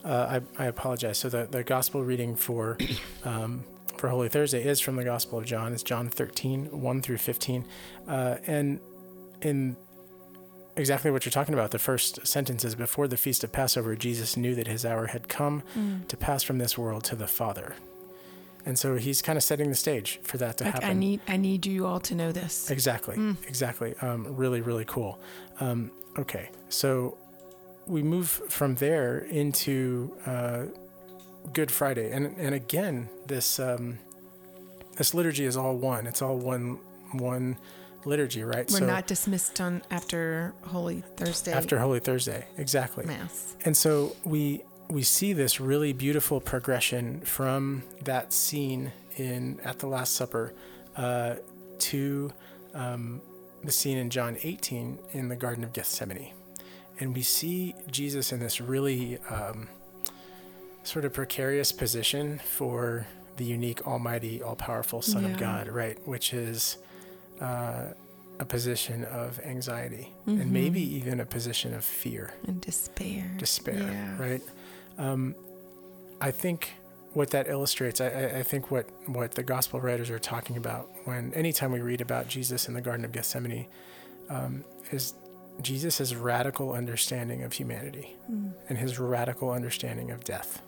uh, 0.05 0.39
I 0.59 0.63
I 0.63 0.67
apologize. 0.67 1.17
So 1.17 1.27
the 1.29 1.47
the 1.49 1.63
gospel 1.63 2.03
reading 2.03 2.35
for 2.35 2.77
um, 3.25 3.63
for 3.97 4.07
Holy 4.09 4.29
Thursday 4.29 4.63
is 4.63 4.79
from 4.79 4.95
the 4.95 5.03
Gospel 5.03 5.39
of 5.39 5.45
John. 5.45 5.73
It's 5.73 5.83
John 5.83 6.07
13, 6.07 6.67
1 6.81 7.01
through 7.01 7.17
15, 7.17 7.65
uh, 8.07 8.35
and 8.47 8.79
in 9.41 9.77
exactly 10.75 11.11
what 11.11 11.25
you're 11.25 11.31
talking 11.31 11.53
about, 11.53 11.71
the 11.71 11.79
first 11.79 12.25
sentence 12.25 12.63
is 12.63 12.75
before 12.75 13.07
the 13.07 13.17
feast 13.17 13.43
of 13.43 13.51
Passover, 13.51 13.95
Jesus 13.95 14.37
knew 14.37 14.55
that 14.55 14.67
his 14.67 14.85
hour 14.85 15.07
had 15.07 15.27
come 15.27 15.63
to 16.07 16.17
pass 16.17 16.43
from 16.43 16.57
this 16.57 16.77
world 16.77 17.03
to 17.05 17.15
the 17.15 17.27
Father. 17.27 17.75
And 18.65 18.77
so 18.77 18.95
he's 18.95 19.21
kind 19.21 19.37
of 19.37 19.43
setting 19.43 19.69
the 19.69 19.75
stage 19.75 20.19
for 20.23 20.37
that 20.37 20.57
to 20.57 20.65
Like, 20.65 20.73
happen. 20.73 20.89
I 20.89 20.93
need, 20.93 21.21
I 21.27 21.37
need 21.37 21.65
you 21.65 21.85
all 21.85 21.99
to 22.01 22.15
know 22.15 22.31
this. 22.31 22.69
Exactly. 22.69 23.35
Exactly. 23.47 23.95
Um, 24.01 24.35
really, 24.35 24.61
really 24.61 24.85
cool. 24.85 25.19
Um, 25.59 25.91
okay. 26.17 26.49
So 26.67 27.17
we 27.87 28.03
move 28.03 28.27
from 28.27 28.75
there 28.75 29.19
into 29.19 30.15
uh, 30.25 30.65
Good 31.53 31.71
Friday, 31.71 32.11
and 32.11 32.37
and 32.37 32.53
again, 32.53 33.09
this 33.25 33.59
um, 33.59 33.97
this 34.97 35.13
liturgy 35.13 35.45
is 35.45 35.55
all 35.57 35.75
one. 35.77 36.05
It's 36.05 36.21
all 36.21 36.37
one 36.37 36.79
one 37.13 37.57
liturgy, 38.05 38.43
right? 38.43 38.69
We're 38.71 38.79
not 38.81 39.07
dismissed 39.07 39.59
on 39.61 39.81
after 39.91 40.53
Holy 40.63 41.03
Thursday 41.17 41.51
after 41.51 41.79
Holy 41.79 41.99
Thursday, 41.99 42.45
exactly. 42.57 43.05
Mass. 43.05 43.55
And 43.65 43.75
so 43.75 44.15
we 44.23 44.63
we 44.89 45.03
see 45.03 45.33
this 45.33 45.59
really 45.59 45.93
beautiful 45.93 46.39
progression 46.41 47.21
from 47.21 47.83
that 48.05 48.33
scene 48.33 48.91
in 49.17 49.59
at 49.63 49.79
the 49.79 49.87
Last 49.87 50.15
Supper 50.15 50.53
uh, 50.95 51.35
to 51.79 52.31
um, 52.73 53.21
the 53.63 53.71
scene 53.71 53.97
in 53.97 54.09
John 54.09 54.37
18 54.41 54.97
in 55.11 55.27
the 55.27 55.35
Garden 55.35 55.63
of 55.63 55.73
Gethsemane, 55.73 56.33
and 56.99 57.13
we 57.13 57.21
see 57.21 57.75
Jesus 57.91 58.31
in 58.31 58.39
this 58.39 58.61
really 58.61 59.17
um, 59.29 59.67
sort 60.83 61.05
of 61.05 61.13
precarious 61.13 61.71
position 61.71 62.39
for 62.39 63.05
the 63.37 63.45
unique, 63.45 63.85
almighty, 63.87 64.41
all-powerful 64.41 65.01
Son 65.01 65.23
Yeah. 65.23 65.29
of 65.29 65.37
God, 65.37 65.67
right? 65.69 65.97
Which 66.07 66.33
is 66.33 66.77
uh, 67.41 67.93
a 68.39 68.45
position 68.45 69.03
of 69.05 69.39
anxiety 69.41 70.13
and 70.25 70.51
maybe 70.51 70.81
even 70.81 71.19
a 71.19 71.25
position 71.25 71.73
of 71.73 71.83
fear 71.83 72.33
And 72.47 72.61
despair. 72.61 73.31
despair, 73.37 73.75
Yeah. 73.77 74.17
right? 74.21 74.41
Um, 74.97 75.35
I 76.21 76.31
think 76.31 76.71
what 77.13 77.31
that 77.31 77.47
illustrates, 77.49 77.99
I, 77.99 78.07
I- 78.39 78.43
think 78.43 78.71
what, 78.71 78.87
what 79.07 79.31
the 79.33 79.43
gospel 79.43 79.81
writers 79.81 80.09
are 80.09 80.19
talking 80.19 80.55
about 80.57 80.89
when 81.05 81.33
anytime 81.33 81.71
we 81.71 81.79
read 81.81 82.01
about 82.01 82.27
Jesus 82.29 82.67
in 82.67 82.73
the 82.75 82.81
Garden 82.81 83.03
of 83.03 83.11
Gethsemane, 83.11 83.67
um, 84.29 84.63
is 84.91 85.13
Jesus' 85.61 86.13
radical 86.15 86.71
understanding 86.73 87.43
of 87.43 87.51
humanity 87.53 88.15
Mm. 88.31 88.53
and 88.69 88.77
his 88.77 88.99
radical 88.99 89.49
understanding 89.51 90.11
of 90.11 90.23
death. 90.23 90.61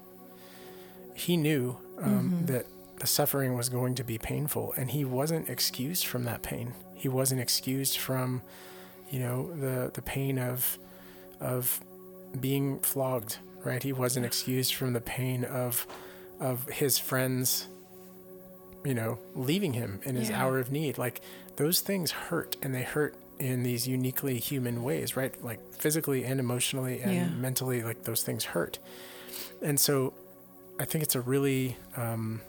He 1.14 1.38
knew 1.38 1.78
um, 2.00 2.42
that 2.48 2.66
the 3.02 3.08
suffering 3.08 3.56
was 3.56 3.68
going 3.70 3.96
to 3.96 4.04
be 4.04 4.18
painful, 4.18 4.74
and 4.78 4.92
he 4.92 5.04
wasn't 5.04 5.50
excused 5.50 6.06
from 6.06 6.24
that 6.26 6.42
pain. 6.44 6.74
He 6.96 7.10
wasn't 7.10 7.42
excused 7.42 7.98
from, 7.98 8.42
you 9.10 9.20
know, 9.20 9.38
the 9.56 9.90
the 9.92 10.02
pain 10.04 10.38
of 10.38 10.78
of 11.40 11.80
being 12.40 12.80
flogged, 12.80 13.38
right? 13.64 13.82
He 13.84 13.92
wasn't 13.92 14.26
excused 14.28 14.76
from 14.76 14.94
the 14.94 15.02
pain 15.02 15.44
of 15.44 15.88
of 16.40 16.68
his 16.70 16.98
friends, 17.00 17.68
you 18.86 18.94
know, 18.94 19.18
leaving 19.36 19.74
him 19.74 20.00
in 20.06 20.16
his 20.16 20.30
Yeah. 20.30 20.44
hour 20.44 20.60
of 20.60 20.72
need. 20.72 20.98
Like 21.00 21.22
those 21.56 21.82
things 21.82 22.12
hurt, 22.12 22.56
and 22.62 22.74
they 22.74 22.84
hurt 22.84 23.16
in 23.40 23.64
these 23.64 23.88
uniquely 23.88 24.38
human 24.38 24.84
ways, 24.84 25.18
right? 25.18 25.34
Like 25.44 25.60
physically 25.74 26.24
and 26.24 26.40
emotionally 26.40 27.02
and 27.02 27.14
Yeah. 27.16 27.28
mentally, 27.30 27.82
like 27.84 28.04
those 28.04 28.22
things 28.24 28.44
hurt. 28.46 28.78
And 29.64 29.80
so, 29.80 30.14
I 30.80 30.86
think 30.86 31.04
it's 31.04 31.16
a 31.16 31.22
really, 31.22 31.78
um, 31.98 32.42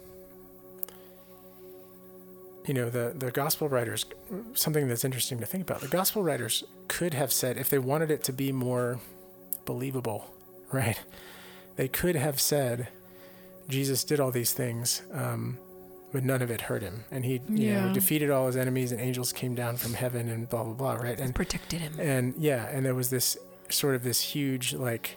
you 2.66 2.74
know, 2.74 2.88
the 2.90 3.12
the 3.16 3.30
gospel 3.30 3.68
writers. 3.68 4.04
Something 4.54 4.88
that's 4.88 5.04
interesting 5.04 5.38
to 5.40 5.46
think 5.46 5.62
about. 5.68 5.80
The 5.80 5.88
gospel 5.88 6.22
writers 6.22 6.64
could 6.88 7.14
have 7.14 7.32
said, 7.32 7.56
if 7.56 7.68
they 7.68 7.78
wanted 7.78 8.10
it 8.10 8.22
to 8.24 8.32
be 8.32 8.52
more 8.52 9.00
believable, 9.64 10.32
right? 10.72 10.98
They 11.76 11.88
could 11.88 12.16
have 12.16 12.40
said, 12.40 12.88
Jesus 13.68 14.04
did 14.04 14.20
all 14.20 14.30
these 14.30 14.52
things, 14.52 15.02
um, 15.12 15.58
but 16.12 16.22
none 16.22 16.42
of 16.42 16.50
it 16.50 16.60
hurt 16.62 16.82
him, 16.82 17.04
and 17.10 17.24
he, 17.24 17.40
you 17.48 17.72
know, 17.72 17.92
defeated 17.94 18.30
all 18.30 18.46
his 18.46 18.56
enemies, 18.56 18.92
and 18.92 19.00
angels 19.00 19.32
came 19.32 19.54
down 19.54 19.76
from 19.78 19.94
heaven, 19.94 20.28
and 20.28 20.48
blah 20.48 20.62
blah 20.64 20.74
blah, 20.74 20.94
right? 20.94 21.18
And 21.18 21.34
Protected 21.34 21.80
him. 21.80 21.94
and 21.98 22.34
yeah, 22.38 22.68
and 22.68 22.84
there 22.84 22.94
was 22.94 23.08
this 23.10 23.36
sort 23.70 23.94
of 23.94 24.02
this 24.04 24.20
huge 24.20 24.74
like, 24.74 25.16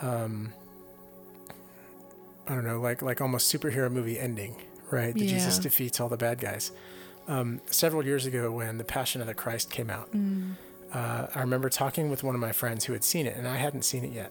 um, 0.00 0.52
I 2.46 2.54
don't 2.54 2.64
know, 2.64 2.80
like 2.80 3.00
like 3.00 3.20
almost 3.22 3.52
superhero 3.52 3.90
movie 3.90 4.18
ending, 4.18 4.56
right? 4.94 5.12
That 5.14 5.20
Jesus 5.26 5.58
defeats 5.58 6.00
all 6.00 6.08
the 6.08 6.16
bad 6.16 6.38
guys. 6.40 6.72
Um, 7.26 7.60
several 7.66 8.04
years 8.04 8.26
ago, 8.26 8.50
when 8.52 8.78
The 8.78 8.84
Passion 8.84 9.20
of 9.20 9.26
the 9.26 9.34
Christ 9.34 9.70
came 9.70 9.90
out, 9.90 10.12
Mm. 10.12 10.52
uh, 10.92 11.26
I 11.34 11.40
remember 11.40 11.68
talking 11.68 12.10
with 12.10 12.22
one 12.22 12.34
of 12.34 12.40
my 12.40 12.52
friends 12.52 12.84
who 12.84 12.92
had 12.92 13.02
seen 13.04 13.26
it, 13.26 13.36
and 13.36 13.48
I 13.48 13.56
hadn't 13.56 13.82
seen 13.84 14.04
it 14.04 14.12
yet. 14.12 14.30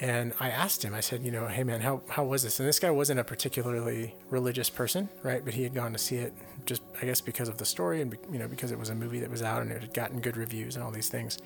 And 0.00 0.32
I 0.40 0.48
asked 0.48 0.82
him, 0.82 0.94
I 0.94 1.00
said, 1.00 1.22
you 1.22 1.30
know, 1.30 1.46
hey 1.46 1.62
man, 1.62 1.82
how, 1.82 2.00
how 2.08 2.24
was 2.24 2.42
this? 2.42 2.58
And 2.58 2.66
this 2.66 2.78
guy 2.78 2.90
wasn't 2.90 3.20
a 3.20 3.24
particularly 3.24 4.14
religious 4.30 4.70
person, 4.70 5.10
right? 5.22 5.44
But 5.44 5.52
he 5.52 5.62
had 5.62 5.74
gone 5.74 5.92
to 5.92 5.98
see 5.98 6.16
it 6.16 6.32
just, 6.64 6.80
I 7.02 7.04
guess, 7.04 7.20
because 7.20 7.50
of 7.50 7.58
the 7.58 7.66
story 7.66 8.00
and, 8.00 8.16
you 8.32 8.38
know, 8.38 8.48
because 8.48 8.72
it 8.72 8.78
was 8.78 8.88
a 8.88 8.94
movie 8.94 9.20
that 9.20 9.30
was 9.30 9.42
out 9.42 9.60
and 9.60 9.70
it 9.70 9.82
had 9.82 9.92
gotten 9.92 10.20
good 10.20 10.38
reviews 10.38 10.74
and 10.74 10.82
all 10.82 10.90
these 10.90 11.10
things. 11.10 11.38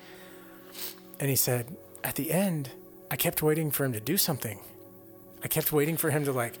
And 1.19 1.29
he 1.29 1.35
said, 1.35 1.75
at 2.01 2.15
the 2.15 2.31
end, 2.31 2.69
I 3.11 3.17
kept 3.17 3.43
waiting 3.43 3.71
for 3.71 3.83
him 3.83 3.91
to 3.91 3.99
do 3.99 4.15
something. 4.15 4.59
I 5.43 5.47
kept 5.49 5.73
waiting 5.73 5.97
for 5.97 6.09
him 6.11 6.23
to 6.23 6.31
like 6.31 6.57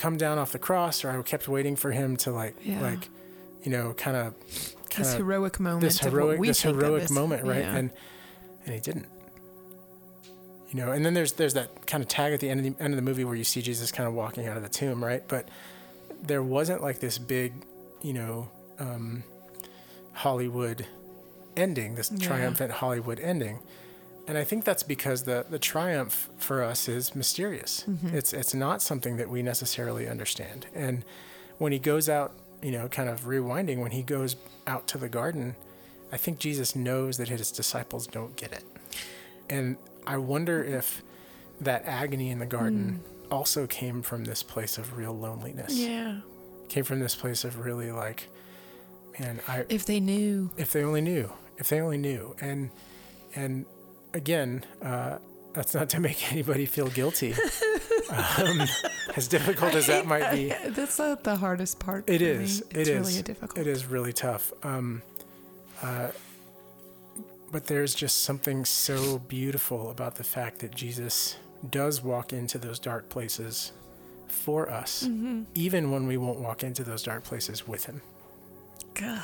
come 0.00 0.16
down 0.16 0.38
off 0.38 0.50
the 0.52 0.58
cross, 0.58 1.04
or 1.04 1.10
I 1.10 1.22
kept 1.22 1.46
waiting 1.48 1.76
for 1.76 1.90
him 1.92 2.16
to 2.18 2.30
like, 2.32 2.54
Yeah. 2.62 2.80
like, 2.80 3.08
you 3.62 3.70
know, 3.70 3.92
kind 3.92 4.16
of, 4.16 4.34
This 4.96 5.14
heroic 5.14 5.60
moment. 5.60 5.82
this 5.82 5.98
heroic 6.00 6.40
this 6.40 6.62
heroic 6.62 7.02
as- 7.04 7.10
moment 7.10 7.44
right 7.44 7.58
yeah. 7.66 7.76
and 7.76 7.90
and 8.64 8.74
he 8.74 8.80
didn't 8.80 9.06
you 10.68 10.76
know 10.80 10.90
and 10.92 11.04
then 11.04 11.14
there's 11.14 11.32
there's 11.34 11.54
that 11.54 11.86
kind 11.86 12.02
of 12.02 12.08
tag 12.08 12.32
at 12.32 12.40
the 12.40 12.48
end 12.48 12.58
of 12.60 12.64
the 12.76 12.82
end 12.82 12.92
of 12.92 12.96
the 12.96 13.02
movie 13.02 13.24
where 13.24 13.34
you 13.36 13.44
see 13.44 13.62
jesus 13.62 13.90
kind 13.92 14.06
of 14.08 14.14
walking 14.14 14.46
out 14.48 14.56
of 14.56 14.62
the 14.62 14.68
tomb 14.68 15.02
right 15.02 15.22
but 15.28 15.48
there 16.22 16.42
wasn't 16.42 16.80
like 16.82 16.98
this 17.00 17.18
big 17.18 17.52
you 18.02 18.12
know 18.12 18.48
um 18.78 19.22
hollywood 20.12 20.86
ending 21.56 21.94
this 21.94 22.10
Yeah. 22.12 22.26
triumphant 22.26 22.70
hollywood 22.72 23.18
ending 23.20 23.60
and 24.30 24.38
i 24.38 24.44
think 24.44 24.64
that's 24.64 24.84
because 24.94 25.24
the 25.24 25.38
the 25.54 25.58
triumph 25.58 26.14
for 26.46 26.62
us 26.70 26.88
is 26.88 27.14
mysterious 27.22 27.72
Mm-hmm. 27.88 28.14
it's 28.18 28.32
it's 28.40 28.54
not 28.54 28.80
something 28.90 29.16
that 29.20 29.28
we 29.34 29.42
necessarily 29.42 30.04
understand 30.14 30.60
and 30.84 31.04
when 31.62 31.72
he 31.72 31.80
goes 31.92 32.08
out 32.08 32.30
you 32.62 32.72
know 32.76 32.86
kind 32.88 33.08
of 33.08 33.16
rewinding 33.34 33.78
when 33.84 33.90
he 33.98 34.02
goes 34.16 34.36
out 34.66 34.86
to 34.92 34.96
the 34.98 35.08
garden 35.20 35.56
I 36.12 36.16
think 36.24 36.40
Jesus 36.40 36.74
knows 36.74 37.18
that 37.18 37.28
his 37.28 37.52
disciples 37.52 38.08
don't 38.08 38.34
get 38.34 38.50
it. 38.52 38.64
And 39.48 39.76
I 40.08 40.16
wonder 40.16 40.58
if 40.78 41.04
that 41.60 41.84
agony 41.86 42.30
in 42.34 42.40
the 42.40 42.46
garden 42.58 42.98
also 43.30 43.68
came 43.68 44.02
from 44.02 44.24
this 44.24 44.42
place 44.42 44.76
of 44.76 44.96
real 44.96 45.16
loneliness. 45.16 45.72
yeah. 45.78 46.18
Came 46.68 46.82
from 46.82 46.98
this 46.98 47.14
place 47.14 47.44
of 47.44 47.52
really 47.64 47.92
like, 47.92 48.28
man, 49.20 49.38
I 49.46 49.64
If 49.68 49.86
they 49.86 50.00
knew. 50.00 50.50
if 50.56 50.72
they 50.72 50.82
only 50.82 51.00
knew, 51.00 51.30
if 51.58 51.68
they 51.68 51.80
only 51.80 51.98
knew. 51.98 52.34
And 52.40 52.70
and 53.36 53.64
again, 54.14 54.64
uh, 54.82 55.18
that's 55.52 55.74
not 55.74 55.88
to 55.90 56.00
make 56.00 56.32
anybody 56.32 56.66
feel 56.66 56.88
guilty. 56.88 57.34
um, 58.10 58.60
as 59.16 59.28
difficult 59.28 59.74
as 59.74 59.86
that 59.86 60.06
might 60.06 60.30
be. 60.32 60.48
That's 60.70 60.98
not 60.98 61.22
the 61.24 61.36
hardest 61.36 61.78
part. 61.78 62.08
It 62.08 62.22
is. 62.22 62.60
It 62.62 62.76
It's 62.76 62.88
is. 62.88 63.00
really 63.08 63.18
a 63.20 63.22
difficult. 63.22 63.58
It 63.58 63.66
is 63.68 63.86
really 63.86 64.12
tough. 64.12 64.52
Um, 64.64 65.02
uh, 65.82 66.08
but 67.52 67.66
there's 67.66 67.94
just 67.94 68.22
something 68.22 68.64
so 68.64 69.18
beautiful 69.20 69.90
about 69.90 70.16
the 70.16 70.24
fact 70.24 70.58
that 70.60 70.74
Jesus 70.74 71.36
does 71.68 72.02
walk 72.02 72.32
into 72.32 72.58
those 72.58 72.78
dark 72.78 73.08
places 73.08 73.72
for 74.28 74.70
us, 74.70 75.04
Mm-hmm. 75.04 75.42
even 75.54 75.90
when 75.90 76.06
we 76.06 76.16
won't 76.16 76.38
walk 76.40 76.62
into 76.62 76.84
those 76.84 77.02
dark 77.02 77.24
places 77.24 77.66
with 77.66 77.86
Him, 77.86 78.00
Ugh. 79.04 79.22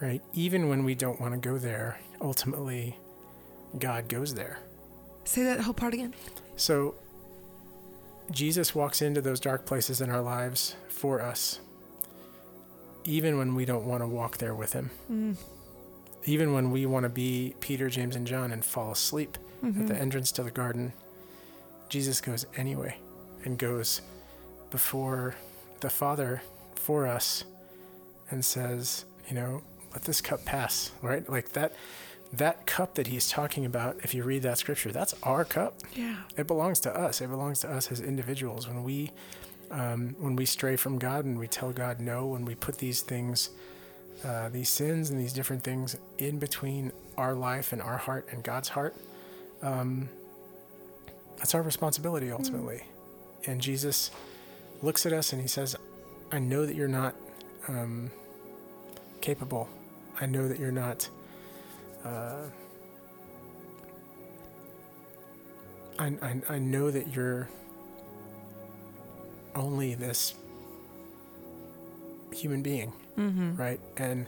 right? 0.00 0.20
Even 0.34 0.68
when 0.68 0.84
we 0.84 0.94
don't 0.96 1.20
want 1.20 1.34
to 1.34 1.38
go 1.48 1.56
there, 1.58 2.00
ultimately, 2.20 2.96
God 3.78 4.08
goes 4.08 4.34
there. 4.34 4.58
Say 5.24 5.42
that 5.44 5.60
whole 5.60 5.74
part 5.74 5.94
again. 5.94 6.14
So 6.56 6.94
Jesus 8.30 8.74
walks 8.74 9.02
into 9.02 9.20
those 9.20 9.40
dark 9.40 9.66
places 9.66 10.00
in 10.00 10.10
our 10.10 10.20
lives 10.22 10.76
for 10.88 11.20
us, 11.20 11.60
even 13.04 13.38
when 13.38 13.54
we 13.54 13.64
don't 13.64 13.86
want 13.86 14.02
to 14.02 14.06
walk 14.06 14.38
there 14.38 14.54
with 14.54 14.72
him. 14.72 14.90
Mm. 15.10 15.36
Even 16.24 16.52
when 16.52 16.70
we 16.70 16.84
want 16.86 17.04
to 17.04 17.08
be 17.08 17.54
Peter, 17.60 17.88
James, 17.88 18.16
and 18.16 18.26
John 18.26 18.52
and 18.52 18.64
fall 18.64 18.90
asleep 18.92 19.38
Mm-hmm. 19.60 19.80
at 19.82 19.88
the 19.88 19.96
entrance 19.96 20.30
to 20.30 20.44
the 20.44 20.52
garden, 20.52 20.92
Jesus 21.88 22.20
goes 22.20 22.46
anyway 22.56 22.96
and 23.44 23.58
goes 23.58 24.02
before 24.70 25.34
the 25.80 25.90
Father 25.90 26.42
for 26.76 27.08
us 27.08 27.42
and 28.30 28.44
says, 28.44 29.04
you 29.28 29.34
know, 29.34 29.62
let 29.92 30.02
this 30.02 30.20
cup 30.20 30.44
pass, 30.44 30.92
right? 31.02 31.28
Like 31.28 31.48
that 31.54 31.72
that 32.32 32.66
cup 32.66 32.94
that 32.96 33.06
he's 33.06 33.28
talking 33.28 33.64
about, 33.64 33.96
if 34.02 34.12
you 34.14 34.22
read 34.22 34.42
that 34.42 34.58
scripture, 34.58 34.92
that's 34.92 35.14
our 35.22 35.44
cup 35.44 35.74
Yeah. 35.94 36.16
it 36.36 36.46
belongs 36.46 36.78
to 36.80 36.94
us. 36.94 37.20
It 37.20 37.28
belongs 37.30 37.60
to 37.60 37.70
us 37.70 37.90
as 37.90 38.00
individuals. 38.00 38.68
When 38.68 38.82
we, 38.84 39.12
um, 39.70 40.14
when 40.18 40.36
we 40.36 40.44
stray 40.44 40.76
from 40.76 40.98
God 40.98 41.24
and 41.24 41.38
we 41.38 41.48
tell 41.48 41.72
God 41.72 42.00
no, 42.00 42.26
when 42.26 42.44
we 42.44 42.54
put 42.54 42.78
these 42.78 43.00
things, 43.00 43.50
uh, 44.24 44.48
these 44.50 44.68
sins 44.68 45.08
and 45.10 45.18
these 45.18 45.32
different 45.32 45.62
things 45.62 45.96
in 46.18 46.38
between 46.38 46.92
our 47.16 47.34
life 47.34 47.72
and 47.72 47.80
our 47.80 47.96
heart 47.96 48.26
and 48.30 48.42
God's 48.44 48.68
heart, 48.70 48.94
um, 49.62 50.08
that's 51.38 51.54
our 51.54 51.62
responsibility 51.62 52.30
ultimately. 52.30 52.82
And 53.46 53.60
Jesus 53.60 54.10
looks 54.82 55.06
at 55.06 55.12
us 55.12 55.32
and 55.32 55.40
he 55.40 55.48
says, 55.48 55.76
"I 56.32 56.40
know 56.40 56.66
that 56.66 56.74
you're 56.74 56.88
not 56.88 57.14
um, 57.68 58.10
capable. 59.20 59.68
I 60.20 60.26
know 60.26 60.46
that 60.48 60.58
you're 60.58 60.72
not." 60.72 61.08
Uh, 62.08 62.48
I, 65.98 66.06
I, 66.22 66.40
I 66.48 66.58
know 66.58 66.90
that 66.90 67.14
you're 67.14 67.48
only 69.54 69.94
this 69.94 70.34
human 72.32 72.62
being, 72.62 72.92
Mm-hmm. 73.18 73.56
right? 73.56 73.80
And 73.96 74.26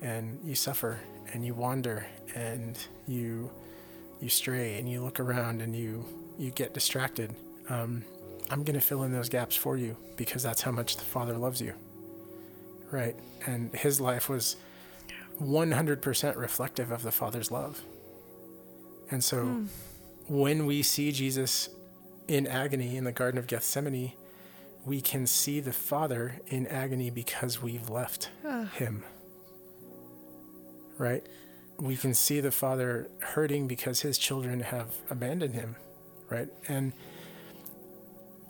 and 0.00 0.40
you 0.44 0.56
suffer 0.56 0.98
and 1.32 1.44
you 1.46 1.54
wander 1.54 2.04
and 2.34 2.76
you 3.06 3.48
you 4.20 4.28
stray 4.28 4.76
and 4.80 4.90
you 4.90 5.00
look 5.04 5.20
around 5.20 5.62
and 5.62 5.76
you 5.76 6.04
you 6.36 6.50
get 6.50 6.74
distracted 6.74 7.32
um, 7.68 8.02
i'm 8.50 8.64
going 8.64 8.74
to 8.74 8.80
fill 8.80 9.04
in 9.04 9.12
those 9.12 9.28
gaps 9.28 9.54
for 9.54 9.76
you 9.76 9.96
because 10.16 10.42
that's 10.42 10.60
how 10.62 10.72
much 10.72 10.96
the 10.96 11.04
father 11.04 11.38
loves 11.38 11.60
you 11.60 11.72
right 12.90 13.14
and 13.46 13.72
his 13.76 14.00
life 14.00 14.28
was 14.28 14.56
100% 15.40 16.36
reflective 16.36 16.90
of 16.90 17.02
the 17.02 17.12
father's 17.12 17.50
love. 17.50 17.82
And 19.10 19.22
so 19.22 19.64
when 20.28 20.66
we 20.66 20.82
see 20.82 21.12
jesus 21.12 21.68
in 22.28 22.46
agony 22.46 22.96
in 22.96 23.04
the 23.04 23.12
garden 23.12 23.38
of 23.38 23.46
gethsemane 23.46 24.12
we 24.84 25.00
can 25.00 25.26
see 25.26 25.60
the 25.60 25.72
father 25.72 26.40
in 26.46 26.66
agony 26.66 27.08
because 27.10 27.62
we've 27.62 27.88
left 27.88 28.30
him. 28.74 29.04
Right? 30.98 31.24
We 31.78 31.96
can 31.96 32.14
see 32.14 32.40
the 32.40 32.50
father 32.50 33.08
hurting 33.20 33.68
because 33.68 34.00
his 34.00 34.18
children 34.18 34.60
have 34.60 34.94
abandoned 35.08 35.54
him. 35.54 35.76
Right? 36.28 36.48
And 36.68 36.92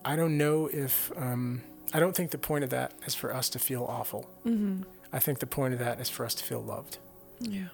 i 0.04 0.16
don't 0.16 0.36
know 0.36 0.66
if 0.66 1.12
um, 1.16 1.62
i 1.92 2.00
don't 2.00 2.16
think 2.16 2.32
the 2.32 2.38
point 2.38 2.64
of 2.64 2.70
that 2.70 2.92
is 3.06 3.14
for 3.14 3.34
us 3.34 3.48
to 3.50 3.58
feel 3.58 3.84
awful. 3.84 4.28
Mm-hmm. 4.46 4.82
I 5.12 5.18
think 5.18 5.38
the 5.38 5.46
point 5.46 5.72
of 5.74 5.80
that 5.80 6.00
is 6.00 6.08
for 6.08 6.24
us 6.24 6.34
to 6.34 6.44
feel 6.44 6.60
loved 6.62 6.98
Yeah. 7.40 7.68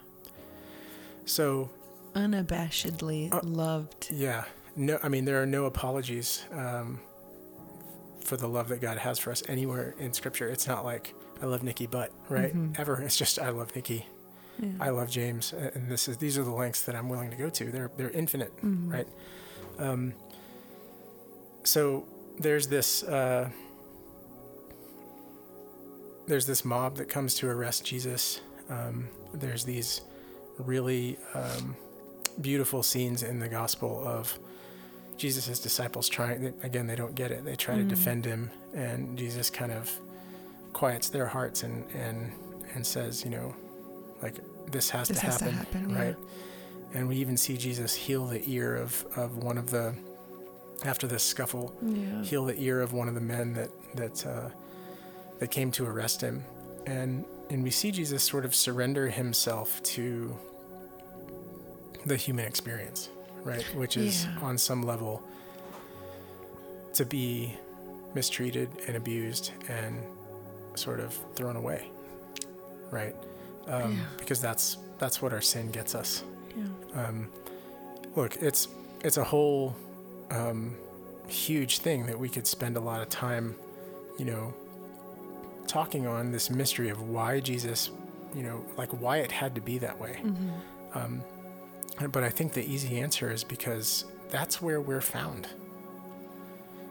so 1.24 1.70
Unabashedly 2.14 3.32
Uh, 3.32 3.40
loved. 3.44 4.08
yeah 4.10 4.44
no 4.76 4.98
i 5.02 5.08
mean 5.08 5.24
there 5.24 5.40
are 5.42 5.46
no 5.46 5.64
apologies 5.66 6.44
um, 6.52 7.00
for 8.20 8.36
the 8.36 8.48
love 8.48 8.68
that 8.68 8.80
god 8.80 8.98
has 8.98 9.18
for 9.18 9.30
us 9.30 9.42
anywhere 9.48 9.94
in 9.98 10.12
scripture 10.12 10.48
it's 10.48 10.66
not 10.66 10.84
like 10.84 11.14
i 11.42 11.46
love 11.46 11.62
nikki 11.62 11.86
but 11.86 12.10
right 12.28 12.54
Mhm. 12.54 12.78
ever 12.78 13.00
it's 13.00 13.16
just 13.16 13.38
i 13.38 13.50
love 13.50 13.74
nikki 13.76 14.06
Yeah. 14.60 14.70
I 14.80 14.90
love 14.90 15.08
James, 15.08 15.52
and 15.52 15.88
this 15.88 16.08
is 16.08 16.16
these 16.16 16.36
are 16.36 16.42
the 16.42 16.50
lengths 16.50 16.82
that 16.86 16.96
I'm 16.96 17.08
willing 17.08 17.30
to 17.30 17.36
go 17.36 17.48
to. 17.48 17.70
They're 17.70 17.92
they're 17.96 18.10
infinite, 18.10 18.52
Mhm. 18.60 18.90
right? 18.92 19.06
Um, 19.78 20.14
so 21.62 22.06
there's 22.40 22.66
this 22.66 23.04
uh, 23.04 23.50
there's 26.28 26.46
this 26.46 26.64
mob 26.64 26.96
that 26.96 27.08
comes 27.08 27.34
to 27.36 27.48
arrest 27.48 27.84
Jesus. 27.84 28.40
Um, 28.70 29.08
there's 29.34 29.64
these 29.64 30.02
really 30.58 31.18
um, 31.34 31.76
beautiful 32.40 32.82
scenes 32.82 33.22
in 33.22 33.38
the 33.40 33.48
gospel 33.48 34.02
of 34.06 34.38
Jesus' 35.16 35.58
disciples 35.58 36.08
trying. 36.08 36.54
Again, 36.62 36.86
they 36.86 36.94
don't 36.96 37.14
get 37.14 37.30
it. 37.30 37.44
They 37.44 37.56
try 37.56 37.76
to 37.76 37.82
Mhm. 37.82 37.88
defend 37.88 38.24
him, 38.24 38.50
and 38.74 39.18
Jesus 39.18 39.50
kind 39.50 39.72
of 39.72 39.90
quiets 40.72 41.08
their 41.08 41.26
hearts 41.26 41.62
and 41.64 41.84
and 41.92 42.32
and 42.74 42.86
says, 42.86 43.24
you 43.24 43.30
know, 43.30 43.54
like 44.22 44.38
this 44.70 44.90
has 44.90 45.08
This 45.08 45.20
to 45.20 45.26
has 45.26 45.38
to 45.38 45.44
happen, 45.50 45.58
happen, 45.80 45.90
yeah. 45.90 45.98
right? 46.04 46.16
And 46.94 47.08
we 47.08 47.16
even 47.16 47.36
see 47.36 47.56
Jesus 47.56 47.94
heal 47.94 48.26
the 48.26 48.42
ear 48.48 48.76
of 48.76 49.04
of 49.16 49.38
one 49.38 49.58
of 49.58 49.70
the 49.70 49.94
after 50.84 51.06
this 51.08 51.24
scuffle, 51.24 51.74
Yeah. 51.82 52.22
heal 52.22 52.44
the 52.44 52.56
ear 52.60 52.80
of 52.80 52.92
one 52.92 53.08
of 53.08 53.14
the 53.14 53.20
men 53.20 53.54
that 53.54 53.70
that 53.96 54.26
uh, 54.26 54.50
that 55.38 55.50
came 55.50 55.70
to 55.72 55.86
arrest 55.86 56.20
him, 56.20 56.44
and 56.86 57.24
and 57.50 57.62
we 57.62 57.70
see 57.70 57.90
Jesus 57.90 58.22
sort 58.22 58.44
of 58.44 58.54
surrender 58.54 59.08
himself 59.08 59.82
to 59.82 60.36
the 62.04 62.16
human 62.16 62.44
experience, 62.44 63.08
right? 63.42 63.62
Which 63.74 63.96
is 63.96 64.24
Yeah. 64.24 64.38
on 64.42 64.58
some 64.58 64.82
level 64.82 65.22
to 66.94 67.04
be 67.04 67.54
mistreated 68.14 68.68
and 68.86 68.96
abused 68.96 69.52
and 69.68 70.02
sort 70.74 71.00
of 71.00 71.16
thrown 71.34 71.56
away, 71.56 71.90
right? 72.90 73.14
Um, 73.66 73.92
Yeah. 73.92 73.98
Because 74.18 74.40
that's 74.40 74.78
that's 74.98 75.22
what 75.22 75.32
our 75.32 75.40
sin 75.40 75.70
gets 75.70 75.94
us. 75.94 76.24
Yeah. 76.56 77.04
Um, 77.06 77.28
look, 78.16 78.36
it's 78.42 78.68
it's 79.04 79.16
a 79.16 79.24
whole 79.24 79.74
um, 80.30 80.76
huge 81.28 81.78
thing 81.78 82.06
that 82.06 82.18
we 82.18 82.28
could 82.28 82.46
spend 82.46 82.76
a 82.76 82.80
lot 82.80 83.00
of 83.00 83.08
time, 83.08 83.54
you 84.18 84.24
know, 84.24 84.52
talking 85.68 86.06
on 86.06 86.32
this 86.32 86.50
mystery 86.50 86.88
of 86.88 87.02
why 87.02 87.38
Jesus, 87.40 87.90
you 88.34 88.42
know, 88.42 88.64
like 88.76 88.90
why 89.00 89.18
it 89.18 89.30
had 89.30 89.54
to 89.54 89.60
be 89.60 89.78
that 89.78 89.98
way. 90.00 90.18
Mhm. 90.22 90.50
Um, 90.94 91.22
but 92.10 92.24
I 92.24 92.30
think 92.30 92.52
the 92.54 92.64
easy 92.64 93.00
answer 93.00 93.30
is 93.30 93.44
because 93.44 94.04
that's 94.30 94.60
where 94.62 94.80
we're 94.80 95.00
found. 95.00 95.48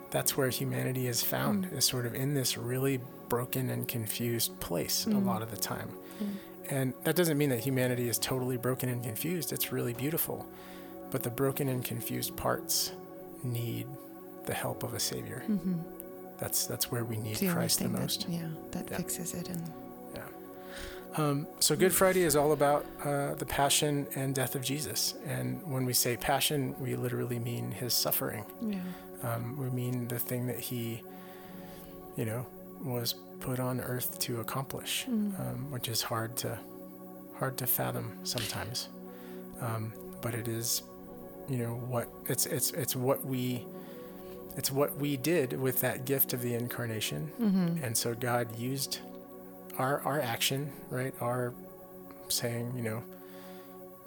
That's 0.10 0.38
where 0.38 0.50
humanity 0.50 1.08
is 1.08 1.22
found, 1.24 1.68
is 1.74 1.84
sort 1.86 2.06
of 2.06 2.16
in 2.16 2.34
this 2.34 2.58
really 2.58 3.00
broken 3.28 3.70
and 3.70 3.88
confused 3.88 4.58
place 4.62 5.06
a 5.06 5.10
Mm. 5.10 5.26
lot 5.26 5.42
of 5.42 5.52
the 5.52 5.58
time. 5.58 5.90
Mm. 6.22 6.28
And 6.70 6.94
that 7.04 7.16
doesn't 7.16 7.38
mean 7.38 7.50
that 7.50 7.60
humanity 7.60 8.08
is 8.08 8.18
totally 8.18 8.58
broken 8.58 8.88
and 8.90 9.04
confused. 9.04 9.52
It's 9.52 9.72
really 9.72 9.94
beautiful. 9.94 10.46
But 11.12 11.24
the 11.24 11.30
broken 11.30 11.68
and 11.70 11.84
confused 11.84 12.36
parts 12.38 12.92
need 13.44 13.88
the 14.46 14.54
help 14.54 14.84
of 14.84 14.94
a 14.94 15.00
savior. 15.00 15.44
That's 16.38 16.66
that's 16.68 16.92
where 16.92 17.04
we 17.04 17.18
need 17.18 17.38
the 17.38 17.50
Christ 17.50 17.80
the 17.80 17.86
thing 17.86 17.94
that- 17.94 18.02
most. 18.02 18.26
yeah, 18.30 18.48
that 18.72 18.90
Yeah. 18.90 18.98
fixes 18.98 19.34
it. 19.34 19.50
And 19.50 19.62
Yeah. 20.16 20.24
Um, 21.16 21.48
so 21.60 21.76
Good 21.76 21.94
Friday 21.94 22.22
is 22.24 22.36
all 22.36 22.52
about 22.52 22.86
uh, 23.04 23.34
the 23.36 23.46
passion 23.46 24.08
and 24.16 24.36
death 24.36 24.54
of 24.56 24.62
Jesus. 24.62 25.16
And 25.26 25.62
when 25.72 25.86
we 25.86 25.94
say 25.94 26.16
passion, 26.18 26.76
we 26.80 26.96
literally 26.96 27.40
mean 27.40 27.72
his 27.72 27.94
suffering. 27.94 28.46
yeah. 28.62 28.80
Um, 29.24 29.58
we 29.58 29.70
mean 29.72 30.08
the 30.08 30.20
thing 30.20 30.46
that 30.46 30.60
he, 30.60 31.02
you 32.16 32.26
know, 32.26 32.46
was 32.84 33.16
put 33.40 33.60
on 33.60 33.80
earth 33.82 34.20
to 34.20 34.40
accomplish, 34.42 35.06
Mm. 35.10 35.40
um, 35.40 35.72
which 35.72 35.88
is 35.90 36.04
hard 36.04 36.36
to 36.38 36.60
hard 37.40 37.58
to 37.58 37.66
fathom 37.68 38.20
sometimes. 38.24 38.90
Um, 39.62 39.94
but 40.22 40.34
it 40.36 40.48
is, 40.48 40.84
you 41.50 41.58
know, 41.58 41.74
what 41.88 42.08
it's 42.28 42.46
it's 42.46 42.70
it's 42.72 42.96
what 42.96 43.26
we 43.26 43.66
it's 44.58 44.72
what 44.72 44.98
we 44.98 45.16
did 45.18 45.54
with 45.60 45.80
that 45.82 46.04
gift 46.06 46.34
of 46.34 46.42
the 46.42 46.54
incarnation 46.56 47.32
Mhm. 47.40 47.84
and 47.84 47.96
so 47.96 48.14
God 48.16 48.58
used 48.58 49.00
our 49.78 50.02
our 50.02 50.20
action, 50.20 50.72
right? 50.90 51.14
Our 51.22 51.54
saying, 52.30 52.74
you 52.76 52.82
know, 52.84 53.04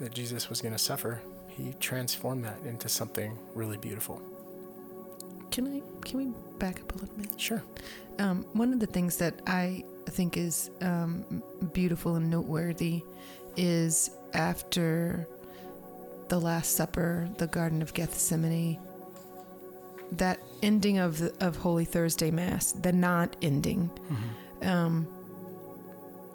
that 0.01 0.13
Jesus 0.13 0.49
was 0.51 0.61
going 0.61 0.73
to 0.75 0.79
suffer. 0.79 1.21
He 1.49 1.75
transformed 1.81 2.45
that 2.45 2.59
into 2.65 2.89
something 2.89 3.39
really 3.55 3.77
beautiful. 3.79 4.21
Can 5.51 5.67
I? 5.67 5.83
Can 6.07 6.19
we 6.19 6.27
back 6.59 6.81
up 6.81 6.95
a 6.95 6.99
little 6.99 7.17
bit? 7.17 7.41
Sure. 7.41 7.63
Um, 8.19 8.45
one 8.53 8.73
of 8.73 8.81
the 8.81 8.87
things 8.87 9.17
that 9.19 9.41
I 9.47 9.85
think 10.07 10.37
is 10.37 10.71
um, 10.81 11.43
beautiful 11.73 12.17
and 12.17 12.29
noteworthy 12.31 13.03
is 13.57 14.11
after 14.35 15.27
the 16.29 16.41
Last 16.41 16.77
Supper, 16.77 17.29
the 17.39 17.47
Garden 17.47 17.83
of 17.83 17.93
Gethsemane, 17.95 18.79
that 20.13 20.39
ending 20.63 20.99
of 20.99 21.19
the, 21.19 21.35
of 21.45 21.57
Holy 21.57 21.85
Thursday 21.85 22.31
Mass, 22.31 22.73
the 22.73 22.93
not 22.93 23.37
ending, 23.43 23.91
um, 24.63 25.07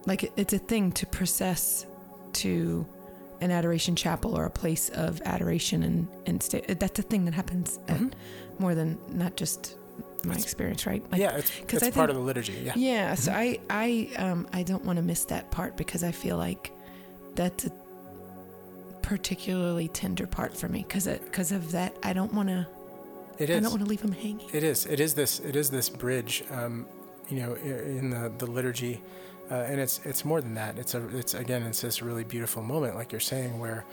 like 0.06 0.24
it- 0.24 0.32
it's 0.38 0.54
a 0.54 0.60
thing 0.60 0.92
to 0.94 1.06
process 1.06 1.86
to 2.34 2.86
an 3.42 3.52
adoration 3.52 3.96
chapel 3.96 4.38
or 4.38 4.46
a 4.46 4.50
place 4.50 4.90
of 4.90 5.22
adoration 5.26 5.84
and 5.84 6.08
and 6.26 6.42
stay, 6.42 6.62
that's 6.62 7.00
a 7.00 7.02
thing 7.04 7.26
that 7.26 7.34
happens 7.34 7.80
Mhm. 7.88 8.12
more 8.60 8.74
than 8.76 8.98
not 9.10 9.36
just 9.36 9.76
my 10.24 10.32
It's- 10.32 10.44
experience, 10.44 10.88
right? 10.88 11.04
Like, 11.12 11.22
yeah, 11.22 11.36
it's, 11.38 11.52
it's 11.70 11.84
I 11.84 11.92
part 11.92 12.10
of 12.10 12.16
the 12.16 12.22
liturgy. 12.22 12.54
Yeah. 12.64 12.74
yeah, 12.76 13.16
so 13.16 13.32
I 13.32 13.60
I 13.70 14.10
um 14.18 14.48
I 14.54 14.64
don't 14.64 14.86
want 14.86 14.98
to 14.98 15.04
miss 15.04 15.26
that 15.26 15.52
part 15.52 15.76
because 15.78 16.04
I 16.04 16.12
feel 16.12 16.38
like 16.38 16.72
that's 17.36 17.66
a 17.66 17.72
particularly 19.02 19.88
tender 19.90 20.26
part 20.26 20.56
for 20.58 20.68
me 20.68 20.80
because 20.88 21.06
because 21.08 21.52
of 21.52 21.72
that 21.74 21.96
I 22.04 22.14
don't 22.14 22.34
want 22.34 22.50
to 22.50 22.66
It 23.38 23.50
I 23.50 23.60
don't 23.60 23.72
want 23.72 23.84
to 23.84 23.90
leave 23.90 24.02
them 24.02 24.14
hanging. 24.14 24.50
It 24.54 24.64
is. 24.64 24.86
It 24.86 25.00
is 25.00 25.14
this. 25.14 25.40
It 25.40 25.56
is 25.56 25.70
this 25.70 25.90
bridge. 25.90 26.44
Um, 26.52 26.88
you 27.30 27.40
know, 27.42 27.54
in 27.56 28.10
the 28.10 28.32
the 28.38 28.46
liturgy, 28.46 29.02
uh, 29.52 29.56
and 29.56 29.80
it's 29.80 30.00
it's 30.06 30.24
more 30.24 30.42
than 30.42 30.54
that. 30.56 30.78
It's 30.78 30.94
a. 30.94 31.08
It's 31.18 31.34
again. 31.34 31.64
It's 31.64 31.82
this 31.82 32.02
really 32.02 32.24
beautiful 32.24 32.64
moment, 32.64 32.96
like 32.96 33.12
you're 33.12 33.20
saying, 33.20 33.60
where, 33.60 33.86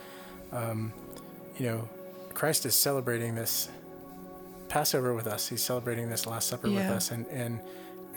um, 0.51 0.93
you 1.57 1.65
know, 1.65 1.89
Christ 2.33 2.65
is 2.65 2.75
celebrating 2.75 3.35
this 3.35 3.69
Passover 4.69 5.13
with 5.13 5.27
us. 5.27 5.47
He's 5.47 5.61
celebrating 5.61 6.09
this 6.09 6.25
Last 6.25 6.47
Supper 6.47 6.69
with 6.69 6.85
us, 6.85 7.11
and 7.11 7.27
and 7.27 7.59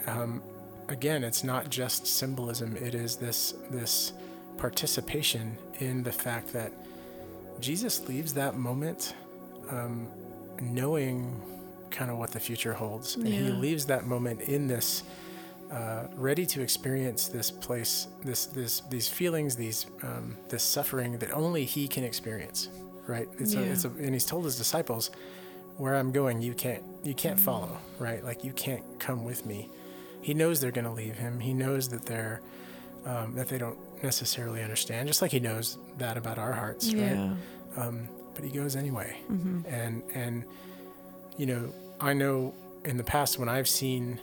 um, 0.05 0.41
again, 0.87 1.23
it's 1.23 1.43
not 1.43 1.69
just 1.69 2.07
symbolism. 2.07 2.75
It 2.77 2.95
is 2.95 3.15
this 3.15 3.53
this 3.69 4.13
participation 4.57 5.57
in 5.79 6.03
the 6.03 6.11
fact 6.11 6.53
that 6.53 6.71
Jesus 7.59 8.07
leaves 8.07 8.33
that 8.33 8.55
moment. 8.55 9.13
Um, 9.69 10.07
knowing 10.61 11.41
kind 11.91 12.11
of 12.11 12.17
what 12.17 12.31
the 12.31 12.39
future 12.39 12.73
holds. 12.73 13.15
And 13.15 13.27
he 13.27 13.39
leaves 13.49 13.85
that 13.87 14.05
moment 14.05 14.41
in 14.41 14.67
this, 14.67 15.03
uh, 15.71 16.07
ready 16.15 16.45
to 16.45 16.61
experience 16.61 17.27
this 17.27 17.49
place, 17.51 18.07
this, 18.23 18.45
this, 18.47 18.81
these 18.89 19.07
feelings, 19.07 19.55
these, 19.55 19.85
um, 20.03 20.35
this 20.49 20.63
suffering 20.63 21.17
that 21.19 21.31
only 21.31 21.65
he 21.65 21.87
can 21.87 22.03
experience, 22.03 22.69
right? 23.07 23.27
It's 23.39 23.53
a, 23.55 23.61
Yeah. 23.61 23.71
it's 23.73 23.85
a, 23.85 23.89
and 23.89 24.13
he's 24.13 24.25
told 24.25 24.45
his 24.45 24.57
disciples, 24.57 25.11
where 25.77 25.95
I'm 25.95 26.11
going, 26.11 26.41
you 26.41 26.53
can't, 26.53 26.83
you 27.03 27.13
can't 27.13 27.39
follow, 27.39 27.77
right? 27.99 28.23
Like 28.23 28.43
you 28.43 28.51
can't 28.53 28.83
come 28.99 29.23
with 29.23 29.45
me. 29.45 29.69
He 30.21 30.33
knows 30.33 30.59
they're 30.59 30.71
going 30.71 30.85
to 30.85 30.91
leave 30.91 31.15
him. 31.17 31.39
He 31.39 31.53
knows 31.53 31.87
that 31.89 32.05
they're, 32.05 32.41
um, 33.05 33.35
that 33.35 33.47
they 33.47 33.57
don't 33.57 33.77
necessarily 34.03 34.61
understand, 34.63 35.07
just 35.07 35.21
like 35.21 35.31
he 35.31 35.39
knows 35.39 35.77
that 35.99 36.17
about 36.17 36.37
our 36.39 36.51
hearts, 36.53 36.87
right? 36.93 37.13
Yeah. 37.13 37.33
um, 37.77 38.09
but 38.37 38.45
he 38.45 38.51
goes 38.51 38.75
anyway. 38.75 39.17
Mm-hmm. 39.31 39.61
And 39.67 40.03
and 40.13 40.43
you 41.37 41.47
know, 41.47 41.73
I 41.99 42.13
know 42.13 42.53
in 42.85 42.95
the 42.97 43.03
past 43.03 43.39
when 43.39 43.49
I've 43.49 43.67
seen 43.67 44.19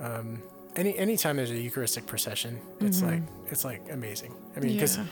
um, 0.00 0.42
any 0.76 0.98
anytime 0.98 1.36
there's 1.36 1.50
a 1.52 1.56
Eucharistic 1.58 2.04
procession, 2.06 2.60
it's 2.80 3.00
Mhm. 3.00 3.06
like 3.10 3.22
it's 3.52 3.64
like 3.64 3.82
amazing. 3.90 4.34
I 4.56 4.60
mean, 4.60 4.72
because 4.74 4.96
Yeah. 4.98 5.04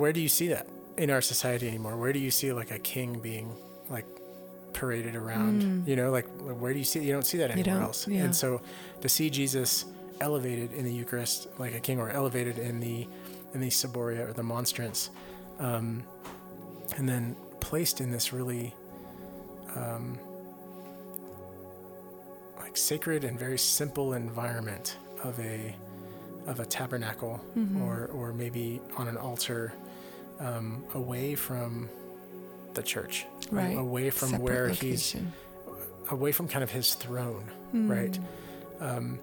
where 0.00 0.12
do 0.12 0.20
you 0.20 0.28
see 0.28 0.48
that 0.48 0.68
in 0.98 1.10
our 1.10 1.22
society 1.22 1.66
anymore? 1.68 1.96
Where 1.96 2.12
do 2.12 2.18
you 2.18 2.30
see 2.30 2.52
like 2.52 2.70
a 2.70 2.78
king 2.78 3.18
being 3.20 3.56
like 3.88 4.06
paraded 4.74 5.16
around? 5.16 5.62
Mm. 5.62 5.88
You 5.88 5.96
know, 5.96 6.10
like 6.10 6.26
where 6.60 6.72
do 6.74 6.78
you 6.78 6.84
see? 6.84 7.00
You 7.00 7.12
don't 7.12 7.26
see 7.26 7.38
that 7.38 7.50
anywhere 7.50 7.80
else. 7.80 8.06
yeah. 8.06 8.24
And 8.24 8.36
so 8.36 8.60
to 9.00 9.08
see 9.08 9.30
Jesus 9.30 9.86
elevated 10.20 10.72
in 10.74 10.84
the 10.84 10.92
Eucharist 10.92 11.48
like 11.58 11.74
a 11.74 11.80
king, 11.80 11.98
or 11.98 12.10
elevated 12.10 12.58
in 12.58 12.80
the 12.80 13.08
in 13.54 13.60
the 13.60 13.70
Ciboria 13.70 14.28
or 14.28 14.32
the 14.32 14.42
Monstrance, 14.42 15.10
um, 15.60 16.02
and 16.96 17.08
then 17.08 17.36
placed 17.64 18.00
in 18.02 18.10
this 18.10 18.32
really 18.32 18.74
um, 19.74 20.18
like 22.58 22.76
sacred 22.76 23.24
and 23.24 23.38
very 23.38 23.58
simple 23.58 24.12
environment 24.12 24.98
of 25.22 25.38
a 25.40 25.74
of 26.46 26.60
a 26.60 26.66
tabernacle 26.66 27.40
Mhm. 27.56 27.80
or 27.82 28.06
or 28.12 28.32
maybe 28.34 28.80
on 28.96 29.08
an 29.08 29.16
altar 29.16 29.72
um, 30.40 30.84
away 30.94 31.34
from 31.34 31.88
the 32.74 32.82
church 32.82 33.24
Right. 33.50 33.76
away 33.78 34.10
from 34.10 34.28
Separate 34.30 34.42
where 34.44 34.68
he's 34.68 35.16
away 36.10 36.32
from 36.32 36.48
kind 36.48 36.62
of 36.62 36.70
his 36.70 36.94
throne 36.94 37.50
Mm. 37.72 37.90
right 37.90 38.18
um, 38.80 39.18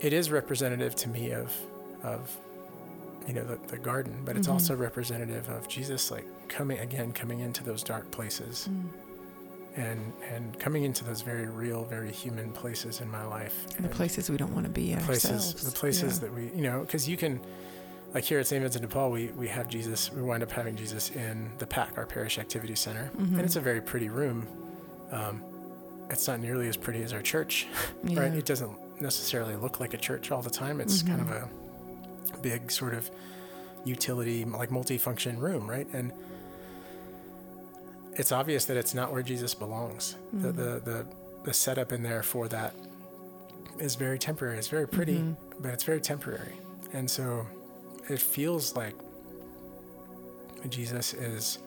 it 0.00 0.12
is 0.12 0.30
representative 0.30 0.94
to 0.96 1.08
me 1.08 1.32
of 1.32 1.52
of 2.04 2.30
you 3.26 3.34
know 3.34 3.44
the, 3.44 3.58
the 3.68 3.78
garden 3.78 4.22
but 4.24 4.36
it's 4.36 4.48
Mhm. 4.48 4.52
also 4.52 4.74
representative 4.74 5.48
of 5.48 5.68
jesus 5.68 6.10
like 6.10 6.26
coming 6.48 6.78
again 6.78 7.12
coming 7.12 7.40
into 7.40 7.62
those 7.64 7.82
dark 7.82 8.10
places 8.10 8.68
Mm. 8.70 8.88
and 9.76 10.12
and 10.30 10.58
coming 10.58 10.84
into 10.84 11.04
those 11.04 11.22
very 11.22 11.46
real 11.46 11.84
very 11.84 12.12
human 12.12 12.52
places 12.52 13.00
in 13.00 13.10
my 13.10 13.24
life 13.24 13.66
And 13.76 13.84
the 13.84 13.94
places 13.94 14.28
we 14.30 14.36
don't 14.36 14.52
want 14.54 14.66
to 14.66 14.72
be 14.72 14.94
places 14.96 15.30
ourselves. 15.30 15.64
the 15.64 15.70
places 15.78 16.14
Yeah. 16.14 16.20
that 16.28 16.34
we 16.34 16.42
you 16.54 16.62
know 16.62 16.80
because 16.80 17.08
you 17.08 17.16
can 17.16 17.40
like 18.14 18.24
here 18.24 18.38
at 18.40 18.46
st 18.46 18.60
vincent 18.62 18.82
de 18.82 18.88
paul 18.88 19.10
we 19.10 19.28
we 19.28 19.48
have 19.48 19.68
jesus 19.68 20.12
we 20.12 20.20
wind 20.22 20.42
up 20.42 20.50
having 20.50 20.76
jesus 20.76 21.10
in 21.10 21.50
the 21.58 21.66
pac 21.66 21.96
our 21.96 22.04
parish 22.06 22.38
activity 22.38 22.74
center 22.74 23.10
Mhm. 23.16 23.32
and 23.38 23.40
it's 23.42 23.56
a 23.56 23.60
very 23.60 23.80
pretty 23.80 24.08
room 24.08 24.46
um, 25.10 25.42
it's 26.10 26.26
not 26.28 26.40
nearly 26.40 26.68
as 26.68 26.76
pretty 26.76 27.02
as 27.02 27.12
our 27.12 27.22
church 27.22 27.66
right? 28.04 28.34
It 28.34 28.44
doesn't 28.44 29.00
necessarily 29.00 29.56
look 29.56 29.80
like 29.80 29.94
a 29.94 29.96
church 29.98 30.30
all 30.30 30.42
the 30.42 30.50
time. 30.50 30.80
It's 30.80 31.02
kind 31.02 31.20
of 31.20 31.30
a 31.30 31.48
big 32.42 32.70
sort 32.70 32.94
of 32.94 33.10
utility, 33.84 34.44
like 34.44 34.70
multifunction 34.70 35.38
room, 35.38 35.68
right? 35.68 35.86
And 35.92 36.12
it's 38.14 38.32
obvious 38.32 38.64
that 38.66 38.76
it's 38.76 38.94
not 38.94 39.12
where 39.12 39.22
Jesus 39.22 39.54
belongs. 39.54 40.16
The, 40.32 40.48
Mhm. 40.52 40.56
the 40.56 40.80
the 40.90 41.06
the 41.44 41.52
setup 41.52 41.90
in 41.92 42.02
there 42.04 42.22
for 42.22 42.46
that 42.48 42.72
is 43.80 43.96
very 43.96 44.18
temporary. 44.18 44.58
It's 44.58 44.68
very 44.68 44.86
pretty, 44.86 45.18
Mhm. 45.18 45.36
but 45.60 45.72
it's 45.72 45.82
very 45.82 46.00
temporary, 46.00 46.54
and 46.92 47.10
so 47.10 47.46
it 48.08 48.20
feels 48.20 48.76
like 48.76 48.94
Jesus 50.68 51.14
is 51.14 51.58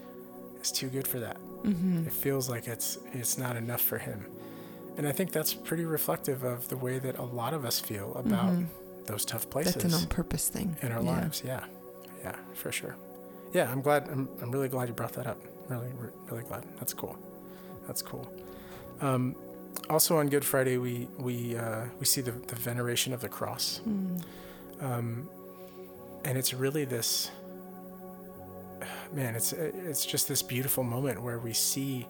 is 0.61 0.71
too 0.71 0.87
good 0.89 1.07
for 1.07 1.19
that 1.19 1.37
Mhm. 1.63 2.07
it 2.07 2.13
feels 2.13 2.49
like 2.49 2.67
it's 2.67 2.97
it's 3.13 3.37
not 3.37 3.55
enough 3.55 3.81
for 3.81 3.97
him 3.99 4.25
and 4.97 5.05
i 5.07 5.11
think 5.11 5.31
that's 5.31 5.53
pretty 5.53 5.85
reflective 5.85 6.43
of 6.43 6.67
the 6.69 6.77
way 6.77 6.97
that 6.97 7.17
a 7.19 7.23
lot 7.23 7.53
of 7.53 7.65
us 7.65 7.79
feel 7.79 8.13
about 8.15 8.53
Mhm. 8.53 8.65
Those 9.07 9.25
tough 9.25 9.49
places 9.49 9.73
That's 9.75 9.85
an 9.85 9.93
on 9.93 10.05
purpose 10.07 10.49
thing. 10.49 10.75
in 10.81 10.91
our 10.91 11.01
Yeah. 11.03 11.11
lives. 11.11 11.41
Yeah. 11.45 11.63
Yeah 12.23 12.35
for 12.53 12.71
sure. 12.71 12.95
Yeah 13.53 13.71
i'm 13.71 13.81
glad 13.81 14.07
I'm, 14.09 14.27
I'm 14.41 14.51
really 14.51 14.67
glad 14.69 14.87
you 14.87 14.93
brought 14.93 15.13
that 15.13 15.27
up. 15.27 15.39
Really 15.69 15.91
really 16.29 16.43
glad. 16.43 16.63
That's 16.79 16.93
cool. 16.93 17.17
That's 17.87 18.01
cool. 18.01 18.31
Um, 19.01 19.35
also 19.89 20.17
on 20.17 20.27
good 20.29 20.43
friday 20.45 20.77
we 20.77 21.07
we 21.17 21.55
uh, 21.55 21.85
we 21.99 22.05
see 22.05 22.21
the, 22.21 22.31
the 22.31 22.55
veneration 22.55 23.13
of 23.13 23.21
the 23.21 23.29
cross. 23.29 23.81
Mm. 23.87 24.21
um, 24.81 25.29
and 26.23 26.37
it's 26.37 26.53
really 26.53 26.85
this 26.85 27.29
man 29.13 29.35
it's 29.35 29.53
it's 29.53 30.05
just 30.05 30.27
this 30.27 30.41
beautiful 30.41 30.83
moment 30.83 31.21
where 31.21 31.39
we 31.39 31.53
see 31.53 32.07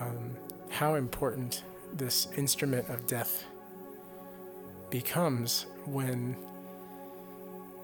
um, 0.00 0.36
how 0.70 0.94
important 0.94 1.62
this 1.92 2.28
instrument 2.36 2.88
of 2.88 3.06
death 3.06 3.44
becomes 4.98 5.66
when 5.86 6.36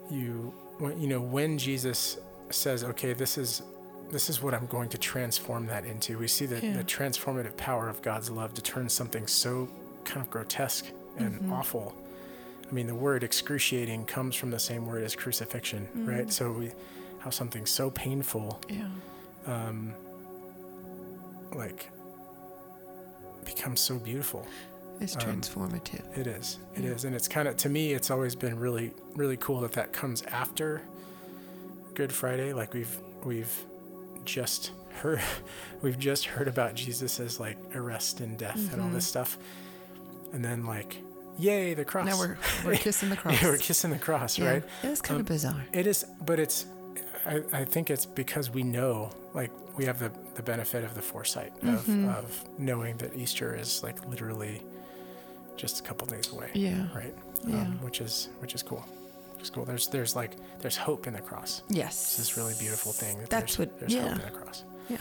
you 0.09 0.55
when 0.79 1.01
you 1.01 1.09
know 1.09 1.21
when 1.21 1.59
Jesus 1.59 2.19
says 2.51 2.85
okay 2.85 3.13
this 3.15 3.37
is 3.37 3.63
this 4.13 4.31
is 4.31 4.41
what 4.41 4.55
I'm 4.55 4.67
going 4.67 4.89
to 4.91 4.99
transform 4.99 5.67
that 5.67 5.85
into 5.85 6.19
we 6.19 6.29
see 6.29 6.47
the, 6.47 6.61
Yeah. 6.65 6.77
the 6.79 6.85
transformative 6.85 7.57
power 7.57 7.89
of 7.89 8.01
God's 8.01 8.31
love 8.31 8.55
to 8.55 8.63
turn 8.63 8.89
something 8.89 9.27
so 9.27 9.69
kind 10.05 10.21
of 10.25 10.31
grotesque 10.31 10.87
and 11.19 11.41
Mhm. 11.41 11.53
awful 11.53 11.93
I 12.69 12.73
mean, 12.73 12.87
the 12.87 12.95
word 12.95 13.25
excruciating 13.25 14.05
comes 14.05 14.37
from 14.37 14.51
the 14.53 14.59
same 14.61 14.87
word 14.87 15.03
as 15.03 15.17
crucifixion, 15.17 15.89
right? 16.07 16.29
Mhm. 16.29 16.33
So 16.33 16.53
we, 16.53 16.71
how 17.19 17.31
something 17.31 17.67
so 17.67 17.91
painful, 17.91 18.61
Yeah. 18.69 18.89
um, 19.49 19.93
like, 21.53 21.91
becomes 23.45 23.81
so 23.81 23.99
beautiful. 23.99 24.47
It's 25.01 25.16
Um, 25.16 25.22
transformative. 25.22 26.16
It 26.18 26.26
is. 26.26 26.59
It 26.74 26.84
Yeah. 26.84 26.90
is, 26.90 27.05
and 27.05 27.14
it's 27.14 27.26
kind 27.28 27.48
of 27.48 27.57
to 27.59 27.68
me, 27.68 27.92
it's 27.94 28.11
always 28.11 28.34
been 28.34 28.59
really, 28.59 28.92
really 29.16 29.36
cool 29.38 29.61
that 29.62 29.72
that 29.72 29.92
comes 29.92 30.22
after 30.22 30.82
Good 31.94 32.12
Friday. 32.12 32.53
Like 32.53 32.72
we've 32.74 32.98
we've 33.24 33.53
just 34.24 34.72
heard, 35.01 35.20
we've 35.82 35.98
just 35.98 36.26
heard 36.26 36.48
about 36.48 36.74
Jesus's 36.74 37.40
like 37.40 37.57
arrest 37.74 38.20
and 38.20 38.38
death 38.38 38.72
and 38.72 38.80
all 38.82 38.88
this 38.88 39.07
Mhm. 39.07 39.09
stuff, 39.09 39.38
and 40.32 40.44
then 40.44 40.64
like, 40.66 40.98
yay, 41.38 41.74
the 41.74 41.84
cross. 41.84 42.07
Now 42.07 42.18
we're 42.18 42.36
we're 42.64 42.76
kissing 42.86 43.09
the 43.11 43.16
cross. 43.16 43.40
Yeah, 43.40 43.48
we're 43.48 43.57
kissing 43.59 43.90
the 43.90 43.98
cross, 43.98 44.38
Yeah. 44.38 44.51
right? 44.51 44.64
It's 44.82 45.01
kind 45.01 45.16
Um, 45.16 45.20
of 45.20 45.26
bizarre. 45.26 45.64
It 45.72 45.86
is, 45.86 46.05
but 46.24 46.38
it's. 46.38 46.66
I, 47.26 47.42
I 47.53 47.64
think 47.66 47.90
it's 47.90 48.07
because 48.07 48.48
we 48.51 48.62
know, 48.62 49.11
like, 49.34 49.51
we 49.76 49.84
have 49.84 49.98
the, 49.98 50.11
the 50.36 50.42
benefit 50.42 50.84
of 50.84 50.94
the 50.94 51.03
foresight 51.03 51.53
of, 51.62 51.84
Mhm. 51.84 52.09
of 52.16 52.44
knowing 52.59 52.96
that 52.96 53.14
Easter 53.14 53.55
is 53.55 53.82
like 53.82 54.03
literally 54.09 54.62
just 55.61 55.81
a 55.81 55.83
couple 55.83 56.07
days 56.07 56.33
away, 56.33 56.49
Yeah. 56.55 56.87
right? 56.95 57.15
Yeah. 57.47 57.61
Um, 57.63 57.79
which 57.83 58.01
is 58.01 58.29
which 58.39 58.55
is 58.55 58.63
cool. 58.63 58.85
Which 59.35 59.43
is 59.43 59.51
cool. 59.51 59.65
There's 59.67 59.89
there's 59.89 60.17
like 60.17 60.33
there's 60.61 60.77
hope 60.77 61.07
in 61.07 61.13
the 61.13 61.21
cross. 61.21 61.63
Yes. 61.69 61.93
It's 62.01 62.17
this 62.17 62.37
really 62.37 62.55
beautiful 62.59 62.93
thing. 62.93 63.19
That 63.19 63.31
That's 63.31 63.57
there's, 63.57 63.69
what. 63.69 63.81
there's 63.81 63.95
yeah. 63.95 64.09
hope 64.09 64.19
in 64.27 64.33
the 64.33 64.39
cross. 64.39 64.65
Yeah. 64.89 64.97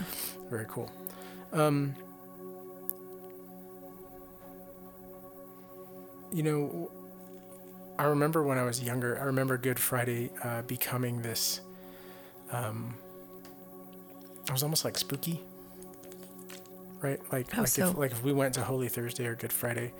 Very 0.50 0.66
cool. 0.68 0.90
Um, 1.52 1.94
you 6.32 6.42
know, 6.42 6.90
I 7.98 8.04
remember 8.04 8.42
when 8.42 8.58
I 8.58 8.62
was 8.64 8.82
younger, 8.82 9.18
I 9.20 9.24
remember 9.24 9.56
Good 9.58 9.78
Friday 9.78 10.30
uh, 10.44 10.62
becoming 10.62 11.22
this. 11.22 11.60
Um, 12.52 12.94
it 14.44 14.52
was 14.52 14.62
almost 14.62 14.84
like 14.84 14.96
spooky, 14.98 15.40
right? 17.00 17.20
Like, 17.32 17.56
like, 17.56 17.66
so? 17.68 17.90
if, 17.90 17.96
like 17.96 18.10
if 18.12 18.22
we 18.24 18.32
went 18.32 18.54
to 18.54 18.62
Holy 18.62 18.88
Thursday 18.88 19.26
or 19.26 19.34
Good 19.34 19.52
Friday, 19.52 19.92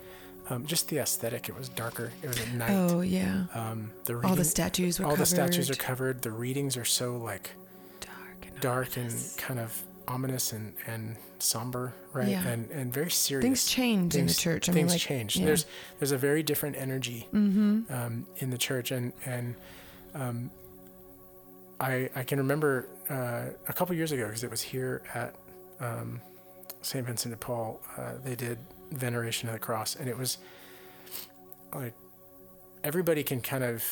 um, 0.49 0.65
just 0.65 0.89
the 0.89 0.97
aesthetic, 0.99 1.47
it 1.49 1.57
was 1.57 1.69
darker. 1.69 2.11
It 2.23 2.27
was 2.27 2.39
at 2.39 2.51
night. 2.53 2.71
Oh 2.71 3.01
yeah. 3.01 3.45
Um, 3.53 3.91
the 4.05 4.19
All 4.25 4.35
the 4.35 4.43
statues 4.43 4.99
were 4.99 5.05
all 5.05 5.11
covered. 5.11 5.21
the 5.21 5.25
statues 5.27 5.69
are 5.69 5.75
covered. 5.75 6.21
The 6.21 6.31
readings 6.31 6.75
are 6.77 6.85
so 6.85 7.15
like 7.17 7.51
dark 7.99 8.47
and 8.47 8.59
dark 8.59 8.97
and 8.97 9.13
kind 9.37 9.59
of 9.59 9.81
ominous 10.07 10.51
and, 10.51 10.73
and 10.87 11.15
somber, 11.39 11.93
right? 12.11 12.27
Yeah. 12.27 12.45
And 12.47 12.69
and 12.71 12.91
very 12.93 13.11
serious. 13.11 13.43
Things 13.43 13.65
change 13.65 14.15
in 14.15 14.21
the 14.25 14.33
Things- 14.33 14.37
church. 14.37 14.67
I 14.67 14.73
mean, 14.73 14.83
things 14.87 14.93
like, 14.93 15.01
change. 15.01 15.37
yeah. 15.37 15.45
There's 15.45 15.65
there's 15.99 16.11
a 16.11 16.17
very 16.17 16.43
different 16.43 16.75
energy 16.75 17.27
Mm-hmm. 17.33 17.93
um, 17.93 18.25
in 18.37 18.49
the 18.49 18.57
church, 18.57 18.91
and 18.91 19.13
and 19.25 19.55
um, 20.15 20.51
I 21.79 22.09
I 22.15 22.23
can 22.23 22.39
remember 22.39 22.87
uh, 23.09 23.45
a 23.67 23.73
couple 23.73 23.95
years 23.95 24.11
ago 24.11 24.25
because 24.27 24.43
it 24.43 24.51
was 24.51 24.61
here 24.61 25.01
at 25.13 25.35
um, 25.79 26.21
St. 26.81 27.05
Vincent 27.05 27.33
de 27.33 27.37
Paul. 27.37 27.79
Uh, 27.97 28.13
they 28.23 28.35
did 28.35 28.57
veneration 28.91 29.49
of 29.49 29.53
the 29.53 29.59
cross, 29.59 29.95
and 29.95 30.07
it 30.07 30.17
was 30.17 30.37
like 31.73 31.93
everybody 32.83 33.23
can 33.23 33.41
kind 33.41 33.63
of 33.63 33.83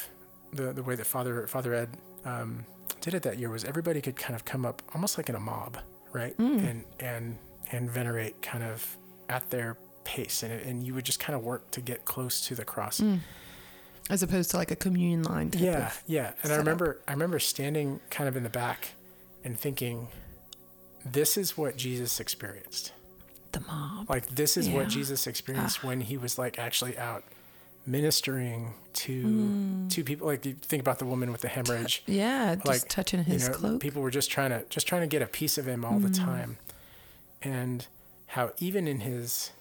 the 0.54 0.74
the 0.74 0.84
way 0.84 0.96
that 0.96 1.06
Father 1.06 1.48
Father 1.48 1.74
Ed 1.74 1.90
um, 2.26 2.66
did 3.02 3.14
it 3.14 3.24
that 3.24 3.38
year 3.38 3.50
was 3.50 3.64
everybody 3.64 4.02
could 4.02 4.16
kind 4.16 4.36
of 4.36 4.46
come 4.46 4.66
up 4.66 4.82
almost 4.94 5.18
like 5.18 5.30
in 5.30 5.36
a 5.36 5.40
mob, 5.40 5.78
right? 6.12 6.38
Mm. 6.38 6.70
And 6.70 6.86
and 7.00 7.38
and 7.72 7.90
venerate 7.90 8.42
kind 8.42 8.64
of 8.64 8.98
at 9.30 9.50
their 9.50 9.78
pace, 10.04 10.44
and 10.44 10.52
and 10.52 10.84
you 10.84 10.94
would 10.94 11.06
just 11.06 11.20
kind 11.20 11.36
of 11.36 11.44
work 11.44 11.72
to 11.72 11.82
get 11.82 12.06
close 12.06 12.42
to 12.48 12.56
the 12.56 12.66
cross. 12.66 13.00
Mm. 13.00 13.20
As 14.10 14.24
opposed 14.24 14.50
to 14.52 14.58
like 14.58 14.72
a 14.72 14.76
communion 14.76 15.22
line. 15.24 15.52
Type 15.52 15.62
Yeah, 15.62 15.92
yeah. 16.08 16.32
And 16.42 16.52
I 16.52 16.56
remember 16.56 17.02
I 17.08 17.12
remember 17.12 17.38
standing 17.38 18.00
kind 18.10 18.28
of 18.28 18.36
in 18.36 18.44
the 18.44 18.50
back 18.50 18.96
and 19.44 19.58
thinking, 19.58 20.08
this 21.06 21.38
is 21.38 21.58
what 21.58 21.78
Jesus 21.78 22.20
experienced. 22.20 22.92
The 23.52 23.62
mob. 23.62 24.10
Like 24.10 24.28
this 24.28 24.58
is 24.58 24.68
Yeah. 24.68 24.76
what 24.76 24.88
Jesus 24.88 25.28
experienced 25.28 25.80
ah. 25.84 25.88
when 25.88 26.02
he 26.02 26.18
was 26.18 26.38
like 26.38 26.60
actually 26.60 26.98
out 26.98 27.24
ministering 27.86 28.74
to 28.94 29.22
hmm. 29.22 29.88
to 29.90 30.04
people. 30.04 30.28
Like 30.28 30.46
you 30.46 30.54
think 30.54 30.82
about 30.82 31.00
the 31.00 31.06
woman 31.06 31.32
with 31.32 31.42
the 31.42 31.48
hemorrhage. 31.48 32.04
Yeah, 32.06 32.56
just 32.56 32.68
like 32.68 32.88
touching 32.88 33.24
his 33.24 33.44
you 33.44 33.50
know, 33.50 33.56
cloak. 33.56 33.82
People 33.82 34.02
were 34.02 34.12
just 34.12 34.30
trying 34.30 34.52
to 34.52 34.64
just 34.70 34.88
trying 34.88 35.02
to 35.02 35.08
get 35.08 35.22
a 35.22 35.28
piece 35.28 35.58
of 35.58 35.68
him 35.68 35.84
all 35.84 36.00
the 36.00 36.08
hmm. 36.08 36.26
time, 36.26 36.58
and 37.42 37.88
how 38.28 38.52
even 38.60 38.88
in 38.88 39.02
his 39.02 39.52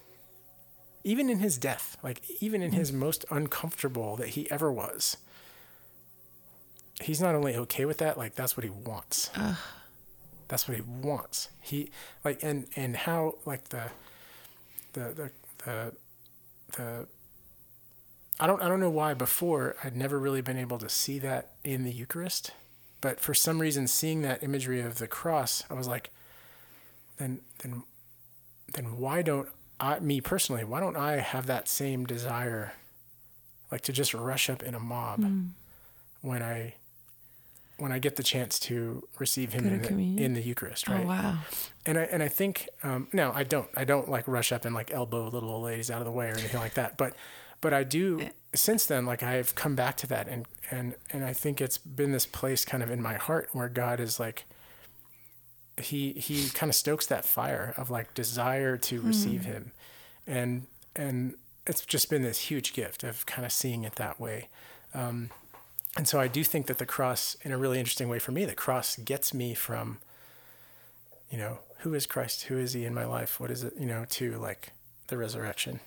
even 1.04 1.30
in 1.30 1.38
his 1.38 1.58
death, 1.58 1.96
like 2.02 2.22
even 2.40 2.62
in 2.62 2.70
hmm. 2.72 2.76
his 2.76 2.92
most 2.92 3.24
uncomfortable 3.30 4.16
that 4.16 4.30
he 4.30 4.50
ever 4.50 4.70
was, 4.70 5.16
he's 7.00 7.20
not 7.20 7.34
only 7.34 7.56
okay 7.56 7.84
with 7.84 7.98
that, 7.98 8.18
like 8.18 8.34
that's 8.34 8.56
what 8.56 8.64
he 8.64 8.70
wants. 8.70 9.30
That's 10.48 10.66
what 10.66 10.76
he 10.76 10.82
wants. 10.82 11.50
He 11.60 11.90
like 12.24 12.42
and 12.42 12.66
and 12.74 12.96
how 12.96 13.36
like 13.44 13.68
the 13.68 13.90
the 14.94 15.00
the 15.14 15.30
the 15.64 15.92
the 16.76 17.06
I 18.40 18.46
don't 18.46 18.62
I 18.62 18.68
don't 18.68 18.80
know 18.80 18.90
why 18.90 19.14
before 19.14 19.76
I'd 19.84 19.96
never 19.96 20.18
really 20.18 20.40
been 20.40 20.56
able 20.56 20.78
to 20.78 20.88
see 20.88 21.18
that 21.20 21.52
in 21.64 21.84
the 21.84 21.92
Eucharist, 21.92 22.52
but 23.00 23.20
for 23.20 23.34
some 23.34 23.60
reason 23.60 23.86
seeing 23.86 24.22
that 24.22 24.42
imagery 24.42 24.80
of 24.80 24.98
the 24.98 25.08
cross, 25.08 25.64
I 25.70 25.74
was 25.74 25.86
like, 25.86 26.10
then 27.18 27.40
then 27.58 27.82
then 28.72 28.98
why 28.98 29.22
don't 29.22 29.48
I 29.78 29.98
me 30.00 30.20
personally, 30.20 30.64
why 30.64 30.80
don't 30.80 30.96
I 30.96 31.18
have 31.18 31.46
that 31.46 31.68
same 31.68 32.06
desire 32.06 32.72
like 33.70 33.82
to 33.82 33.92
just 33.92 34.14
rush 34.14 34.48
up 34.48 34.62
in 34.62 34.74
a 34.74 34.80
mob 34.80 35.20
hmm. 35.20 35.46
when 36.22 36.42
I 36.42 36.74
when 37.78 37.92
I 37.92 37.98
get 37.98 38.16
the 38.16 38.22
chance 38.22 38.58
to 38.60 39.06
receive 39.18 39.52
him 39.52 39.66
in 39.66 39.82
the, 39.82 40.24
in 40.24 40.34
the 40.34 40.42
Eucharist, 40.42 40.88
right? 40.88 41.04
Oh 41.04 41.08
wow. 41.08 41.38
And 41.86 41.96
I 41.98 42.02
and 42.02 42.22
I 42.22 42.28
think 42.28 42.68
um, 42.82 43.08
no, 43.12 43.32
I 43.34 43.44
don't. 43.44 43.68
I 43.74 43.84
don't 43.84 44.10
like 44.10 44.26
rush 44.28 44.52
up 44.52 44.64
and 44.64 44.74
like 44.74 44.92
elbow 44.92 45.28
little 45.28 45.48
old 45.48 45.64
ladies 45.64 45.90
out 45.90 46.00
of 46.00 46.04
the 46.04 46.12
way 46.12 46.26
or 46.26 46.32
anything 46.32 46.60
like 46.60 46.74
that. 46.74 46.98
But 46.98 47.14
but 47.60 47.72
I 47.72 47.84
do. 47.84 48.28
Since 48.54 48.86
then, 48.86 49.06
like 49.06 49.22
I've 49.22 49.54
come 49.54 49.74
back 49.74 49.96
to 49.98 50.06
that, 50.08 50.28
and 50.28 50.46
and 50.70 50.94
and 51.12 51.24
I 51.24 51.32
think 51.32 51.60
it's 51.60 51.78
been 51.78 52.12
this 52.12 52.26
place 52.26 52.64
kind 52.64 52.82
of 52.82 52.90
in 52.90 53.00
my 53.00 53.14
heart 53.14 53.48
where 53.52 53.68
God 53.68 54.00
is 54.00 54.20
like. 54.20 54.44
He 55.80 56.12
he 56.14 56.48
kind 56.48 56.68
of 56.68 56.74
stokes 56.74 57.06
that 57.06 57.24
fire 57.24 57.72
of 57.76 57.88
like 57.88 58.12
desire 58.12 58.76
to 58.76 59.00
receive 59.00 59.44
Him, 59.44 59.70
and 60.26 60.66
and 60.96 61.34
it's 61.68 61.86
just 61.86 62.10
been 62.10 62.22
this 62.22 62.38
huge 62.38 62.72
gift 62.72 63.04
of 63.04 63.24
kind 63.26 63.46
of 63.46 63.52
seeing 63.52 63.84
it 63.84 63.94
that 63.94 64.18
way. 64.18 64.48
Um, 64.92 65.30
and 65.98 66.08
so 66.08 66.18
I 66.18 66.28
do 66.28 66.42
think 66.42 66.66
that 66.68 66.78
the 66.78 66.86
cross, 66.86 67.36
in 67.42 67.52
a 67.52 67.58
really 67.58 67.78
interesting 67.78 68.08
way 68.08 68.18
for 68.18 68.32
me, 68.32 68.46
the 68.46 68.54
cross 68.54 68.96
gets 68.96 69.34
me 69.34 69.52
from 69.52 69.98
you 71.30 71.36
know, 71.36 71.58
who 71.80 71.92
is 71.92 72.06
Christ? 72.06 72.44
Who 72.44 72.58
is 72.58 72.72
he 72.72 72.86
in 72.86 72.94
my 72.94 73.04
life? 73.04 73.38
What 73.38 73.50
is 73.50 73.62
it, 73.62 73.74
you 73.78 73.84
know, 73.84 74.06
to 74.10 74.38
like 74.38 74.72
the 75.08 75.16
resurrection. 75.16 75.80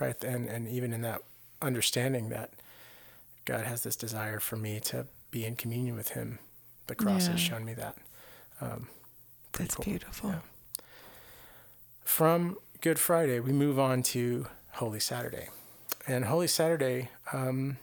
Right. 0.00 0.22
And 0.24 0.48
and 0.48 0.68
even 0.68 0.92
in 0.92 1.02
that 1.02 1.22
understanding 1.62 2.30
that 2.30 2.50
God 3.44 3.64
has 3.64 3.82
this 3.82 3.96
desire 3.96 4.40
for 4.40 4.56
me 4.56 4.80
to 4.80 5.06
be 5.30 5.44
in 5.44 5.56
communion 5.56 5.96
with 5.96 6.10
him, 6.10 6.38
the 6.86 6.94
cross 6.94 7.26
has 7.26 7.40
shown 7.40 7.64
me 7.64 7.74
that. 7.74 7.96
Um, 8.60 8.88
That's 9.52 9.74
cool. 9.74 9.84
beautiful. 9.84 10.30
Yeah. 10.30 10.38
From 12.04 12.56
Good 12.80 12.98
Friday, 12.98 13.40
we 13.40 13.52
move 13.52 13.78
on 13.78 14.02
to 14.04 14.46
Holy 14.72 15.00
Saturday. 15.00 15.48
And 16.06 16.24
Holy 16.24 16.48
Saturday 16.48 17.10
um, 17.32 17.76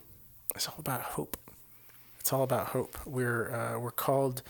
is 0.58 0.68
all 0.68 0.76
about 0.80 1.02
hope. 1.02 1.38
It's 2.20 2.34
all 2.34 2.44
about 2.44 2.68
hope. 2.68 2.98
We're, 3.06 3.52
uh, 3.54 3.80
we're 3.80 3.92
called, 3.92 4.42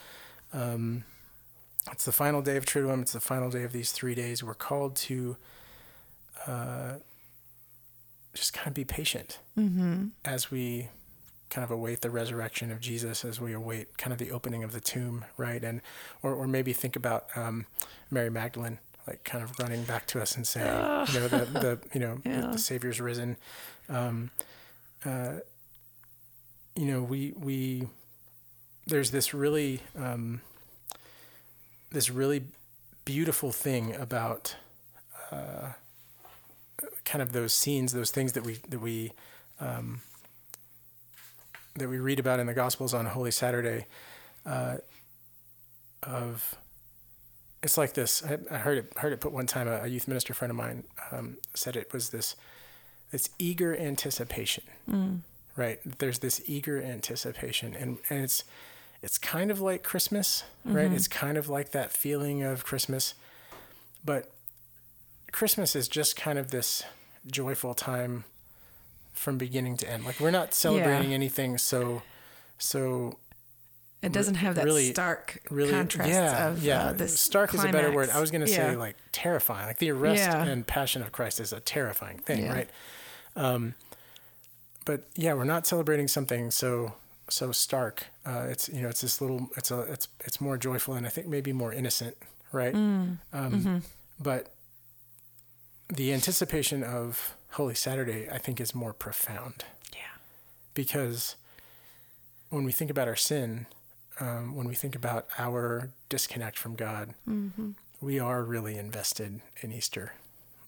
um, 0.53 1.03
it's 1.91 2.05
the 2.05 2.11
final 2.11 2.41
day 2.41 2.57
of 2.57 2.65
Triduum, 2.65 3.01
it's 3.01 3.13
the 3.13 3.19
final 3.19 3.49
day 3.49 3.63
of 3.63 3.71
these 3.71 3.91
three 3.91 4.15
days. 4.15 4.43
We're 4.43 4.53
called 4.55 4.95
to 4.97 5.37
uh, 6.47 6.93
just 8.33 8.53
kind 8.53 8.67
of 8.67 8.73
be 8.73 8.85
patient 8.85 9.39
Mm-hmm. 9.57 10.07
as 10.25 10.51
we 10.51 10.89
kind 11.49 11.63
of 11.63 11.71
await 11.71 12.01
the 12.01 12.09
resurrection 12.09 12.71
of 12.71 12.79
Jesus, 12.79 13.23
as 13.25 13.39
we 13.39 13.53
await 13.53 13.97
kind 13.97 14.11
of 14.11 14.19
the 14.19 14.31
opening 14.31 14.63
of 14.63 14.71
the 14.73 14.81
tomb, 14.81 15.25
right? 15.37 15.63
And 15.63 15.81
or, 16.21 16.33
or 16.35 16.47
maybe 16.47 16.73
think 16.73 16.95
about 16.95 17.25
um, 17.35 17.65
Mary 18.11 18.29
Magdalene, 18.29 18.79
like 19.07 19.23
kind 19.23 19.43
of 19.43 19.57
running 19.59 19.83
back 19.85 20.05
to 20.07 20.21
us 20.21 20.35
and 20.35 20.45
saying, 20.45 20.67
you 21.13 21.19
know, 21.19 21.27
the, 21.27 21.45
the 21.59 21.79
you 21.93 21.99
know 21.99 22.15
the, 22.23 22.29
Yeah. 22.29 22.47
the 22.51 22.57
Savior's 22.59 22.99
risen. 22.99 23.37
Um, 23.89 24.29
uh, 25.05 25.35
you 26.77 26.85
know, 26.85 27.01
we 27.01 27.33
we 27.35 27.87
there's 28.85 29.11
this 29.11 29.33
really 29.33 29.81
um, 29.97 30.41
this 31.89 32.09
really 32.09 32.43
beautiful 33.03 33.51
thing 33.51 33.95
about 33.95 34.55
uh, 35.31 35.71
kind 37.03 37.21
of 37.21 37.31
those 37.31 37.53
scenes, 37.53 37.93
those 37.93 38.11
things 38.11 38.33
that 38.33 38.43
we 38.43 38.59
that 38.69 38.79
we 38.79 39.11
um, 39.59 40.01
that 41.75 41.89
we 41.89 41.97
read 41.97 42.19
about 42.19 42.39
in 42.39 42.47
the 42.47 42.53
Gospels 42.53 42.93
on 42.93 43.05
Holy 43.07 43.31
Saturday. 43.31 43.87
Uh, 44.45 44.77
of 46.03 46.55
it's 47.63 47.77
like 47.77 47.93
this. 47.93 48.23
I, 48.23 48.37
I 48.51 48.57
heard 48.59 48.77
it 48.77 48.93
heard 48.97 49.13
it 49.13 49.19
put 49.19 49.31
one 49.31 49.47
time. 49.47 49.67
A, 49.67 49.83
a 49.83 49.87
youth 49.87 50.07
minister 50.07 50.33
friend 50.35 50.51
of 50.51 50.57
mine 50.57 50.83
um, 51.11 51.37
said 51.55 51.75
it 51.75 51.91
was 51.91 52.09
this 52.09 52.35
this 53.11 53.29
eager 53.39 53.75
anticipation, 53.75 54.63
right? 55.57 55.79
There's 55.99 56.19
this 56.19 56.41
eager 56.45 56.81
anticipation, 56.81 57.73
and 57.75 57.97
and 58.09 58.23
it's 58.23 58.43
it's 59.01 59.17
kind 59.17 59.51
of 59.51 59.59
like 59.59 59.83
Christmas, 59.83 60.43
right? 60.63 60.91
It's 60.91 61.07
kind 61.09 61.37
of 61.37 61.49
like 61.49 61.71
that 61.71 61.91
feeling 61.91 62.43
of 62.43 62.63
Christmas, 62.63 63.13
but 64.05 64.31
Christmas 65.31 65.75
is 65.75 65.87
just 65.87 66.15
kind 66.15 66.39
of 66.39 66.51
this 66.51 66.83
joyful 67.29 67.73
time 67.73 68.23
from 69.13 69.37
beginning 69.37 69.77
to 69.77 69.89
end. 69.89 70.05
Like 70.05 70.19
we're 70.19 70.31
not 70.31 70.53
celebrating 70.53 71.13
anything 71.13 71.57
so 71.57 72.01
so 72.57 73.17
It 74.01 74.11
doesn't 74.13 74.35
have 74.35 74.55
that 74.55 74.65
really- 74.65 74.91
stark 74.91 75.41
really 75.51 75.71
contrast 75.71 76.09
yeah 76.09 76.47
of 76.47 76.63
yeah 76.63 76.85
uh, 76.85 76.93
this 76.93 77.19
stark 77.19 77.53
is 77.53 77.63
a 77.63 77.71
better 77.71 77.91
word. 77.91 78.09
I 78.09 78.19
was 78.19 78.31
going 78.31 78.41
to 78.41 78.47
say 78.47 78.71
Yeah. 78.71 78.77
like 78.77 78.95
terrifying. 79.11 79.67
Like 79.67 79.79
the 79.79 79.91
arrest 79.91 80.21
Yeah. 80.23 80.43
and 80.45 80.65
passion 80.65 81.01
of 81.01 81.11
Christ 81.11 81.39
is 81.39 81.51
a 81.53 81.59
terrifying 81.59 82.19
thing, 82.19 82.45
Yeah. 82.45 82.53
right? 82.53 82.69
Um, 83.35 83.73
but 84.87 85.03
yeah, 85.15 85.33
we're 85.35 85.43
not 85.43 85.67
celebrating 85.67 86.07
something 86.07 86.49
so 86.49 86.93
so 87.29 87.51
stark. 87.51 88.05
Uh, 88.25 88.45
it's 88.49 88.69
you 88.69 88.81
know 88.81 88.87
it's 88.89 89.01
this 89.01 89.19
little 89.21 89.49
it's 89.57 89.69
a 89.69 89.81
it's 89.81 90.07
it's 90.25 90.39
more 90.39 90.57
joyful 90.57 90.93
and 90.95 91.05
I 91.05 91.09
think 91.09 91.27
maybe 91.27 91.51
more 91.53 91.73
innocent, 91.73 92.15
right? 92.51 92.73
Mm. 92.73 93.17
Um, 93.33 93.51
Mm-hmm. 93.51 93.77
But 94.19 94.47
the 95.89 96.11
anticipation 96.13 96.83
of 96.83 97.35
Holy 97.51 97.75
Saturday, 97.75 98.27
I 98.31 98.37
think, 98.39 98.59
is 98.61 98.73
more 98.73 98.93
profound 98.93 99.65
yeah. 99.93 100.15
because 100.73 101.35
when 102.49 102.63
we 102.63 102.71
think 102.71 102.89
about 102.89 103.07
our 103.07 103.15
sin, 103.15 103.67
um, 104.19 104.55
when 104.55 104.67
we 104.67 104.75
think 104.75 104.95
about 104.95 105.27
our 105.37 105.91
disconnect 106.09 106.57
from 106.57 106.75
God, 106.75 107.13
Mm-hmm. 107.29 107.71
we 108.01 108.19
are 108.19 108.43
really 108.43 108.77
invested 108.77 109.41
in 109.61 109.71
Easter. 109.71 110.13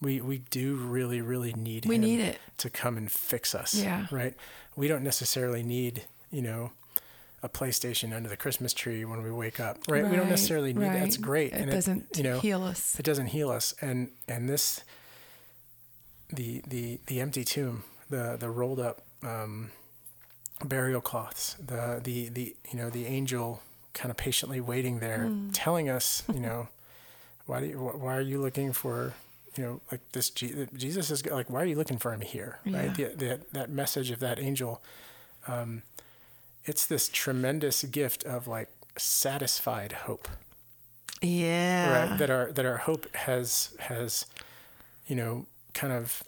We 0.01 0.21
we 0.21 0.39
do 0.49 0.75
really 0.75 1.21
really 1.21 1.53
need 1.53 1.85
We 1.85 1.95
Him 1.95 2.01
need 2.01 2.19
it. 2.21 2.39
to 2.59 2.69
come 2.69 2.97
and 2.97 3.11
fix 3.11 3.53
us. 3.53 3.73
Yeah. 3.75 4.07
Right. 4.11 4.33
We 4.75 4.87
don't 4.87 5.03
necessarily 5.03 5.63
need 5.63 6.03
you 6.31 6.41
know 6.41 6.71
a 7.41 7.49
PlayStation 7.49 8.13
under 8.15 8.27
the 8.29 8.35
Christmas 8.37 8.73
tree 8.73 9.05
when 9.05 9.21
we 9.23 9.31
wake 9.31 9.59
up. 9.59 9.77
Right. 9.87 10.05
we 10.07 10.15
don't 10.17 10.29
necessarily 10.29 10.73
need 10.73 10.89
that's 10.91 11.17
great. 11.17 11.53
It 11.53 11.61
and 11.61 11.71
doesn't 11.71 12.07
you 12.17 12.23
know 12.23 12.39
heal 12.39 12.63
us. 12.63 12.97
it 12.99 13.03
doesn't 13.03 13.27
heal 13.27 13.49
us 13.49 13.73
and 13.81 14.09
and 14.27 14.47
this 14.49 14.81
the 16.33 16.61
the 16.67 16.99
the 17.07 17.19
empty 17.19 17.43
tomb 17.43 17.83
the 18.09 18.37
the 18.39 18.49
rolled 18.49 18.79
up 18.79 19.01
um 19.23 19.71
burial 20.63 21.01
cloths 21.01 21.55
the 21.65 21.99
the 22.03 22.29
the 22.29 22.55
you 22.71 22.77
know 22.77 22.89
the 22.89 23.05
angel 23.05 23.61
kind 23.93 24.11
of 24.11 24.17
patiently 24.17 24.61
waiting 24.61 24.99
there 24.99 25.23
Hmm. 25.25 25.49
telling 25.51 25.89
us 25.89 26.23
you 26.33 26.39
know 26.39 26.67
why 27.45 27.61
do 27.61 27.65
you, 27.67 27.77
why 27.79 28.15
are 28.15 28.21
you 28.21 28.39
looking 28.39 28.73
for 28.73 29.13
you 29.55 29.63
know 29.63 29.81
like 29.91 30.01
this 30.11 30.29
jesus 30.29 31.09
is 31.11 31.25
like 31.25 31.49
why 31.49 31.61
are 31.61 31.65
you 31.65 31.75
looking 31.75 31.97
for 31.97 32.13
him 32.13 32.21
here 32.21 32.59
right 32.65 32.97
Yeah. 32.97 33.09
the, 33.09 33.15
the, 33.15 33.39
that 33.53 33.69
message 33.69 34.11
of 34.11 34.19
that 34.19 34.39
angel 34.39 34.81
um 35.47 35.81
it's 36.65 36.85
this 36.85 37.09
tremendous 37.09 37.83
gift 37.83 38.23
of 38.25 38.47
like 38.47 38.69
satisfied 38.97 39.91
hope 39.91 40.27
Yeah. 41.21 42.09
right 42.09 42.17
that 42.19 42.29
our 42.29 42.51
that 42.51 42.65
our 42.65 42.77
hope 42.77 43.13
has 43.15 43.73
has 43.79 44.25
you 45.07 45.15
know 45.15 45.45
kind 45.73 45.93
of 45.93 46.23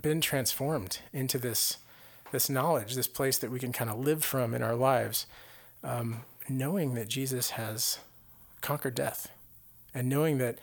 been 0.00 0.20
transformed 0.20 0.98
into 1.12 1.38
this 1.38 1.78
this 2.32 2.48
knowledge 2.48 2.94
this 2.94 3.08
place 3.08 3.38
that 3.38 3.50
we 3.50 3.58
can 3.58 3.72
kind 3.72 3.90
of 3.90 3.98
live 3.98 4.24
from 4.24 4.54
in 4.54 4.62
our 4.62 4.74
lives 4.76 5.26
um, 5.84 6.22
knowing 6.48 6.94
that 6.94 7.08
jesus 7.08 7.50
has 7.50 7.98
conquered 8.60 8.94
death 8.94 9.28
and 9.94 10.08
knowing 10.08 10.38
that 10.38 10.58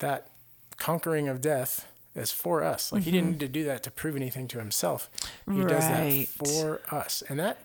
that 0.00 0.28
conquering 0.76 1.28
of 1.28 1.40
death 1.40 1.86
is 2.14 2.30
for 2.30 2.62
us 2.62 2.92
like 2.92 3.02
he 3.02 3.10
didn't 3.10 3.32
need 3.32 3.40
to 3.40 3.48
do 3.48 3.64
that 3.64 3.82
to 3.82 3.90
prove 3.90 4.14
anything 4.14 4.46
to 4.46 4.58
himself 4.58 5.10
he 5.50 5.64
does 5.64 5.82
that 5.88 6.26
for 6.28 6.80
us 6.90 7.22
and 7.28 7.40
that 7.40 7.58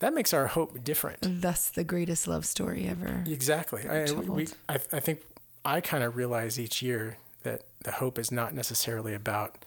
that 0.00 0.12
makes 0.12 0.34
our 0.34 0.48
hope 0.48 0.82
different 0.84 1.40
That's 1.40 1.70
the 1.70 1.84
greatest 1.84 2.28
love 2.28 2.44
story 2.44 2.86
ever. 2.86 3.24
Exactly. 3.26 3.88
I, 3.88 4.10
we, 4.12 4.48
I, 4.68 4.74
I 4.92 5.00
think 5.00 5.22
I 5.64 5.80
kind 5.80 6.04
of 6.04 6.16
realize 6.16 6.60
each 6.60 6.82
year 6.82 7.16
that 7.42 7.62
the 7.84 7.92
hope 7.92 8.18
is 8.18 8.30
not 8.30 8.52
necessarily 8.52 9.14
about 9.14 9.64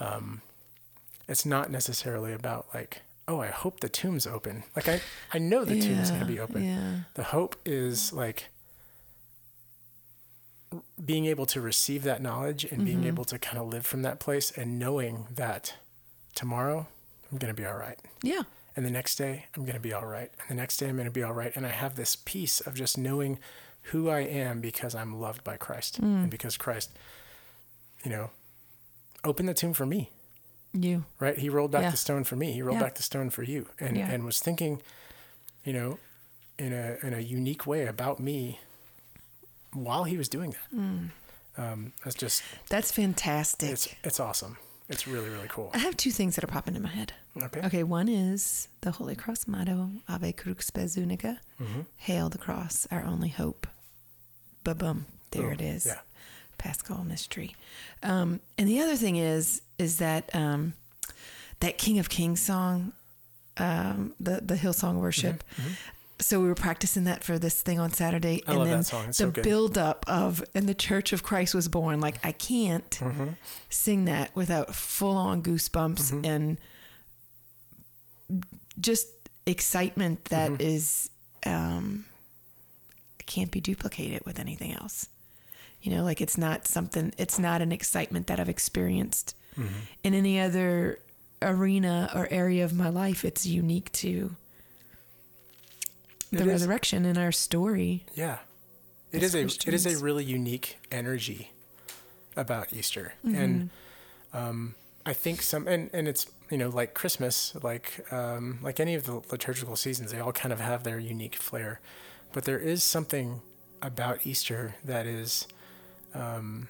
um, 0.00 0.40
it's 1.28 1.44
not 1.44 1.70
necessarily 1.70 2.32
about 2.32 2.66
like, 2.72 3.02
oh, 3.28 3.40
I 3.40 3.48
hope 3.48 3.80
the 3.80 3.88
tomb's 3.88 4.26
open. 4.26 4.64
Like 4.76 4.88
I, 4.88 5.00
I 5.32 5.38
know 5.38 5.64
the 5.64 5.80
tomb's 5.80 6.10
gonna 6.10 6.24
be 6.24 6.40
open. 6.40 6.64
Yeah. 6.64 6.92
The 7.14 7.24
hope 7.24 7.56
is 7.66 8.12
like 8.12 8.48
being 11.04 11.26
able 11.26 11.46
to 11.46 11.60
receive 11.60 12.02
that 12.04 12.22
knowledge 12.22 12.64
and 12.64 12.84
being 12.84 12.98
mm-hmm. 12.98 13.08
able 13.08 13.24
to 13.26 13.38
kind 13.38 13.58
of 13.58 13.68
live 13.68 13.86
from 13.86 14.02
that 14.02 14.20
place 14.20 14.50
and 14.50 14.78
knowing 14.78 15.26
that 15.34 15.74
tomorrow 16.34 16.86
I'm 17.30 17.38
gonna 17.38 17.54
be 17.54 17.64
all 17.64 17.76
right. 17.76 17.98
Yeah. 18.22 18.42
And 18.76 18.84
the 18.84 18.90
next 18.90 19.16
day, 19.16 19.46
I'm 19.54 19.64
going 19.64 19.74
to 19.74 19.80
be 19.80 19.92
all 19.92 20.06
right. 20.06 20.30
And 20.40 20.58
the 20.58 20.62
next 20.62 20.78
day, 20.78 20.88
I'm 20.88 20.96
going 20.96 21.04
to 21.04 21.12
be 21.12 21.22
all 21.22 21.32
right. 21.32 21.54
And 21.54 21.64
I 21.64 21.70
have 21.70 21.94
this 21.94 22.16
peace 22.16 22.60
of 22.60 22.74
just 22.74 22.98
knowing 22.98 23.38
who 23.92 24.08
I 24.08 24.20
am 24.20 24.60
because 24.60 24.94
I'm 24.94 25.20
loved 25.20 25.44
by 25.44 25.56
Christ 25.56 26.00
mm. 26.00 26.22
and 26.22 26.30
because 26.30 26.56
Christ, 26.56 26.90
you 28.02 28.10
know, 28.10 28.30
opened 29.22 29.48
the 29.48 29.54
tomb 29.54 29.74
for 29.74 29.86
me, 29.86 30.10
You. 30.72 31.04
right? 31.20 31.38
He 31.38 31.48
rolled 31.48 31.70
back 31.70 31.82
Yeah. 31.82 31.90
the 31.90 31.96
stone 31.96 32.24
for 32.24 32.36
me. 32.36 32.52
He 32.52 32.62
rolled 32.62 32.78
Yeah. 32.78 32.84
back 32.84 32.94
the 32.96 33.02
stone 33.02 33.30
for 33.30 33.42
you 33.42 33.68
and, 33.78 33.96
Yeah. 33.96 34.10
and 34.10 34.24
was 34.24 34.40
thinking, 34.40 34.82
you 35.64 35.72
know, 35.72 35.98
in 36.58 36.72
a, 36.72 36.96
in 37.02 37.14
a 37.14 37.20
unique 37.20 37.66
way 37.66 37.86
about 37.86 38.18
me 38.18 38.60
while 39.74 40.04
he 40.04 40.16
was 40.16 40.28
doing 40.28 40.50
that. 40.50 40.76
Mm. 40.76 41.08
Um, 41.56 41.92
it's 42.04 42.14
just, 42.16 42.42
That's 42.68 42.90
fantastic. 42.90 43.70
it's, 43.70 43.88
it's 44.02 44.18
awesome. 44.20 44.56
It's 44.88 45.06
really, 45.06 45.28
really 45.30 45.46
cool. 45.48 45.70
I 45.72 45.78
have 45.78 45.96
two 45.96 46.10
things 46.10 46.34
that 46.34 46.44
are 46.44 46.48
popping 46.48 46.74
in 46.76 46.82
my 46.82 46.88
head. 46.90 47.12
Okay. 47.42 47.60
Okay, 47.66 47.82
one 47.84 48.08
is 48.08 48.68
the 48.82 48.90
Holy 48.90 49.14
Cross 49.14 49.46
motto, 49.46 49.90
Ave 50.08 50.32
Crux 50.32 50.66
Spes 50.66 50.96
Unica, 50.96 51.40
Mm-hmm. 51.60 51.80
Hail 51.96 52.28
the 52.28 52.38
Cross, 52.38 52.86
our 52.90 53.04
only 53.04 53.28
hope. 53.28 53.66
Ba 54.64 54.74
bum. 54.74 55.06
There 55.30 55.50
it 55.52 55.60
is. 55.60 55.86
Yeah. 55.86 55.98
Paschal 56.58 57.04
mystery. 57.04 57.54
Um, 58.02 58.40
and 58.58 58.68
the 58.68 58.80
other 58.80 58.96
thing 58.96 59.16
is, 59.16 59.62
is 59.78 59.98
that 59.98 60.30
um, 60.34 60.74
that 61.60 61.78
King 61.78 61.98
of 61.98 62.08
Kings 62.08 62.40
song, 62.40 62.92
um, 63.56 64.14
the 64.20 64.40
the 64.42 64.54
Hillsong 64.54 64.96
worship. 65.00 65.42
So 66.20 66.40
we 66.40 66.46
were 66.46 66.54
practicing 66.54 67.04
that 67.04 67.24
for 67.24 67.38
this 67.38 67.60
thing 67.60 67.78
on 67.80 67.92
Saturday, 67.92 68.42
I 68.46 68.52
and 68.52 68.60
then 68.62 68.78
that 68.78 68.84
song. 68.86 69.04
It's 69.08 69.18
the 69.18 69.24
so 69.24 69.30
good. 69.32 69.44
build 69.44 69.76
up 69.76 70.04
of 70.08 70.44
and 70.54 70.68
the 70.68 70.74
Church 70.74 71.12
of 71.12 71.22
Christ 71.22 71.54
was 71.54 71.68
born. 71.68 72.00
Like 72.00 72.24
I 72.24 72.32
can't 72.32 72.88
Mm-hmm. 72.90 73.28
sing 73.68 74.04
that 74.06 74.34
without 74.36 74.74
full 74.74 75.16
on 75.16 75.42
goosebumps 75.42 76.12
Mm-hmm. 76.12 76.24
and 76.24 76.58
just 78.80 79.08
excitement 79.46 80.26
that 80.26 80.52
Mm-hmm. 80.52 80.60
is 80.62 81.10
um, 81.46 82.04
can't 83.26 83.50
be 83.50 83.60
duplicated 83.60 84.22
with 84.24 84.38
anything 84.38 84.72
else. 84.72 85.08
You 85.82 85.90
know, 85.94 86.02
like 86.04 86.20
it's 86.20 86.38
not 86.38 86.66
something. 86.66 87.12
It's 87.18 87.38
not 87.38 87.60
an 87.60 87.72
excitement 87.72 88.26
that 88.28 88.40
I've 88.40 88.48
experienced 88.48 89.36
Mm-hmm. 89.58 89.74
in 90.02 90.14
any 90.14 90.40
other 90.40 90.98
arena 91.40 92.10
or 92.14 92.26
area 92.30 92.64
of 92.64 92.72
my 92.72 92.88
life. 92.88 93.24
It's 93.24 93.46
unique 93.46 93.92
to 93.92 94.34
the 96.34 96.42
It 96.44 96.46
is. 96.46 96.52
resurrection 96.62 97.04
in 97.04 97.16
our 97.18 97.32
story. 97.32 98.04
Yeah. 98.14 98.38
It 99.12 99.22
is 99.22 99.34
a 99.34 99.42
it 99.44 99.68
is 99.74 99.86
a 99.86 99.96
really 100.02 100.24
unique 100.24 100.78
energy 100.90 101.52
about 102.36 102.72
Easter. 102.72 103.14
Mm-hmm. 103.24 103.34
And 103.42 103.70
um 104.32 104.74
I 105.06 105.12
think 105.12 105.42
some 105.42 105.68
and, 105.68 105.90
and 105.92 106.08
it's 106.08 106.26
you 106.50 106.58
know 106.58 106.68
like 106.68 106.94
Christmas, 106.94 107.54
like 107.62 108.04
um 108.12 108.58
like 108.62 108.80
any 108.80 108.94
of 108.94 109.04
the 109.04 109.22
liturgical 109.30 109.76
seasons, 109.76 110.10
they 110.12 110.18
all 110.20 110.32
kind 110.32 110.52
of 110.52 110.60
have 110.60 110.82
their 110.82 110.98
unique 110.98 111.36
flair. 111.36 111.80
But 112.32 112.44
there 112.44 112.58
is 112.58 112.82
something 112.82 113.40
about 113.80 114.26
Easter 114.26 114.74
that 114.84 115.06
is 115.06 115.46
um 116.14 116.68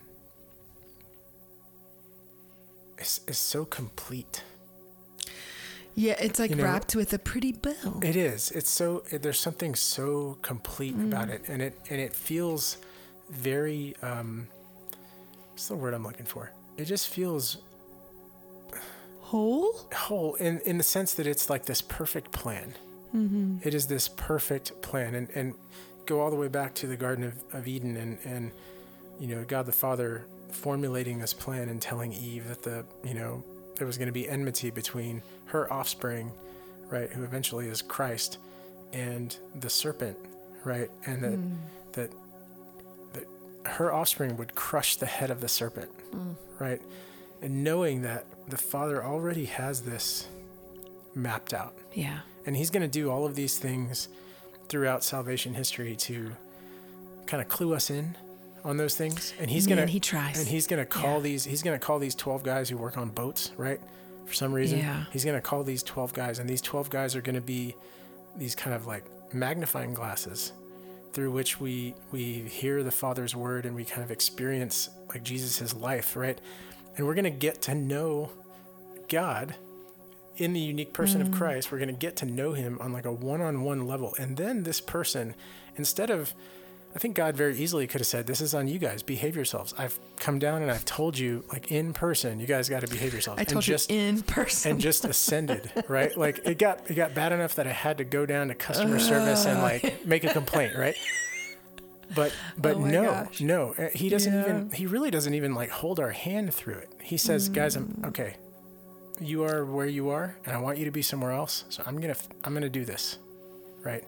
is, 2.99 3.21
is 3.27 3.39
so 3.39 3.65
complete. 3.65 4.43
Yeah, 5.97 6.17
it's 6.19 6.39
like 6.39 6.51
You 6.51 6.57
know- 6.57 6.65
wrapped 6.65 6.97
with 6.97 7.13
a 7.13 7.19
pretty 7.19 7.53
bow. 7.53 8.01
It 8.03 8.17
is. 8.17 8.51
It's 8.51 8.71
so. 8.71 9.05
There's 9.13 9.39
something 9.39 9.75
so 9.75 10.39
complete 10.43 10.95
about 10.95 11.29
it, 11.31 11.43
and 11.49 11.63
it 11.63 11.79
and 11.91 12.01
it 12.01 12.13
feels 12.15 12.79
very. 13.31 13.95
Um, 14.03 14.49
what's 15.51 15.69
the 15.69 15.77
word 15.77 15.95
I'm 15.95 16.03
looking 16.05 16.27
for? 16.27 16.51
It 16.77 16.87
just 16.87 17.09
feels 17.09 17.59
Whole? 19.21 19.73
whole 19.95 20.35
in 20.37 20.61
in 20.61 20.79
the 20.79 20.85
sense 20.85 21.15
that 21.15 21.27
it's 21.27 21.49
like 21.49 21.65
this 21.67 21.81
perfect 21.81 22.31
plan. 22.33 22.75
It 23.63 23.75
is 23.75 23.87
this 23.87 24.09
perfect 24.09 24.83
plan, 24.83 25.15
and 25.15 25.29
and 25.37 25.55
go 26.07 26.21
all 26.21 26.31
the 26.31 26.37
way 26.37 26.49
back 26.49 26.75
to 26.75 26.89
the 26.89 26.97
Garden 26.97 27.23
of, 27.25 27.35
of 27.53 27.69
Eden, 27.69 27.97
and 27.97 28.19
and 28.25 28.51
you 29.21 29.29
know 29.29 29.45
God 29.45 29.67
the 29.67 29.73
Father 29.73 30.27
formulating 30.51 31.21
this 31.21 31.33
plan 31.33 31.69
and 31.69 31.81
telling 31.81 32.13
Eve 32.13 32.49
that 32.49 32.63
the 32.65 32.85
you 33.05 33.15
know 33.15 33.45
there 33.77 33.87
was 33.87 33.99
going 33.99 34.07
to 34.07 34.12
be 34.12 34.29
enmity 34.29 34.70
between 34.70 35.22
her 35.47 35.72
offspring, 35.72 36.33
right, 36.89 37.11
who 37.11 37.25
eventually 37.25 37.66
is 37.66 37.83
Christ, 37.83 38.39
and 38.93 39.37
the 39.61 39.70
serpent, 39.70 40.16
right, 40.64 40.91
and 41.07 41.22
that 41.22 41.33
hmm. 41.33 41.55
that 41.93 42.11
that 43.12 43.25
her 43.64 43.93
offspring 43.93 44.37
would 44.37 44.55
crush 44.55 44.97
the 44.97 45.07
head 45.07 45.31
of 45.31 45.41
the 45.41 45.49
serpent, 45.49 45.91
hmm. 46.12 46.33
right, 46.59 46.81
and 47.43 47.64
knowing 47.64 48.03
that 48.03 48.27
the 48.49 48.59
Father 48.59 49.05
already 49.05 49.47
has 49.47 49.83
this 49.83 50.29
mapped 51.14 51.55
out, 51.55 51.75
Yeah. 51.95 52.20
and 52.47 52.57
He's 52.57 52.70
going 52.70 52.83
to 52.83 52.89
do 52.89 53.11
all 53.11 53.25
of 53.25 53.35
these 53.35 53.59
things 53.59 54.09
throughout 54.68 55.05
salvation 55.05 55.55
history 55.55 55.95
to 55.97 56.37
kind 57.27 57.43
of 57.43 57.49
clue 57.49 57.75
us 57.75 57.91
in 57.91 58.16
on 58.65 58.77
those 58.79 58.97
things, 58.97 59.35
and 59.39 59.51
He's 59.51 59.69
Man, 59.69 59.79
to 59.79 59.87
he 59.87 60.01
tries. 60.01 60.39
and 60.39 60.49
He's 60.49 60.67
to 60.67 60.85
call 60.87 61.17
Yeah. 61.17 61.21
these 61.21 61.45
He's 61.45 61.62
to 61.62 61.79
call 61.79 61.99
these 61.99 62.15
twelve 62.15 62.43
guys 62.43 62.69
who 62.69 62.77
work 62.77 62.97
on 62.97 63.11
boats, 63.11 63.53
right, 63.57 63.81
for 64.25 64.33
some 64.33 64.53
reason. 64.53 64.79
Yeah. 64.79 65.05
He's 65.12 65.25
going 65.25 65.37
to 65.37 65.43
call 65.43 65.62
these 65.65 65.83
twelve 65.83 66.12
guys, 66.12 66.39
and 66.39 66.49
these 66.49 66.62
twelve 66.62 66.91
guys 66.91 67.15
are 67.15 67.21
going 67.21 67.35
to 67.35 67.41
be 67.41 67.77
these 68.37 68.55
kind 68.55 68.75
of 68.75 68.87
like 68.87 69.05
magnifying 69.33 69.95
glasses 69.95 70.53
through 71.12 71.31
which 71.31 71.61
we 71.61 71.95
we 72.11 72.41
hear 72.41 72.83
the 72.83 72.91
father's 72.91 73.35
word 73.37 73.67
and 73.67 73.75
we 73.75 73.85
kind 73.85 74.03
of 74.03 74.11
experience 74.11 74.91
like 75.09 75.23
jesus' 75.23 75.75
life 75.75 76.17
right 76.17 76.41
and 76.97 77.07
we're 77.07 77.15
going 77.15 77.25
to 77.25 77.31
get 77.31 77.62
to 77.62 77.75
know 77.75 78.31
god 79.09 79.55
in 80.37 80.53
the 80.53 80.61
unique 80.61 80.93
person 80.93 81.21
of 81.21 81.29
mm. 81.29 81.35
christ 81.35 81.71
we're 81.71 81.79
going 81.79 81.89
to 81.89 81.95
get 81.95 82.17
to 82.17 82.27
know 82.27 82.53
him 82.53 82.79
on 82.81 82.93
like 82.93 83.05
a 83.05 83.12
one-on-one 83.12 83.87
level 83.87 84.15
and 84.19 84.37
then 84.37 84.65
this 84.65 84.81
person 84.81 85.35
instead 85.77 86.11
of 86.11 86.35
i 86.95 86.99
think 86.99 87.15
god 87.17 87.37
very 87.37 87.57
easily 87.57 87.87
could 87.87 88.01
have 88.01 88.07
said 88.07 88.27
this 88.27 88.41
is 88.41 88.55
on 88.55 88.69
you 88.69 88.79
guys 88.79 89.03
behave 89.03 89.35
yourselves 89.37 89.75
i've 89.79 89.99
come 90.17 90.39
down 90.39 90.63
and 90.63 90.71
i've 90.71 90.85
told 90.85 91.19
you 91.19 91.43
like 91.53 91.71
in 91.71 91.93
person 91.93 92.39
you 92.41 92.47
guys 92.47 92.69
got 92.69 92.81
to 92.81 92.87
behave 92.89 93.13
yourselves 93.13 93.39
I 93.39 93.43
and 93.43 93.49
told 93.51 93.65
just 93.65 93.91
you 93.91 93.99
in 93.99 94.23
person. 94.23 94.71
and 94.73 94.81
just 94.81 95.05
ascended, 95.05 95.71
right? 95.89 96.17
Like 96.17 96.41
it 96.45 96.59
got 96.59 96.91
it 96.91 96.95
got 96.95 97.15
bad 97.15 97.33
enough 97.33 97.55
that 97.57 97.67
I 97.67 97.73
had 97.73 97.99
to 97.99 98.05
go 98.05 98.25
down 98.27 98.49
to 98.49 98.55
customer 98.55 98.99
service 98.99 99.45
and 99.47 99.61
like 99.61 100.05
make 100.07 100.25
a 100.25 100.33
complaint, 100.33 100.77
right? 100.77 100.97
But 102.15 102.33
but 102.59 102.77
Oh 102.77 102.85
no, 102.85 103.03
gosh. 103.05 103.41
no, 103.41 103.75
uh, 103.79 103.89
he 103.95 104.09
doesn't 104.09 104.33
Yeah. 104.33 104.41
even 104.43 104.71
he 104.73 104.87
really 104.87 105.11
doesn't 105.11 105.35
even 105.35 105.55
like 105.55 105.71
hold 105.71 105.99
our 105.99 106.11
hand 106.11 106.53
through 106.55 106.75
it. 106.75 106.91
He 107.03 107.17
says, 107.17 107.49
"Guys, 107.49 107.77
I'm 107.77 107.87
Mm. 107.89 108.09
okay. 108.09 108.37
You 109.21 109.45
are 109.45 109.65
where 109.65 109.87
you 109.87 110.11
are, 110.11 110.37
and 110.45 110.55
I 110.55 110.61
want 110.61 110.79
you 110.79 110.85
to 110.85 110.91
be 110.91 111.03
somewhere 111.03 111.33
else. 111.33 111.65
So 111.71 111.83
I'm 111.87 111.99
gonna 112.01 112.17
I'm 112.45 112.53
gonna 112.55 112.69
do 112.69 112.85
this, 112.85 113.19
right?" 113.83 114.05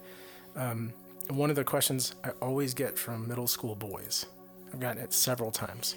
Um, 0.55 0.93
one 1.28 1.50
of 1.50 1.56
the 1.56 1.64
questions 1.64 2.14
I 2.24 2.30
always 2.42 2.74
get 2.74 2.98
from 2.98 3.26
middle 3.28 3.46
school 3.46 3.74
boys, 3.74 4.26
I've 4.72 4.80
gotten 4.80 5.02
it 5.02 5.12
several 5.12 5.50
times, 5.50 5.96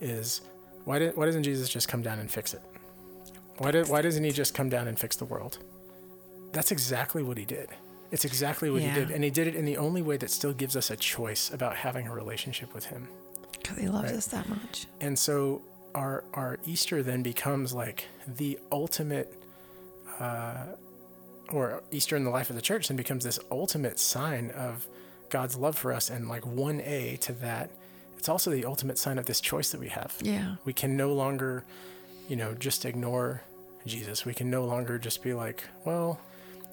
is 0.00 0.42
why 0.84 0.98
did 0.98 1.16
why 1.16 1.26
doesn't 1.26 1.42
Jesus 1.44 1.68
just 1.68 1.88
come 1.88 2.02
down 2.02 2.18
and 2.18 2.30
fix 2.30 2.54
it? 2.54 2.62
Why 3.58 3.70
did 3.70 3.88
why 3.88 4.02
doesn't 4.02 4.22
he 4.24 4.30
just 4.32 4.54
come 4.54 4.68
down 4.68 4.88
and 4.88 4.98
fix 4.98 5.16
the 5.16 5.24
world? 5.24 5.58
That's 6.52 6.70
exactly 6.72 7.22
what 7.22 7.38
he 7.38 7.44
did. 7.44 7.70
It's 8.10 8.24
exactly 8.26 8.68
what 8.70 8.82
Yeah. 8.82 8.92
he 8.92 9.00
did, 9.00 9.10
and 9.10 9.24
he 9.24 9.30
did 9.30 9.46
it 9.46 9.54
in 9.54 9.64
the 9.64 9.78
only 9.78 10.02
way 10.02 10.18
that 10.18 10.30
still 10.30 10.52
gives 10.52 10.76
us 10.76 10.90
a 10.90 10.96
choice 10.96 11.50
about 11.50 11.76
having 11.76 12.06
a 12.06 12.14
relationship 12.14 12.74
with 12.74 12.84
him. 12.86 13.08
Because 13.52 13.78
he 13.78 13.88
loves 13.88 14.10
Right. 14.10 14.16
us 14.18 14.26
that 14.26 14.48
much. 14.48 14.86
And 15.00 15.18
so 15.18 15.62
our 15.94 16.24
our 16.34 16.58
Easter 16.66 17.02
then 17.02 17.22
becomes 17.22 17.72
like 17.72 18.06
the 18.26 18.58
ultimate, 18.70 19.32
uh, 20.18 20.66
or 21.52 21.82
Easter 21.90 22.16
in 22.16 22.24
the 22.24 22.30
life 22.30 22.50
of 22.50 22.56
the 22.56 22.62
church 22.62 22.88
then 22.88 22.96
becomes 22.96 23.24
this 23.24 23.38
ultimate 23.50 23.98
sign 23.98 24.50
of 24.52 24.86
God's 25.28 25.56
love 25.56 25.76
for 25.76 25.92
us, 25.92 26.10
and 26.10 26.28
like 26.28 26.46
one 26.46 26.80
A 26.82 27.16
to 27.22 27.32
that, 27.34 27.70
it's 28.18 28.28
also 28.28 28.50
the 28.50 28.64
ultimate 28.64 28.98
sign 28.98 29.18
of 29.18 29.26
this 29.26 29.40
choice 29.40 29.70
that 29.70 29.80
we 29.80 29.88
have. 29.88 30.14
Yeah. 30.22 30.56
We 30.64 30.72
can 30.72 30.96
no 30.96 31.12
longer, 31.12 31.64
you 32.28 32.36
know, 32.36 32.54
just 32.54 32.84
ignore 32.84 33.42
Jesus. 33.86 34.24
We 34.24 34.34
can 34.34 34.50
no 34.50 34.64
longer 34.64 34.98
just 34.98 35.22
be 35.22 35.34
like, 35.34 35.64
well, 35.84 36.20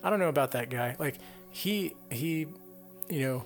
I 0.04 0.10
don't 0.10 0.20
know 0.20 0.30
about 0.30 0.52
that 0.52 0.70
guy. 0.70 0.96
Like 1.00 1.16
he 1.52 1.96
he, 2.12 2.48
you 3.10 3.22
know, 3.22 3.46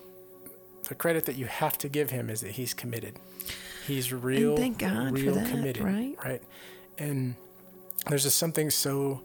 the 0.87 0.95
credit 0.95 1.25
that 1.25 1.35
you 1.35 1.45
have 1.45 1.77
to 1.79 1.89
give 1.89 2.09
him 2.09 2.29
is 2.29 2.41
that 2.41 2.51
he's 2.51 2.73
committed. 2.73 3.19
He's 3.87 4.11
real, 4.13 4.49
and 4.49 4.57
thank 4.59 4.77
God 4.79 5.09
for 5.09 5.13
real 5.13 5.35
that, 5.35 5.49
committed, 5.49 5.83
right? 5.83 6.15
Right. 6.23 6.41
And 6.97 7.35
there's 8.07 8.23
just 8.23 8.37
something 8.37 8.69
so 8.69 9.21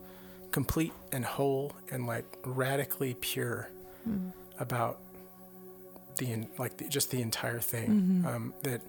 complete 0.51 0.92
and 1.12 1.24
whole 1.24 1.72
and 1.90 2.07
like 2.07 2.24
radically 2.44 3.14
pure 3.20 3.70
Hmm. 4.05 4.28
about 4.61 4.99
the 6.16 6.32
en- 6.32 6.49
like 6.59 6.76
the, 6.78 6.88
just 6.88 7.11
the 7.11 7.20
entire 7.20 7.61
thing 7.61 7.88
Mm-hmm. 7.90 8.26
um, 8.26 8.55
that 8.62 8.80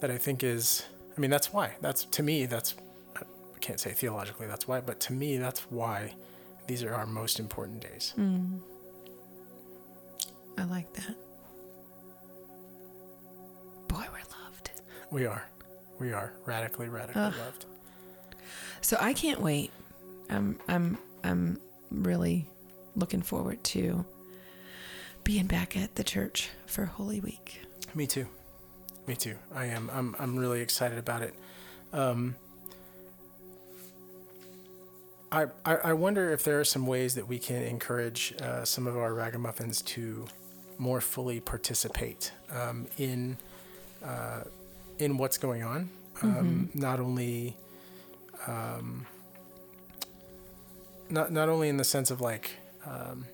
that 0.00 0.10
I 0.10 0.18
think 0.18 0.42
is 0.44 0.84
I 1.16 1.20
mean 1.20 1.30
that's 1.30 1.52
why 1.52 1.74
that's 1.80 2.04
to 2.04 2.22
me 2.22 2.46
that's 2.46 2.74
I 3.16 3.22
can't 3.60 3.80
say 3.80 3.92
theologically 3.92 4.46
that's 4.46 4.66
why, 4.68 4.80
but 4.80 4.98
to 5.00 5.12
me, 5.12 5.36
that's 5.38 5.60
why 5.70 6.14
these 6.66 6.82
are 6.82 6.94
our 6.94 7.06
most 7.06 7.38
important 7.40 7.80
days. 7.80 8.12
Mm. 8.18 8.60
I 10.58 10.64
like 10.64 10.92
that. 10.94 11.14
Boy, 13.88 14.04
we're 14.12 14.44
loved. 14.44 14.70
We 15.10 15.26
are. 15.26 15.44
We 15.98 16.12
are 16.12 16.32
radically, 16.46 16.88
radically 16.88 17.22
Ugh. 17.22 17.34
loved. 17.38 17.66
So 18.80 18.96
I 19.00 19.12
can't 19.12 19.40
wait. 19.40 19.70
I'm 20.32 20.58
I'm 20.66 20.98
I'm 21.22 21.60
really 21.90 22.48
looking 22.96 23.22
forward 23.22 23.62
to 23.64 24.04
being 25.24 25.46
back 25.46 25.76
at 25.76 25.94
the 25.94 26.04
church 26.04 26.50
for 26.66 26.86
Holy 26.86 27.20
Week. 27.20 27.60
Me 27.94 28.06
too. 28.06 28.26
Me 29.06 29.14
too. 29.14 29.36
I 29.54 29.66
am. 29.66 29.90
I'm. 29.92 30.16
I'm 30.18 30.36
really 30.36 30.60
excited 30.60 30.98
about 30.98 31.22
it. 31.22 31.34
Um, 31.92 32.34
I, 35.30 35.46
I 35.64 35.74
I 35.76 35.92
wonder 35.92 36.30
if 36.30 36.44
there 36.44 36.58
are 36.60 36.64
some 36.64 36.86
ways 36.86 37.14
that 37.14 37.28
we 37.28 37.38
can 37.38 37.62
encourage 37.62 38.34
uh, 38.40 38.64
some 38.64 38.86
of 38.86 38.96
our 38.96 39.12
ragamuffins 39.12 39.82
to 39.82 40.26
more 40.78 41.00
fully 41.00 41.40
participate 41.40 42.32
um, 42.50 42.86
in 42.98 43.36
uh, 44.04 44.42
in 44.98 45.18
what's 45.18 45.38
going 45.38 45.62
on. 45.62 45.90
Um, 46.22 46.70
Not 46.74 47.00
only 47.00 47.56
um, 48.46 49.06
not 51.12 51.30
not 51.30 51.48
only 51.48 51.68
in 51.68 51.76
the 51.76 51.84
sense 51.84 52.10
of 52.10 52.20
like. 52.20 52.56
Um, 52.84 53.26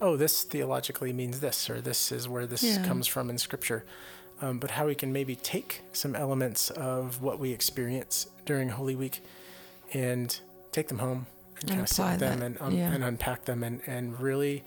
oh, 0.00 0.16
this 0.16 0.42
theologically 0.44 1.12
means 1.12 1.40
this, 1.40 1.68
or 1.68 1.80
this 1.80 2.10
is 2.10 2.26
where 2.28 2.46
this 2.46 2.62
Yeah. 2.62 2.84
comes 2.86 3.06
from 3.06 3.28
in 3.30 3.36
Scripture, 3.38 3.84
um, 4.40 4.58
but 4.58 4.70
how 4.72 4.86
we 4.86 4.94
can 4.94 5.12
maybe 5.12 5.36
take 5.36 5.82
some 5.92 6.16
elements 6.16 6.70
of 6.70 7.20
what 7.20 7.38
we 7.38 7.52
experience 7.52 8.26
during 8.46 8.70
Holy 8.70 8.96
Week 8.96 9.22
and 9.92 10.40
take 10.72 10.88
them 10.88 10.98
home 11.00 11.26
and 11.56 11.64
And 11.64 11.70
kind 11.70 11.80
of 11.82 11.88
sit 11.88 12.04
with 12.06 12.20
them 12.20 12.40
and, 12.42 12.56
um, 12.62 12.74
yeah. 12.74 12.90
and 12.92 13.04
unpack 13.04 13.44
them 13.44 13.62
and, 13.62 13.82
and 13.86 14.18
really 14.18 14.64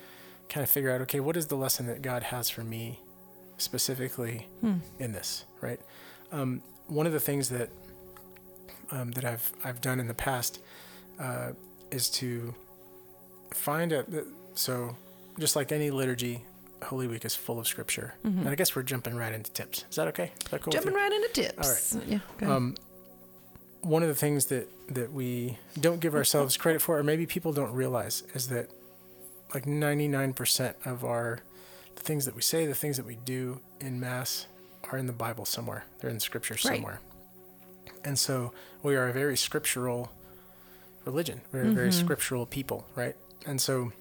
kind 0.49 0.63
of 0.63 0.69
figure 0.69 0.91
out, 0.91 1.01
okay, 1.01 1.19
what 1.19 1.35
is 1.35 1.47
the 1.47 1.55
lesson 1.57 1.87
that 1.87 2.01
God 2.03 2.23
has 2.23 2.49
for 2.51 2.63
me 2.63 2.99
specifically 3.57 4.47
Hmm. 4.61 4.77
in 4.99 5.13
this, 5.13 5.45
right? 5.61 5.81
Um, 6.31 6.61
one 6.87 7.07
of 7.07 7.11
the 7.13 7.19
things 7.19 7.49
that 7.49 7.69
um, 8.91 9.11
that 9.13 9.25
I've 9.25 9.51
I've 9.63 9.81
done 9.81 9.99
in 9.99 10.07
the 10.07 10.13
past 10.13 10.59
uh, 11.23 11.51
is 11.91 12.09
to 12.09 12.53
find 13.53 13.91
a 13.91 14.05
so 14.55 14.95
just 15.39 15.55
like 15.55 15.71
any 15.71 15.89
liturgy, 15.89 16.43
Holy 16.83 17.07
Week 17.07 17.23
is 17.25 17.35
full 17.35 17.59
of 17.59 17.67
scripture, 17.67 18.13
and 18.23 18.47
I 18.49 18.55
guess 18.55 18.75
we're 18.75 18.83
jumping 18.83 19.15
right 19.15 19.33
into 19.33 19.51
tips. 19.51 19.85
Is 19.89 19.95
that 19.95 20.07
okay? 20.09 20.31
Is 20.43 20.51
that 20.51 20.61
cool? 20.61 20.73
Mm-hmm. 20.73 20.83
Jumping 20.83 20.93
right 20.93 21.11
into 21.11 21.29
tips. 21.29 21.95
All 21.95 22.01
right. 22.01 22.21
Yeah. 22.41 22.55
Um, 22.55 22.75
one 23.81 24.01
of 24.03 24.09
the 24.09 24.15
things 24.15 24.45
that 24.47 24.67
that 24.89 25.11
we 25.11 25.57
don't 25.79 25.99
give 25.99 26.13
ourselves 26.15 26.57
credit 26.57 26.81
for, 26.81 26.97
or 26.99 27.03
maybe 27.03 27.25
people 27.25 27.51
don't 27.53 27.71
realize, 27.73 28.23
is 28.33 28.47
that 28.49 28.69
like 29.53 29.65
99% 29.65 30.73
of 30.85 31.03
our 31.05 31.39
the 31.95 32.01
things 32.01 32.25
that 32.25 32.35
we 32.35 32.41
say, 32.41 32.65
the 32.65 32.73
things 32.73 32.97
that 32.97 33.05
we 33.05 33.15
do 33.23 33.59
in 33.79 33.99
mass, 33.99 34.47
are 34.91 34.97
in 34.97 35.05
the 35.05 35.13
Bible 35.13 35.45
somewhere. 35.45 35.85
They're 35.99 36.09
in 36.09 36.19
Scripture 36.19 36.55
Right. 36.55 36.75
somewhere. 36.75 36.99
And 38.03 38.17
so 38.19 38.51
we 38.81 38.95
are 38.95 39.07
a 39.09 39.13
very 39.13 39.37
scriptural 39.37 40.11
religion. 41.05 41.41
We're 41.51 41.63
a 41.65 41.71
very 41.71 41.89
Mm-hmm. 41.89 41.99
scriptural 42.05 42.45
people, 42.45 42.85
right? 42.95 43.15
And 43.45 43.59
so 43.61 43.91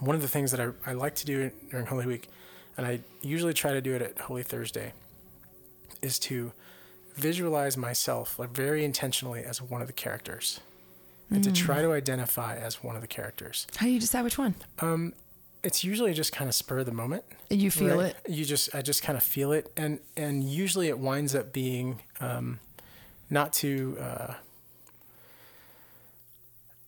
one 0.00 0.16
of 0.16 0.22
the 0.22 0.28
things 0.28 0.50
that 0.50 0.60
I, 0.60 0.68
I 0.86 0.92
like 0.94 1.14
to 1.16 1.26
do 1.26 1.50
during 1.70 1.86
Holy 1.86 2.06
Week, 2.06 2.28
and 2.76 2.86
I 2.86 3.00
usually 3.22 3.54
try 3.54 3.72
to 3.72 3.80
do 3.80 3.94
it 3.94 4.02
at 4.02 4.18
Holy 4.18 4.42
Thursday, 4.42 4.92
is 6.02 6.18
to 6.20 6.52
visualize 7.14 7.76
myself 7.76 8.38
like 8.38 8.50
very 8.50 8.84
intentionally 8.84 9.44
as 9.44 9.62
one 9.62 9.80
of 9.80 9.86
the 9.86 9.92
characters 9.92 10.60
and 11.30 11.42
to 11.44 11.50
Mm. 11.50 11.54
try 11.54 11.80
to 11.82 11.92
identify 11.92 12.56
as 12.56 12.82
one 12.82 12.96
of 12.96 13.00
the 13.02 13.08
characters. 13.08 13.66
How 13.76 13.86
do 13.86 13.92
you 13.92 14.00
decide 14.00 14.22
which 14.24 14.36
one? 14.38 14.54
Um, 14.80 15.14
it's 15.62 15.82
usually 15.84 16.12
just 16.12 16.32
kind 16.32 16.48
of 16.48 16.54
spur 16.54 16.80
of 16.80 16.86
the 16.86 16.92
moment. 16.92 17.24
You 17.50 17.70
feel 17.70 17.96
right? 17.98 18.14
it. 18.26 18.30
You 18.32 18.44
just 18.44 18.74
I 18.74 18.82
just 18.82 19.02
kind 19.02 19.16
of 19.16 19.22
feel 19.22 19.52
it, 19.52 19.70
and 19.76 20.00
and 20.16 20.44
usually 20.44 20.88
it 20.88 20.98
winds 20.98 21.34
up 21.34 21.52
being 21.52 22.02
um, 22.20 22.58
not 23.30 23.52
to 23.54 23.96
uh, 23.98 24.34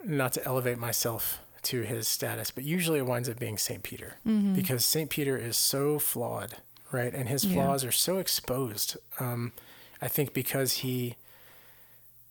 not 0.06 0.32
to 0.34 0.44
elevate 0.44 0.78
myself 0.78 1.40
to 1.62 1.82
his 1.82 2.06
status, 2.06 2.50
but 2.50 2.64
usually 2.64 2.98
it 3.00 3.06
winds 3.06 3.28
up 3.28 3.38
being 3.38 3.58
Saint 3.58 3.82
Peter 3.82 4.16
because 4.54 4.84
Saint 4.84 5.10
Peter 5.10 5.36
is 5.36 5.56
so 5.56 5.98
flawed, 5.98 6.54
right? 6.92 7.12
And 7.12 7.28
his 7.28 7.44
Yeah. 7.44 7.54
flaws 7.54 7.84
are 7.84 7.90
so 7.92 8.18
exposed. 8.18 8.96
Um, 9.18 9.52
I 10.00 10.08
think 10.08 10.32
because 10.32 10.74
he 10.84 11.16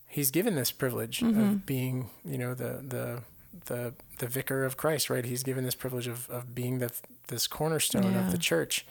he's 0.07 0.31
given 0.31 0.55
this 0.55 0.71
privilege 0.71 1.21
of 1.21 1.65
being, 1.65 2.09
you 2.23 2.37
know, 2.37 2.53
the 2.53 2.81
the 2.87 3.23
the 3.65 3.93
the 4.19 4.27
vicar 4.27 4.63
of 4.63 4.77
Christ, 4.77 5.09
right? 5.09 5.25
He's 5.25 5.43
given 5.43 5.63
this 5.65 5.75
privilege 5.75 6.07
of 6.07 6.29
of 6.29 6.55
being 6.55 6.79
the 6.79 6.91
this 7.27 7.47
cornerstone 7.47 8.13
Yeah. 8.13 8.25
of 8.25 8.31
the 8.31 8.37
church, 8.37 8.85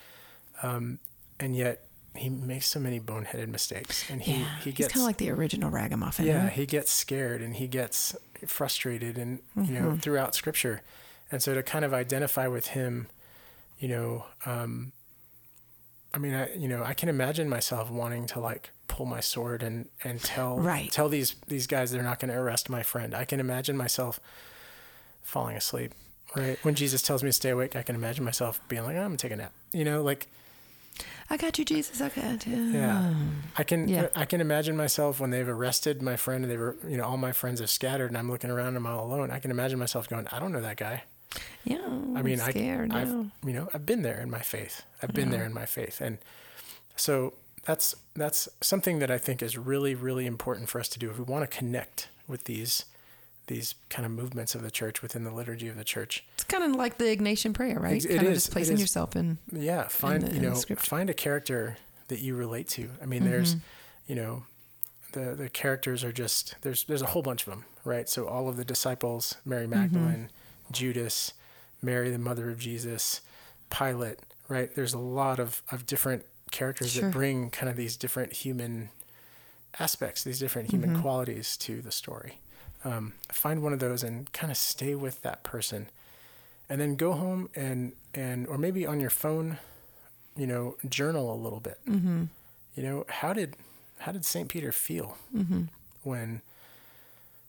um, 0.62 0.98
and 1.40 1.56
yet 1.56 1.86
he 2.16 2.28
makes 2.28 2.66
so 2.66 2.78
many 2.80 3.00
boneheaded 3.00 3.48
mistakes, 3.48 4.04
and 4.10 4.20
he 4.22 4.40
yeah. 4.40 4.58
he 4.62 4.72
gets 4.72 4.92
kind 4.92 5.02
of 5.02 5.06
like 5.06 5.16
the 5.16 5.30
original 5.30 5.70
ragamuffin. 5.70 6.26
yeah 6.26 6.42
huh? 6.42 6.48
he 6.48 6.66
gets 6.66 6.90
scared 6.90 7.40
and 7.42 7.56
he 7.56 7.66
gets 7.66 8.14
frustrated 8.50 9.18
and 9.18 9.38
you 9.56 9.62
Mm-hmm. 9.62 9.74
know 9.74 9.96
throughout 9.96 10.34
scripture 10.34 10.82
and 11.30 11.42
so 11.42 11.54
to 11.54 11.62
kind 11.62 11.84
of 11.84 11.92
identify 11.94 12.46
with 12.46 12.68
him 12.68 13.06
you 13.78 13.88
know 13.88 14.24
um 14.46 14.92
i 16.12 16.18
mean 16.18 16.34
i 16.34 16.54
you 16.54 16.68
know 16.68 16.82
i 16.84 16.94
can 16.94 17.08
imagine 17.08 17.48
myself 17.48 17.90
wanting 17.90 18.26
to 18.26 18.40
like 18.40 18.70
pull 18.88 19.06
my 19.06 19.20
sword 19.20 19.62
and 19.62 19.88
and 20.04 20.20
tell 20.22 20.58
Right. 20.58 20.90
tell 20.90 21.08
these 21.08 21.34
these 21.48 21.66
guys 21.66 21.90
they're 21.90 22.02
not 22.02 22.20
going 22.20 22.30
to 22.32 22.38
arrest 22.38 22.68
my 22.70 22.82
friend 22.82 23.14
i 23.14 23.24
can 23.24 23.40
imagine 23.40 23.76
myself 23.76 24.20
falling 25.22 25.56
asleep 25.56 25.92
right 26.36 26.58
when 26.62 26.74
jesus 26.74 27.02
tells 27.02 27.22
me 27.22 27.28
to 27.28 27.32
stay 27.32 27.50
awake 27.50 27.74
i 27.76 27.82
can 27.82 27.94
imagine 27.96 28.24
myself 28.24 28.60
being 28.68 28.82
like 28.84 28.96
i'm 28.96 29.02
gonna 29.04 29.16
take 29.16 29.32
a 29.32 29.36
nap 29.36 29.52
you 29.72 29.84
know 29.84 30.02
like 30.02 30.26
I 31.30 31.36
got 31.36 31.58
you, 31.58 31.64
Jesus. 31.64 32.00
I 32.00 32.08
got 32.08 32.46
you. 32.46 32.56
yeah. 32.56 33.14
I 33.56 33.62
can 33.64 33.88
Yeah. 33.88 34.08
I 34.14 34.24
can 34.24 34.40
imagine 34.40 34.76
myself 34.76 35.20
when 35.20 35.30
they've 35.30 35.48
arrested 35.48 36.02
my 36.02 36.16
friend 36.16 36.44
and 36.44 36.52
they 36.52 36.56
were 36.56 36.76
you 36.86 36.96
know 36.96 37.04
all 37.04 37.16
my 37.16 37.32
friends 37.32 37.60
have 37.60 37.70
scattered 37.70 38.10
and 38.10 38.18
I'm 38.18 38.30
looking 38.30 38.50
around 38.50 38.68
and 38.68 38.78
I'm 38.78 38.86
all 38.86 39.06
alone. 39.06 39.30
I 39.30 39.38
can 39.38 39.50
imagine 39.50 39.78
myself 39.78 40.08
going, 40.08 40.28
I 40.30 40.38
don't 40.38 40.52
know 40.52 40.60
that 40.60 40.76
guy. 40.76 41.04
Yeah. 41.64 41.78
I 41.86 42.22
mean, 42.22 42.40
I'm 42.40 42.50
scared. 42.50 42.92
I, 42.92 43.02
I've 43.02 43.08
yeah. 43.08 43.24
you 43.44 43.52
know 43.52 43.68
I've 43.74 43.86
been 43.86 44.02
there 44.02 44.20
in 44.20 44.30
my 44.30 44.40
faith. 44.40 44.82
I've 45.02 45.12
been 45.12 45.30
there 45.30 45.44
in 45.44 45.52
my 45.52 45.66
faith, 45.66 46.00
and 46.00 46.18
so 46.96 47.34
that's 47.64 47.96
that's 48.14 48.48
something 48.60 48.98
that 49.00 49.10
I 49.10 49.18
think 49.18 49.42
is 49.42 49.56
really 49.58 49.94
really 49.94 50.26
important 50.26 50.68
for 50.68 50.78
us 50.78 50.88
to 50.90 50.98
do 50.98 51.10
if 51.10 51.18
we 51.18 51.24
want 51.24 51.48
to 51.50 51.56
connect 51.56 52.08
with 52.28 52.44
these 52.44 52.84
these 53.46 53.74
kind 53.90 54.06
of 54.06 54.12
movements 54.12 54.54
of 54.54 54.62
the 54.62 54.70
church 54.70 55.02
within 55.02 55.24
the 55.24 55.30
liturgy 55.30 55.68
of 55.68 55.76
the 55.76 55.84
church. 55.84 56.24
It's 56.34 56.44
kind 56.44 56.64
of 56.64 56.72
like 56.72 56.98
the 56.98 57.04
Ignatian 57.04 57.54
prayer, 57.54 57.78
right? 57.78 57.96
Ex- 57.96 58.04
it 58.04 58.16
kind 58.16 58.26
of 58.26 58.32
is, 58.32 58.44
just 58.44 58.52
placing 58.52 58.78
yourself 58.78 59.16
in. 59.16 59.38
Yeah, 59.52 59.88
find 59.88 60.22
the- 60.22 60.34
you 60.34 60.40
know 60.40 60.54
find 60.54 61.10
a 61.10 61.14
character 61.14 61.76
that 62.08 62.20
you 62.20 62.34
relate 62.34 62.68
to. 62.68 62.90
I 63.02 63.06
mean, 63.06 63.22
mm-hmm. 63.22 63.30
there's 63.30 63.56
you 64.06 64.14
know 64.14 64.44
the 65.12 65.34
the 65.34 65.48
characters 65.48 66.04
are 66.04 66.12
just 66.12 66.56
there's 66.62 66.84
there's 66.84 67.02
a 67.02 67.06
whole 67.06 67.22
bunch 67.22 67.46
of 67.46 67.50
them, 67.50 67.64
right? 67.84 68.08
So 68.08 68.26
all 68.26 68.48
of 68.48 68.56
the 68.56 68.64
disciples, 68.64 69.36
Mary 69.44 69.66
mm-hmm. 69.66 69.80
Magdalene, 69.80 70.30
Judas, 70.70 71.32
Mary 71.82 72.10
the 72.10 72.18
mother 72.18 72.50
of 72.50 72.58
Jesus, 72.58 73.20
Pilate, 73.70 74.18
right? 74.48 74.74
There's 74.74 74.94
a 74.94 74.98
lot 74.98 75.38
of 75.38 75.62
of 75.70 75.86
different 75.86 76.24
characters 76.50 76.92
Sure. 76.92 77.04
that 77.04 77.12
bring 77.12 77.50
kind 77.50 77.68
of 77.68 77.76
these 77.76 77.96
different 77.96 78.32
human 78.32 78.90
aspects, 79.78 80.22
these 80.22 80.38
different 80.38 80.70
human 80.70 80.90
mm-hmm. 80.90 81.02
qualities 81.02 81.56
to 81.58 81.80
the 81.80 81.90
story. 81.90 82.38
Um, 82.84 83.14
find 83.32 83.62
one 83.62 83.72
of 83.72 83.78
those 83.78 84.02
and 84.02 84.30
kind 84.32 84.50
of 84.50 84.58
stay 84.58 84.94
with 84.94 85.22
that 85.22 85.42
person 85.42 85.88
and 86.68 86.80
then 86.80 86.96
go 86.96 87.12
home 87.14 87.48
and 87.54 87.92
and 88.14 88.46
or 88.46 88.58
maybe 88.58 88.86
on 88.86 89.00
your 89.00 89.08
phone 89.10 89.58
you 90.36 90.46
know 90.46 90.76
journal 90.88 91.32
a 91.32 91.38
little 91.42 91.60
bit 91.60 91.78
Mm-hmm. 91.88 92.24
you 92.74 92.82
know 92.82 93.04
how 93.08 93.32
did 93.32 93.56
how 94.00 94.12
did 94.12 94.24
saint 94.26 94.48
peter 94.50 94.70
feel 94.72 95.16
Mm-hmm. 95.34 95.62
when 96.02 96.42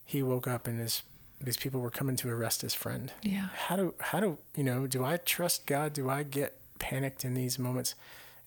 he 0.05 0.23
woke 0.23 0.47
up 0.47 0.67
and 0.67 0.79
his 0.79 1.03
these 1.41 1.57
people 1.57 1.81
were 1.81 1.89
coming 1.91 2.15
to 2.15 2.29
arrest 2.29 2.61
his 2.61 2.73
friend 2.73 3.11
Yeah. 3.21 3.47
how 3.67 3.75
do 3.75 3.93
how 3.99 4.19
do 4.21 4.37
you 4.55 4.63
know 4.63 4.87
do 4.87 5.03
i 5.03 5.17
trust 5.17 5.65
god 5.65 5.91
do 5.93 6.09
i 6.09 6.23
get 6.23 6.57
panicked 6.79 7.25
in 7.25 7.33
these 7.33 7.59
moments 7.59 7.93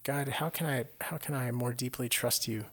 god 0.04 0.28
how 0.28 0.48
can 0.48 0.66
i 0.66 0.84
how 1.02 1.18
can 1.18 1.34
i 1.34 1.50
more 1.50 1.72
deeply 1.74 2.08
trust 2.08 2.48
you 2.48 2.64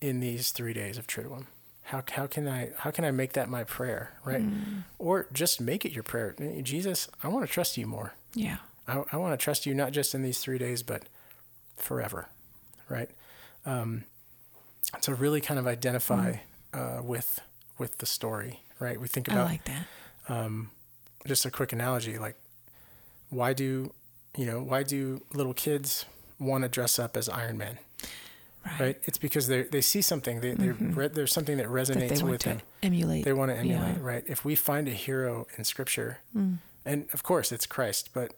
in 0.00 0.20
these 0.20 0.50
three 0.52 0.74
days 0.74 0.98
of 0.98 1.06
triduum 1.06 1.46
how, 1.90 2.02
how 2.12 2.26
can 2.26 2.46
i 2.48 2.70
how 2.78 2.90
can 2.90 3.04
i 3.04 3.10
make 3.10 3.32
that 3.34 3.48
my 3.48 3.64
prayer 3.64 4.12
right 4.24 4.42
Mm. 4.42 4.84
or 4.98 5.26
just 5.32 5.60
make 5.60 5.84
it 5.84 5.92
your 5.92 6.02
prayer 6.02 6.34
jesus 6.62 7.08
i 7.22 7.28
want 7.28 7.46
to 7.46 7.52
trust 7.52 7.76
you 7.76 7.86
more 7.86 8.14
Yeah. 8.34 8.58
I, 8.88 9.02
I 9.12 9.16
want 9.18 9.32
to 9.38 9.42
trust 9.44 9.66
you 9.66 9.74
not 9.74 9.92
just 9.92 10.14
in 10.14 10.22
these 10.22 10.38
three 10.40 10.58
days, 10.58 10.82
but 10.82 11.02
forever, 11.76 12.26
right? 12.88 13.08
Um, 13.64 14.04
so 15.00 15.12
really 15.12 15.40
kind 15.40 15.60
of 15.60 15.66
identify 15.66 16.36
uh, 16.74 17.00
with 17.02 17.40
with 17.78 17.98
the 17.98 18.06
story, 18.06 18.60
right? 18.80 19.00
We 19.00 19.06
think 19.06 19.28
I 19.28 19.32
about 19.34 19.46
like 19.46 19.64
that. 19.64 19.84
um, 20.28 20.70
just 21.26 21.44
a 21.46 21.50
quick 21.52 21.72
analogy, 21.72 22.18
like 22.18 22.36
why 23.28 23.52
do 23.52 23.92
you 24.36 24.46
know 24.46 24.60
why 24.60 24.82
do 24.82 25.20
little 25.32 25.54
kids 25.54 26.04
want 26.40 26.62
to 26.64 26.68
dress 26.68 26.98
up 26.98 27.16
as 27.16 27.28
Iron 27.28 27.56
Man? 27.58 27.78
Right? 28.80 28.98
It's 29.04 29.18
because 29.18 29.46
they 29.48 29.62
they 29.62 29.80
see 29.80 30.02
something. 30.02 30.40
They, 30.40 30.52
they 30.54 30.70
re- 30.70 31.08
there's 31.08 31.32
something 31.32 31.56
that 31.58 31.66
Mm-hmm. 31.66 31.74
That 31.74 32.10
resonates 32.10 32.22
with 32.22 32.42
them. 32.42 32.60
emulate. 32.82 33.24
They 33.24 33.32
want 33.32 33.50
to 33.50 33.56
emulate, 33.56 33.94
Yeah. 33.96 34.00
Mm. 34.00 34.04
right? 34.04 34.24
If 34.26 34.44
we 34.44 34.54
find 34.56 34.88
a 34.88 34.92
hero 34.92 35.46
in 35.56 35.64
Scripture, 35.64 36.18
and 36.84 37.06
of 37.12 37.22
course 37.22 37.52
it's 37.52 37.66
Christ, 37.66 38.10
but 38.12 38.34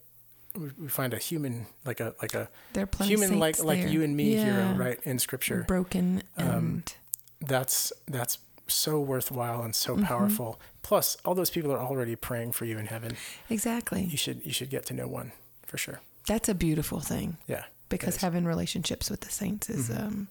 we, 0.55 0.71
we 0.79 0.89
find 0.89 1.15
a 1.15 1.19
human 1.19 1.67
like 1.85 2.01
a 2.01 2.15
like 2.23 2.35
a 2.35 2.49
There 2.73 2.83
are 2.85 2.87
plenty 2.87 3.15
of 3.15 3.21
human 3.21 3.39
like 3.39 3.57
saints 3.57 3.67
like 3.67 3.89
you 3.93 4.03
and 4.03 4.17
me 4.17 4.35
hero, 4.37 4.75
right? 4.77 4.99
In 5.05 5.19
Scripture, 5.19 5.65
Broken 5.67 6.23
Um, 6.37 6.47
and 6.49 6.95
that's 7.41 7.93
that's 8.07 8.39
so 8.69 9.01
worthwhile 9.01 9.63
and 9.63 9.75
Mm-hmm. 9.75 10.01
so 10.03 10.07
powerful. 10.07 10.61
Plus, 10.83 11.17
all 11.25 11.35
those 11.35 11.51
people 11.51 11.73
are 11.73 11.79
already 11.79 12.17
praying 12.17 12.53
for 12.53 12.65
you 12.65 12.79
in 12.79 12.87
heaven. 12.87 13.17
exactly. 13.51 14.03
You 14.05 14.17
should 14.17 14.45
you 14.45 14.53
should 14.53 14.71
get 14.71 14.85
to 14.87 14.95
know 14.95 15.09
one 15.09 15.33
for 15.67 15.79
sure. 15.79 16.01
That's 16.27 16.49
a 16.49 16.55
beautiful 16.55 17.01
thing 17.01 17.37
Yeah, 17.49 17.65
because 17.93 18.17
having 18.17 18.45
relationships 18.45 19.09
with 19.11 19.21
the 19.21 19.31
saints 19.31 19.71
is 19.71 19.91
um, 19.91 20.29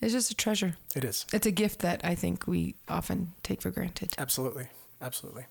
it's 0.00 0.12
just 0.12 0.30
a 0.30 0.34
treasure. 0.34 0.76
it 0.96 1.04
is 1.04 1.24
It's 1.32 1.46
a 1.46 1.50
gift 1.52 1.80
that 1.80 2.00
I 2.04 2.14
think 2.14 2.46
we 2.46 2.74
often 2.88 3.32
take 3.42 3.62
for 3.62 3.70
granted. 3.70 4.14
absolutely, 4.18 4.68
absolutely. 5.00 5.44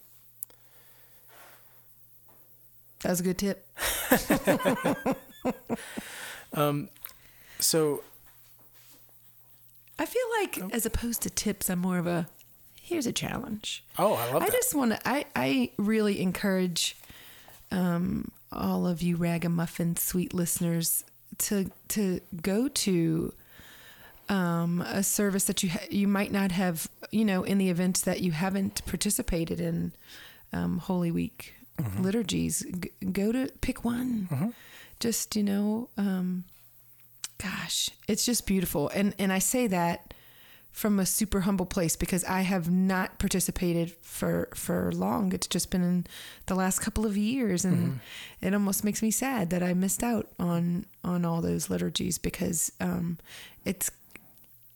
That 3.01 3.09
was 3.09 3.19
a 3.19 3.23
good 3.23 3.37
tip. 3.37 3.67
um, 6.53 6.89
So 7.59 8.03
I 9.99 10.05
feel 10.05 10.21
like 10.41 10.73
as 10.73 10.85
opposed 10.85 11.21
to 11.23 11.29
tips, 11.29 11.69
I'm 11.69 11.79
more 11.79 11.97
of 11.97 12.07
a 12.07 12.27
here's 12.81 13.05
a 13.07 13.11
challenge. 13.13 13.83
oh, 13.97 14.13
I 14.13 14.31
love 14.31 14.41
I 14.43 14.45
that. 14.45 14.51
just 14.51 14.73
want 14.75 14.91
to. 14.91 14.99
I 15.07 15.25
I 15.35 15.71
really 15.77 16.21
encourage 16.21 16.95
um, 17.71 18.31
all 18.55 18.85
of 18.87 19.01
you 19.01 19.15
ragamuffin 19.15 19.95
sweet 19.95 20.33
listeners 20.33 21.03
to 21.39 21.71
to 21.89 22.19
go 22.41 22.67
to 22.67 23.33
um, 24.29 24.81
a 24.81 25.03
service 25.03 25.43
that 25.45 25.63
you 25.63 25.69
ha- 25.69 25.87
you 25.89 26.07
might 26.07 26.31
not 26.31 26.51
have 26.51 26.87
you 27.11 27.25
know 27.25 27.43
in 27.43 27.57
the 27.57 27.69
event 27.69 28.01
that 28.01 28.21
you 28.21 28.31
haven't 28.31 28.85
participated 28.85 29.59
in 29.59 29.91
um, 30.53 30.77
Holy 30.77 31.11
Week 31.11 31.53
liturgies. 31.99 32.63
G- 32.79 32.91
go 33.11 33.31
to 33.31 33.49
pick 33.61 33.83
one. 33.83 34.27
Just 34.99 35.35
you 35.35 35.43
know, 35.43 35.89
um, 35.97 36.43
gosh, 37.41 37.89
it's 38.07 38.25
just 38.25 38.45
beautiful, 38.45 38.89
and 38.89 39.13
and 39.19 39.33
I 39.33 39.39
say 39.39 39.67
that 39.67 40.13
from 40.73 40.99
a 40.99 41.05
super 41.05 41.41
humble 41.41 41.67
place 41.67 41.95
because 41.95 42.23
I 42.25 42.41
have 42.41 42.69
not 42.69 43.19
participated 43.19 43.91
for 44.01 44.49
for 44.55 44.91
long. 44.91 45.31
It's 45.31 45.47
just 45.47 45.69
been 45.69 45.83
in 45.83 46.07
the 46.47 46.55
last 46.55 46.79
couple 46.79 47.05
of 47.05 47.15
years, 47.15 47.63
and 47.63 47.99
it 48.41 48.53
almost 48.53 48.83
makes 48.83 49.01
me 49.01 49.11
sad 49.11 49.51
that 49.51 49.61
I 49.61 49.75
missed 49.75 50.03
out 50.03 50.27
on 50.39 50.87
on 51.03 51.23
all 51.25 51.41
those 51.41 51.69
liturgies 51.69 52.17
because 52.17 52.71
um, 52.81 53.19
it's 53.63 53.91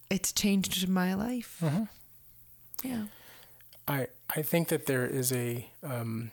it's 0.10 0.32
changed 0.32 0.88
my 0.88 1.16
life. 1.16 1.62
Yeah, 2.84 3.06
I 3.88 4.08
I 4.30 4.44
think 4.44 4.68
that 4.68 4.86
there 4.86 5.06
is 5.06 5.34
a 5.34 5.68
um, 5.84 6.30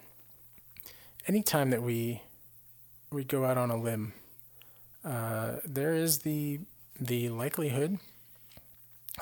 anytime 1.26 1.70
that 1.70 1.82
we 1.82 2.20
we 3.10 3.24
go 3.24 3.46
out 3.46 3.56
on 3.56 3.70
a 3.70 3.76
limb, 3.76 4.12
uh, 5.04 5.56
there 5.64 5.94
is 5.94 6.18
the 6.18 6.60
the 7.00 7.30
likelihood 7.30 7.98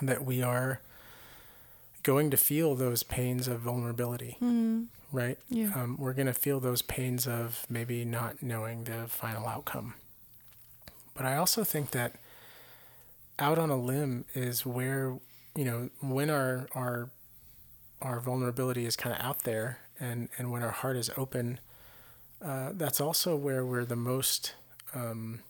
that 0.00 0.24
we 0.24 0.42
are 0.42 0.80
going 2.02 2.30
to 2.30 2.36
feel 2.36 2.74
those 2.74 3.02
pains 3.02 3.46
of 3.46 3.60
vulnerability, 3.60 4.36
right? 5.12 5.38
Yeah. 5.48 5.72
Um, 5.74 5.96
we're 5.98 6.14
going 6.14 6.26
to 6.26 6.32
feel 6.32 6.58
those 6.60 6.82
pains 6.82 7.26
of 7.26 7.64
maybe 7.68 8.04
not 8.04 8.42
knowing 8.42 8.84
the 8.84 9.06
final 9.08 9.46
outcome. 9.46 9.94
But 11.14 11.26
I 11.26 11.36
also 11.36 11.62
think 11.62 11.90
that 11.90 12.16
out 13.38 13.58
on 13.58 13.70
a 13.70 13.76
limb 13.76 14.24
is 14.34 14.64
where 14.66 15.18
you 15.54 15.64
know 15.64 15.90
when 16.00 16.30
our 16.30 16.68
our 16.72 17.10
our 18.00 18.20
vulnerability 18.20 18.84
is 18.84 18.96
kind 18.96 19.14
of 19.14 19.20
out 19.24 19.42
there 19.44 19.78
and 20.00 20.28
and 20.38 20.50
when 20.50 20.62
our 20.62 20.70
heart 20.70 20.96
is 20.96 21.10
open 21.16 21.60
uh, 22.44 22.70
that's 22.74 23.00
also 23.00 23.36
where 23.36 23.64
we're 23.64 23.84
the 23.84 23.96
most 23.96 24.54
um, 24.94 25.40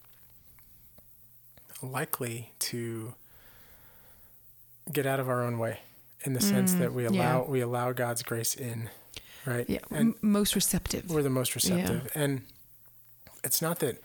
likely 1.82 2.53
to 2.59 3.14
get 4.91 5.07
out 5.07 5.20
of 5.20 5.28
our 5.28 5.43
own 5.43 5.59
way 5.59 5.80
in 6.24 6.33
the 6.33 6.41
sense 6.41 6.74
that 6.74 6.93
we 6.93 7.03
Mm, 7.05 7.14
yeah. 7.14 7.20
allow 7.39 7.45
we 7.45 7.61
allow 7.61 7.93
God's 7.93 8.22
grace 8.22 8.55
in 8.55 8.89
right 9.45 9.68
yeah, 9.68 9.80
and 9.91 10.14
most 10.22 10.55
receptive. 10.55 11.11
we're 11.11 11.22
the 11.22 11.30
most 11.30 11.55
receptive 11.55 12.11
and 12.14 12.43
it's 13.45 13.61
not 13.61 13.80
that 13.80 14.01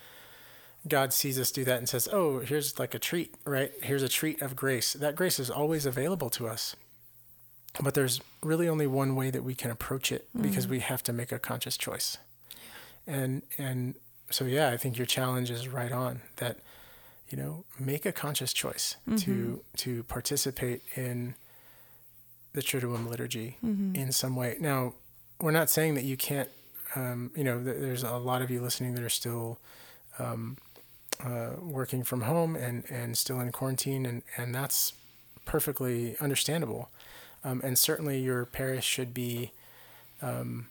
God 0.88 1.12
sees 1.14 1.38
us 1.40 1.52
do 1.52 1.66
that 1.66 1.78
and 1.80 1.90
says, 1.90 2.08
"Oh, 2.14 2.40
here's 2.40 2.80
like 2.80 2.94
a 2.94 3.00
treat, 3.00 3.36
right? 3.46 3.72
Here's 3.84 4.04
a 4.04 4.08
treat 4.10 4.42
of 4.42 4.56
grace." 4.56 4.94
That 4.94 5.16
grace 5.18 5.38
is 5.38 5.50
always 5.50 5.86
available 5.86 6.30
to 6.32 6.48
us. 6.48 6.76
But 7.82 7.94
there's 7.94 8.22
really 8.42 8.70
only 8.70 8.88
one 8.88 9.16
way 9.16 9.30
that 9.30 9.44
we 9.44 9.54
can 9.54 9.70
approach 9.70 10.12
it 10.12 10.30
because 10.40 10.66
we 10.68 10.80
have 10.80 11.04
to 11.04 11.14
make 11.14 11.32
a 11.34 11.40
conscious 11.40 11.78
choice. 11.78 12.18
And 13.06 13.42
and 13.58 13.96
so 14.32 14.46
yeah, 14.46 14.70
I 14.70 14.78
think 14.78 14.98
your 14.98 15.06
challenge 15.06 15.52
is 15.52 15.68
right 15.68 15.92
on 15.92 16.22
that 16.38 16.58
you 17.30 17.38
know, 17.38 17.66
make 17.80 18.06
a 18.06 18.12
conscious 18.12 18.54
choice 18.54 18.96
to 19.18 19.64
to 19.78 20.04
participate 20.04 20.82
in 20.96 21.36
the 22.54 22.62
Triduum 22.62 23.08
liturgy 23.10 23.58
in 23.96 24.12
some 24.12 24.36
way. 24.36 24.58
Now, 24.60 24.94
we're 25.40 25.52
not 25.52 25.70
saying 25.70 25.96
that 25.96 26.04
you 26.04 26.18
can't 26.18 26.50
um, 26.96 27.32
you 27.36 27.44
know, 27.44 27.62
th- 27.62 27.78
there's 27.80 28.04
a 28.04 28.18
lot 28.18 28.42
of 28.42 28.50
you 28.50 28.62
listening 28.62 28.96
that 28.96 29.04
are 29.04 29.10
still 29.10 29.60
um, 30.20 30.58
uh, 31.24 31.52
working 31.60 32.04
from 32.04 32.22
home 32.22 32.56
and, 32.56 32.86
and 32.90 33.18
still 33.18 33.40
in 33.42 33.52
quarantine, 33.52 34.06
and, 34.06 34.24
and 34.38 34.56
that's 34.56 34.94
perfectly 35.46 36.16
understandable. 36.20 36.90
Um, 37.44 37.62
and 37.64 37.78
certainly 37.78 38.20
your 38.20 38.46
parish 38.46 38.86
should 38.86 39.14
be 39.14 39.52
um, 40.22 40.68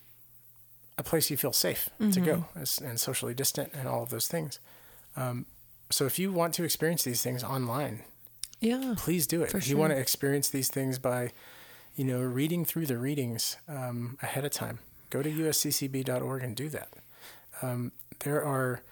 a 0.99 1.03
place 1.03 1.31
you 1.31 1.37
feel 1.37 1.53
safe 1.53 1.91
to 2.13 2.21
go 2.21 2.47
as, 2.57 2.79
and 2.79 2.99
socially 2.99 3.35
distant 3.35 3.73
and 3.75 3.87
all 3.87 4.03
of 4.03 4.09
those 4.11 4.27
things. 4.27 4.59
Um, 5.17 5.45
so 5.91 6.07
if 6.07 6.19
you 6.19 6.33
want 6.33 6.55
to 6.55 6.65
experience 6.65 7.05
these 7.05 7.23
things 7.23 7.43
online, 7.45 8.03
yeah, 8.61 8.95
please 8.97 9.27
do 9.27 9.43
it. 9.43 9.55
If 9.55 9.69
you 9.69 9.77
want 9.77 9.93
to 9.93 9.99
experience 9.99 10.49
these 10.49 10.69
things 10.69 10.99
by, 10.99 11.33
you 11.95 12.05
know, 12.05 12.21
reading 12.21 12.65
through 12.65 12.87
the 12.87 12.99
readings 12.99 13.57
um, 13.69 14.19
ahead 14.23 14.45
of 14.45 14.51
time, 14.51 14.79
go 15.11 15.23
to 15.23 15.31
usccb.org 15.31 16.43
and 16.43 16.57
do 16.57 16.69
that. 16.71 16.89
Um, 17.63 17.93
there 18.21 18.43
are, 18.43 18.83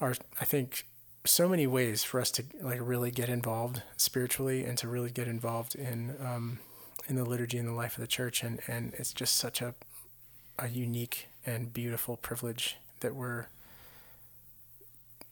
are 0.00 0.14
I 0.40 0.44
think, 0.44 0.86
so 1.24 1.48
many 1.48 1.66
ways 1.66 2.04
for 2.04 2.20
us 2.20 2.30
to 2.30 2.44
like 2.60 2.78
really 2.80 3.10
get 3.10 3.28
involved 3.28 3.82
spiritually 3.96 4.64
and 4.64 4.78
to 4.78 4.88
really 4.88 5.10
get 5.10 5.26
involved 5.26 5.74
in 5.74 6.14
um, 6.20 6.60
in 7.08 7.16
the 7.16 7.24
liturgy 7.24 7.58
and 7.58 7.68
the 7.68 7.72
life 7.72 7.96
of 7.96 8.00
the 8.00 8.06
church, 8.06 8.42
and 8.42 8.60
and 8.68 8.94
it's 8.94 9.12
just 9.12 9.36
such 9.36 9.60
a 9.60 9.74
a 10.58 10.68
unique 10.68 11.28
and 11.44 11.72
beautiful 11.72 12.16
privilege 12.16 12.76
that 13.00 13.14
we're, 13.14 13.46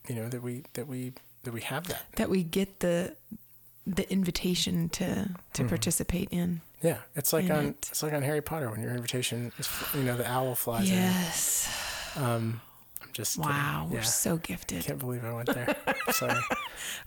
you 0.09 0.15
know, 0.15 0.29
that 0.29 0.43
we 0.43 0.65
that 0.75 0.87
we 0.87 1.13
that 1.45 1.53
we 1.53 1.61
have 1.63 1.87
that. 1.89 2.05
that 2.17 2.31
we 2.31 2.43
get 2.43 2.81
the 2.81 3.17
the 3.87 4.11
invitation 4.11 4.89
to 4.91 5.29
to 5.53 5.63
Mm-hmm. 5.63 5.69
participate 5.69 6.29
in. 6.31 6.61
Yeah, 6.83 6.99
it's 7.17 7.33
like 7.33 7.51
on 7.51 7.67
it. 7.67 7.89
it's 7.91 8.03
like 8.03 8.13
on 8.13 8.23
Harry 8.23 8.43
Potter 8.43 8.71
when 8.71 8.81
your 8.83 8.93
invitation 8.93 9.53
is 9.59 9.69
you 9.95 10.03
know 10.03 10.17
the 10.17 10.29
owl 10.31 10.55
flies 10.55 10.89
in. 10.91 10.97
Yes. 10.97 11.69
in. 12.17 12.23
Um, 12.23 12.61
I'm 13.03 13.09
just 13.13 13.37
kidding. 13.37 13.51
Wow, 13.51 13.89
we're 13.91 13.97
Yeah, 13.99 14.03
so 14.03 14.37
gifted. 14.37 14.79
I 14.79 14.83
can't 14.83 14.99
believe 14.99 15.25
I 15.25 15.33
went 15.33 15.49
there. 15.55 15.77
Sorry. 16.13 16.41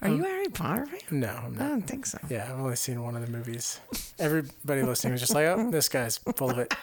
Are 0.01 0.09
you 0.09 0.23
a 0.23 0.27
Harry 0.27 0.49
Potter 0.49 0.85
fan? 0.87 1.19
No, 1.19 1.27
I'm 1.29 1.53
not. 1.55 1.65
I 1.65 1.67
don't 1.69 1.81
think 1.83 2.05
so. 2.07 2.17
Yeah, 2.29 2.45
I've 2.51 2.59
only 2.59 2.75
seen 2.75 3.01
one 3.03 3.15
of 3.15 3.23
the 3.25 3.31
movies. 3.31 3.79
Everybody 4.17 4.81
listening 4.83 5.11
was 5.13 5.21
just 5.21 5.33
like, 5.35 5.45
"Oh, 5.45 5.69
this 5.71 5.89
guy's 5.89 6.17
full 6.17 6.49
of 6.51 6.57
it." 6.59 6.73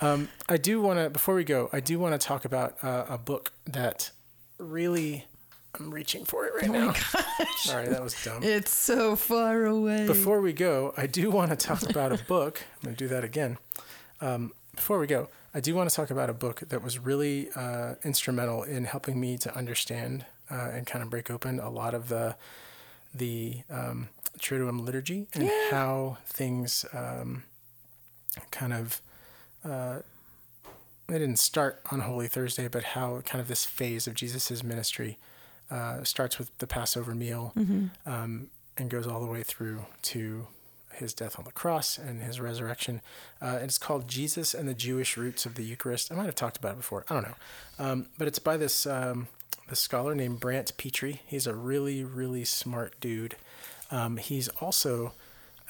Um, 0.00 0.28
I 0.48 0.58
do 0.58 0.80
want 0.82 0.98
to 0.98 1.08
before 1.10 1.34
we 1.34 1.44
go, 1.44 1.70
I 1.72 1.80
do 1.80 1.98
want 1.98 2.18
to 2.20 2.26
talk 2.26 2.44
about 2.44 2.76
uh, 2.84 3.06
a 3.08 3.16
book 3.16 3.52
that 3.64 4.10
really 4.58 5.24
I'm 5.78 5.90
reaching 5.90 6.24
for 6.24 6.46
it 6.46 6.54
right 6.54 6.70
now. 6.70 6.92
Sorry, 7.58 7.88
that 7.88 8.02
was 8.02 8.14
dumb. 8.24 8.42
It's 8.42 8.74
so 8.74 9.16
far 9.16 9.66
away. 9.66 10.06
Before 10.06 10.40
we 10.40 10.52
go, 10.52 10.94
I 10.96 11.06
do 11.06 11.30
want 11.30 11.50
to 11.50 11.56
talk 11.56 11.82
about 11.88 12.12
a 12.12 12.24
book. 12.24 12.62
I'm 12.76 12.84
going 12.84 12.96
to 12.96 13.04
do 13.04 13.08
that 13.08 13.24
again. 13.24 13.58
Um, 14.20 14.52
before 14.74 14.98
we 14.98 15.06
go, 15.06 15.28
I 15.54 15.60
do 15.60 15.74
want 15.74 15.90
to 15.90 15.96
talk 15.96 16.10
about 16.10 16.30
a 16.30 16.34
book 16.34 16.60
that 16.68 16.82
was 16.82 16.98
really 16.98 17.50
uh, 17.54 17.94
instrumental 18.04 18.62
in 18.62 18.84
helping 18.84 19.20
me 19.20 19.36
to 19.38 19.54
understand 19.56 20.24
uh, 20.50 20.70
and 20.72 20.86
kind 20.86 21.02
of 21.02 21.10
break 21.10 21.30
open 21.30 21.60
a 21.60 21.70
lot 21.70 21.94
of 21.94 22.08
the 22.08 22.36
the 23.14 23.62
um, 23.70 24.08
Triduum 24.38 24.84
liturgy 24.84 25.28
and 25.32 25.50
how 25.70 26.18
things 26.26 26.84
um, 26.92 27.44
kind 28.50 28.74
of 28.74 29.00
uh, 29.64 30.00
they 31.08 31.18
didn't 31.18 31.38
start 31.38 31.80
on 31.90 32.00
Holy 32.00 32.28
Thursday, 32.28 32.68
but 32.68 32.82
how 32.82 33.20
kind 33.24 33.40
of 33.40 33.48
this 33.48 33.64
phase 33.64 34.06
of 34.06 34.14
Jesus's 34.14 34.64
ministry 34.64 35.18
uh, 35.70 36.02
starts 36.04 36.38
with 36.38 36.56
the 36.58 36.66
Passover 36.66 37.14
meal 37.14 37.52
um, 38.06 38.48
and 38.76 38.90
goes 38.90 39.06
all 39.06 39.20
the 39.20 39.26
way 39.26 39.42
through 39.42 39.86
to 40.02 40.46
his 40.94 41.12
death 41.12 41.38
on 41.38 41.44
the 41.44 41.52
cross 41.52 41.98
and 41.98 42.22
his 42.22 42.40
resurrection. 42.40 43.02
Uh, 43.40 43.56
and 43.56 43.64
it's 43.64 43.78
called 43.78 44.08
Jesus 44.08 44.54
and 44.54 44.68
the 44.68 44.74
Jewish 44.74 45.16
Roots 45.16 45.46
of 45.46 45.54
the 45.54 45.62
Eucharist. 45.62 46.10
I 46.10 46.14
might 46.14 46.26
have 46.26 46.34
talked 46.34 46.56
about 46.56 46.72
it 46.72 46.78
before. 46.78 47.04
I 47.08 47.14
don't 47.14 47.24
know. 47.24 47.34
Um, 47.78 48.06
but 48.18 48.26
it's 48.26 48.38
by 48.38 48.56
this 48.56 48.86
um, 48.86 49.28
this 49.68 49.80
scholar 49.80 50.14
named 50.14 50.40
Brant 50.40 50.76
Pitre. 50.76 51.20
He's 51.26 51.46
a 51.46 51.54
really, 51.54 52.04
really 52.04 52.44
smart 52.44 52.94
dude. 53.00 53.36
Um, 53.90 54.16
he's 54.16 54.48
also 54.48 55.12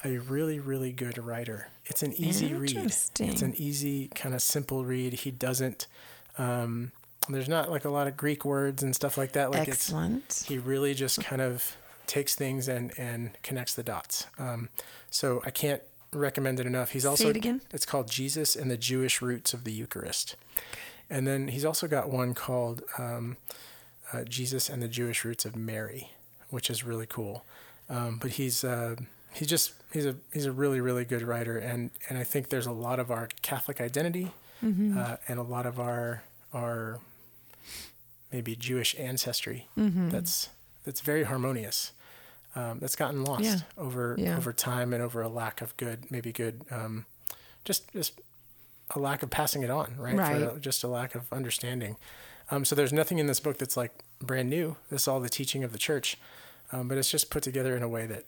a 0.03 0.17
really, 0.19 0.59
really 0.59 0.91
good 0.91 1.17
writer. 1.17 1.69
It's 1.85 2.03
an 2.03 2.13
easy 2.13 2.53
read. 2.53 2.77
It's 2.77 3.41
an 3.41 3.53
easy, 3.57 4.09
kind 4.09 4.35
of 4.35 4.41
simple 4.41 4.85
read. 4.85 5.13
He 5.13 5.31
doesn't. 5.31 5.87
Um, 6.37 6.91
there's 7.29 7.49
not 7.49 7.69
like 7.69 7.85
a 7.85 7.89
lot 7.89 8.07
of 8.07 8.15
Greek 8.15 8.45
words 8.45 8.83
and 8.83 8.95
stuff 8.95 9.17
like 9.17 9.33
that. 9.33 9.51
Like 9.51 9.67
it's 9.67 9.87
Excellent. 9.87 10.45
he 10.47 10.57
really 10.57 10.93
just 10.93 11.23
kind 11.23 11.41
of 11.41 11.75
takes 12.05 12.35
things 12.35 12.67
and 12.67 12.97
and 12.97 13.31
connects 13.43 13.73
the 13.73 13.83
dots. 13.83 14.27
Um, 14.39 14.69
so 15.09 15.41
I 15.45 15.49
can't 15.49 15.81
recommend 16.13 16.59
it 16.59 16.65
enough. 16.65 16.91
He's 16.91 17.05
also 17.05 17.25
Say 17.25 17.29
it 17.31 17.35
again. 17.35 17.61
It's 17.71 17.85
called 17.85 18.09
Jesus 18.09 18.55
and 18.55 18.71
the 18.71 18.77
Jewish 18.77 19.21
Roots 19.21 19.53
of 19.53 19.63
the 19.63 19.71
Eucharist, 19.71 20.35
and 21.09 21.27
then 21.27 21.49
he's 21.49 21.65
also 21.65 21.87
got 21.87 22.09
one 22.09 22.33
called 22.33 22.83
um, 22.97 23.37
uh, 24.13 24.23
Jesus 24.23 24.69
and 24.69 24.81
the 24.81 24.87
Jewish 24.87 25.25
Roots 25.25 25.43
of 25.43 25.55
Mary, 25.55 26.11
which 26.49 26.69
is 26.69 26.83
really 26.83 27.07
cool. 27.07 27.43
Um, 27.89 28.19
but 28.21 28.31
he's 28.31 28.63
uh, 28.63 28.95
he's 29.33 29.47
just 29.47 29.73
he's 29.97 30.05
a 30.05 30.15
he's 30.33 30.45
a 30.45 30.51
really 30.51 30.79
really 30.81 31.05
good 31.05 31.21
writer, 31.23 31.57
and 31.57 31.91
and 32.09 32.17
I 32.17 32.23
think 32.23 32.49
there's 32.49 32.67
a 32.67 32.71
lot 32.71 32.99
of 32.99 33.09
our 33.11 33.27
Catholic 33.41 33.81
identity 33.81 34.31
Mm-hmm. 34.63 34.97
uh, 34.97 35.17
and 35.27 35.37
a 35.39 35.43
lot 35.43 35.65
of 35.67 35.79
our 35.79 36.23
our 36.51 36.99
maybe 38.31 38.55
Jewish 38.55 38.95
ancestry 38.99 39.67
Mm-hmm. 39.77 40.09
that's 40.09 40.49
that's 40.83 41.01
very 41.01 41.23
harmonious. 41.23 41.91
Um, 42.55 42.79
that's 42.79 42.95
gotten 42.95 43.23
lost 43.23 43.43
Yeah. 43.43 43.57
over 43.77 44.15
Yeah. 44.17 44.37
over 44.37 44.53
time 44.53 44.93
and 44.93 45.03
over 45.03 45.21
a 45.21 45.27
lack 45.29 45.61
of 45.61 45.75
good, 45.77 46.09
maybe 46.09 46.31
good, 46.31 46.61
um, 46.71 47.05
just 47.65 47.91
just 47.93 48.19
a 48.95 48.99
lack 48.99 49.21
of 49.21 49.29
passing 49.29 49.63
it 49.63 49.69
on, 49.69 49.95
right? 49.97 50.15
For 50.15 50.21
Right. 50.53 50.61
just 50.61 50.83
a 50.83 50.87
lack 50.87 51.13
of 51.13 51.31
understanding. 51.31 51.97
Um, 52.49 52.63
so 52.65 52.73
there's 52.73 52.93
nothing 52.93 53.19
in 53.19 53.27
this 53.27 53.41
book 53.41 53.57
that's 53.57 53.75
like 53.77 53.91
brand 54.21 54.49
new. 54.49 54.77
This 54.89 55.01
is 55.03 55.07
all 55.07 55.19
the 55.19 55.29
teaching 55.29 55.63
of 55.65 55.71
the 55.73 55.77
church, 55.77 56.17
um, 56.71 56.87
but 56.87 56.97
it's 56.97 57.11
just 57.11 57.29
put 57.29 57.43
together 57.43 57.75
in 57.75 57.83
a 57.83 57.89
way 57.89 58.07
that 58.07 58.23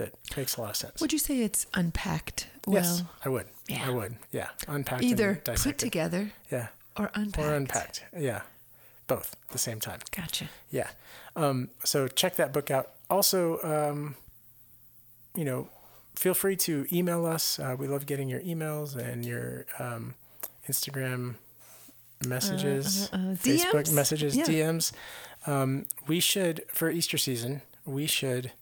that 0.00 0.36
makes 0.36 0.56
a 0.56 0.60
lot 0.60 0.70
of 0.70 0.76
sense. 0.76 1.00
Would 1.00 1.12
you 1.12 1.18
say 1.18 1.40
it's 1.40 1.66
unpacked 1.74 2.48
well? 2.66 2.76
yes, 2.82 3.02
I 3.24 3.28
would. 3.28 3.46
Yeah. 3.68 3.86
I 3.86 3.90
would. 3.90 4.16
Yeah, 4.32 4.48
unpacked. 4.68 5.02
Either 5.04 5.40
put 5.44 5.78
together 5.78 6.32
Yeah, 6.50 6.68
or 6.96 7.10
unpacked. 7.14 7.46
or 7.48 7.54
unpacked. 7.54 8.04
Yeah, 8.18 8.42
both 9.06 9.36
at 9.46 9.52
the 9.52 9.58
same 9.58 9.78
time. 9.80 10.00
Gotcha. 10.14 10.46
Yeah. 10.70 10.88
Um, 11.36 11.70
so 11.84 12.08
check 12.08 12.36
that 12.36 12.52
book 12.52 12.70
out. 12.70 12.90
Also, 13.08 13.58
um, 13.62 14.16
you 15.36 15.44
know, 15.44 15.68
feel 16.16 16.34
free 16.34 16.56
to 16.56 16.86
email 16.92 17.24
us. 17.26 17.58
Uh, 17.58 17.76
we 17.78 17.86
love 17.86 18.06
getting 18.06 18.28
your 18.28 18.40
emails 18.40 18.96
and 18.96 19.24
your 19.24 19.66
um, 19.78 20.14
Instagram 20.68 21.36
messages, 22.26 23.08
uh, 23.12 23.16
uh, 23.16 23.18
Facebook 23.34 23.84
DMs? 23.88 23.92
messages, 23.94 24.36
Yeah. 24.36 24.44
DMs. 24.44 24.92
Um, 25.46 25.86
we 26.06 26.20
should, 26.20 26.64
for 26.68 26.90
Easter 26.90 27.16
season, 27.16 27.62
we 27.86 28.06
should 28.06 28.52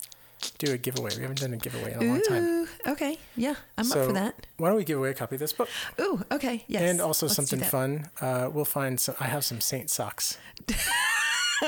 do 0.59 0.73
a 0.73 0.79
giveaway. 0.79 1.11
We 1.17 1.23
haven't 1.23 1.41
done 1.41 1.53
a 1.53 1.57
giveaway 1.57 1.93
in 1.95 2.03
a 2.03 2.05
long 2.05 2.23
time. 2.23 2.69
Okay. 2.87 3.19
Yeah, 3.37 3.55
I'm 3.77 3.85
so 3.85 4.01
up 4.01 4.07
for 4.07 4.13
that. 4.13 4.47
why 4.57 4.69
don't 4.69 4.77
we 4.77 4.85
give 4.85 4.99
away 4.99 5.11
a 5.11 5.15
copy 5.15 5.37
of 5.37 5.41
this 5.41 5.53
book? 5.53 5.69
Ooh, 6.01 6.23
okay. 6.31 6.65
Yes. 6.67 6.83
and 6.83 7.01
also 7.01 7.27
Let's 7.27 7.37
something 7.37 7.61
fun. 7.61 8.09
Uh, 8.21 8.49
we'll 8.53 8.65
find 8.65 8.99
some. 9.01 9.15
I 9.21 9.25
have 9.25 9.45
some 9.45 9.61
Saint 9.61 9.91
socks 9.91 10.39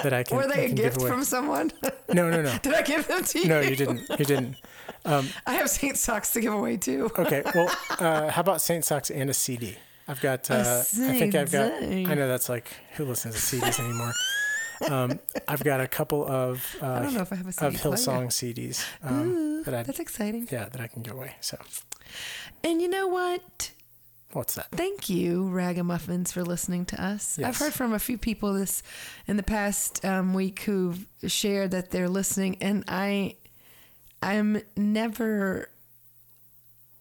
that 0.02 0.12
I 0.12 0.22
can. 0.22 0.36
Were 0.36 0.46
they 0.46 0.66
a 0.66 0.72
gift 0.72 1.00
from 1.00 1.24
someone? 1.24 1.72
No, 2.12 2.30
no, 2.30 2.42
no. 2.42 2.56
Did 2.62 2.74
I 2.74 2.82
give 2.82 3.06
them 3.08 3.24
to 3.24 3.38
you? 3.38 3.48
No, 3.48 3.60
you 3.60 3.76
didn't. 3.76 4.02
You 4.18 4.24
didn't. 4.24 4.56
I 5.04 5.54
have 5.54 5.68
Saint 5.70 5.96
socks 5.96 6.32
to 6.32 6.40
give 6.40 6.52
away 6.52 6.76
too. 6.76 7.10
Okay. 7.18 7.42
Well, 7.54 7.68
uh, 7.98 8.30
how 8.30 8.40
about 8.42 8.60
Saint 8.60 8.84
Socks 8.84 9.10
and 9.10 9.28
a 9.28 9.34
CD? 9.34 9.76
I've 10.06 10.20
got. 10.20 10.50
Uh, 10.50 10.80
I 10.80 10.82
think 11.18 11.34
I've 11.34 11.50
got. 11.50 11.72
I 11.82 12.14
know 12.14 12.28
that's 12.28 12.48
like 12.48 12.68
who 12.96 13.04
listens 13.04 13.34
to 13.34 13.40
CDs 13.56 13.80
anymore. 13.80 14.12
Um, 14.89 15.18
I've 15.47 15.62
got 15.64 15.81
a 15.81 15.87
couple 15.89 16.26
of 16.26 16.64
uh, 16.83 16.87
I 16.87 17.03
don't 17.03 17.14
know 17.14 17.20
if 17.22 17.33
I 17.33 17.37
have 17.37 17.47
a 17.47 17.53
CD 17.53 17.66
of. 17.76 17.81
Hillsong 17.83 18.28
CDs 18.28 18.85
um, 19.03 19.62
that 19.64 19.74
I 19.74 19.83
That's 19.83 20.01
exciting. 20.01 20.49
yeah 20.51 20.68
that 20.70 20.81
I 20.81 20.87
can 20.87 21.03
give 21.03 21.14
away. 21.14 21.35
So 21.41 21.59
And 22.64 22.81
you 22.81 22.89
know 22.89 23.07
what? 23.09 23.72
what's 24.33 24.55
that? 24.55 24.68
Thank 24.72 25.11
you, 25.11 25.49
Ragamuffins, 25.51 26.33
for 26.33 26.43
listening 26.45 26.85
to 26.87 27.03
us. 27.03 27.39
I've 27.39 27.57
heard 27.57 27.72
from 27.74 27.93
a 27.93 27.99
few 27.99 28.16
people 28.16 28.53
this 28.55 28.83
in 29.26 29.37
the 29.37 29.43
past 29.43 30.05
um, 30.05 30.35
week 30.35 30.61
who've 30.61 31.05
shared 31.26 31.72
that 31.72 31.91
they're 31.91 32.09
listening, 32.09 32.57
and 32.61 32.85
I, 32.87 33.35
I'm 34.22 34.62
never 34.76 35.68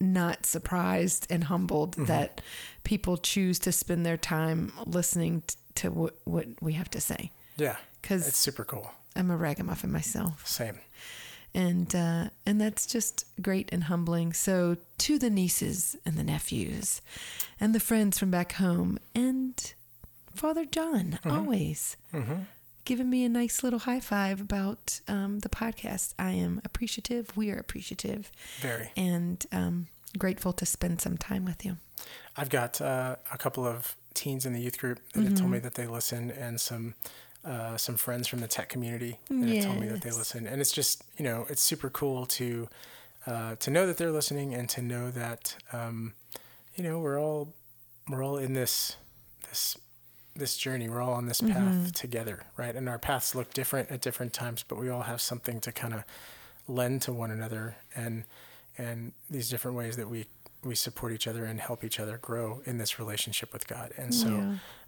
not 0.01 0.45
surprised 0.45 1.27
and 1.29 1.43
humbled 1.45 1.91
Mm-hmm. 1.95 2.05
that 2.05 2.41
people 2.83 3.17
choose 3.17 3.59
to 3.59 3.71
spend 3.71 4.05
their 4.05 4.17
time 4.17 4.71
listening 4.85 5.43
t- 5.45 5.55
to 5.75 5.91
what, 5.91 6.15
what 6.23 6.45
we 6.61 6.73
have 6.73 6.89
to 6.91 7.01
say. 7.01 7.31
Yeah, 7.59 7.77
Because 8.01 8.27
it's 8.27 8.37
super 8.37 8.63
cool. 8.63 8.91
I'm 9.15 9.29
a 9.31 9.37
ragamuffin 9.37 9.91
myself. 9.91 10.45
Same. 10.47 10.79
and 11.53 11.93
uh, 11.95 12.29
and 12.45 12.61
that's 12.61 12.85
just 12.85 13.25
great 13.41 13.69
and 13.71 13.85
humbling. 13.85 14.33
So 14.33 14.77
to 14.99 15.17
the 15.19 15.29
nieces 15.29 15.95
and 16.05 16.15
the 16.15 16.23
nephews, 16.23 17.01
and 17.59 17.73
the 17.75 17.79
friends 17.79 18.19
from 18.19 18.29
back 18.31 18.53
home, 18.53 18.99
and 19.15 19.73
Father 20.35 20.65
John, 20.65 21.19
always 21.25 21.97
giving 22.85 23.09
me 23.09 23.23
a 23.25 23.29
nice 23.29 23.61
little 23.63 23.79
high 23.79 23.99
five 23.99 24.39
about 24.41 25.01
um, 25.07 25.39
the 25.39 25.49
podcast. 25.49 26.13
I 26.17 26.31
am 26.31 26.61
appreciative. 26.63 27.35
We 27.35 27.51
are 27.51 27.57
appreciative, 27.57 28.31
Very. 28.61 28.91
and 28.95 29.43
um, 29.51 29.87
grateful 30.17 30.53
to 30.53 30.65
spend 30.65 31.01
some 31.01 31.17
time 31.17 31.45
with 31.45 31.65
you. 31.65 31.77
I've 32.37 32.49
got 32.49 32.79
uh, 32.79 33.17
a 33.33 33.37
couple 33.37 33.65
of 33.65 33.95
teens 34.13 34.45
in 34.45 34.53
the 34.53 34.61
youth 34.61 34.79
group 34.79 34.99
that 35.13 35.23
have 35.23 35.35
told 35.35 35.51
me 35.51 35.59
that 35.59 35.73
they 35.75 35.87
listen, 35.87 36.31
and 36.31 36.59
some 36.61 36.93
uh, 37.45 37.77
some 37.77 37.95
friends 37.95 38.27
from 38.27 38.39
the 38.39 38.47
tech 38.47 38.69
community 38.69 39.19
that 39.29 39.47
have 39.47 39.65
told 39.65 39.79
me 39.79 39.87
that 39.87 40.01
they 40.01 40.11
listen. 40.11 40.45
And 40.47 40.59
it's 40.61 40.71
just 40.71 41.03
you 41.17 41.23
know 41.23 41.45
it's 41.49 41.61
super 41.61 41.89
cool 41.89 42.25
to 42.27 42.67
uh, 43.25 43.55
to 43.55 43.71
know 43.71 43.85
that 43.87 43.97
they're 43.97 44.11
listening 44.11 44.53
and 44.53 44.67
to 44.69 44.81
know 44.81 45.09
that 45.11 45.55
um, 45.73 46.13
you 46.75 46.83
know 46.83 46.99
we're 46.99 47.19
all 47.19 47.53
we're 48.09 48.23
all 48.23 48.37
in 48.37 48.53
this 48.53 48.97
this 49.49 49.77
this 50.35 50.57
journey. 50.57 50.87
We're 50.89 51.01
all 51.01 51.13
on 51.13 51.25
this 51.27 51.41
path 51.41 51.91
together, 51.93 52.45
right? 52.57 52.75
And 52.75 52.87
our 52.87 52.99
paths 52.99 53.35
look 53.35 53.53
different 53.53 53.91
at 53.91 54.01
different 54.01 54.31
times, 54.33 54.63
but 54.67 54.77
we 54.79 54.89
all 54.89 55.01
have 55.03 55.19
something 55.21 55.59
to 55.61 55.71
kind 55.71 55.93
of 55.93 56.03
lend 56.67 57.01
to 57.03 57.11
one 57.13 57.31
another 57.31 57.77
and 57.95 58.23
and 58.77 59.11
these 59.29 59.49
different 59.49 59.75
ways 59.75 59.95
that 59.97 60.09
we 60.09 60.25
we 60.63 60.75
support 60.75 61.11
each 61.13 61.27
other 61.27 61.45
and 61.45 61.59
help 61.59 61.83
each 61.85 61.99
other 62.01 62.17
grow 62.17 62.61
in 62.65 62.77
this 62.77 62.99
relationship 62.99 63.53
with 63.53 63.65
God. 63.67 63.93
And 63.97 64.13
so, 64.13 64.29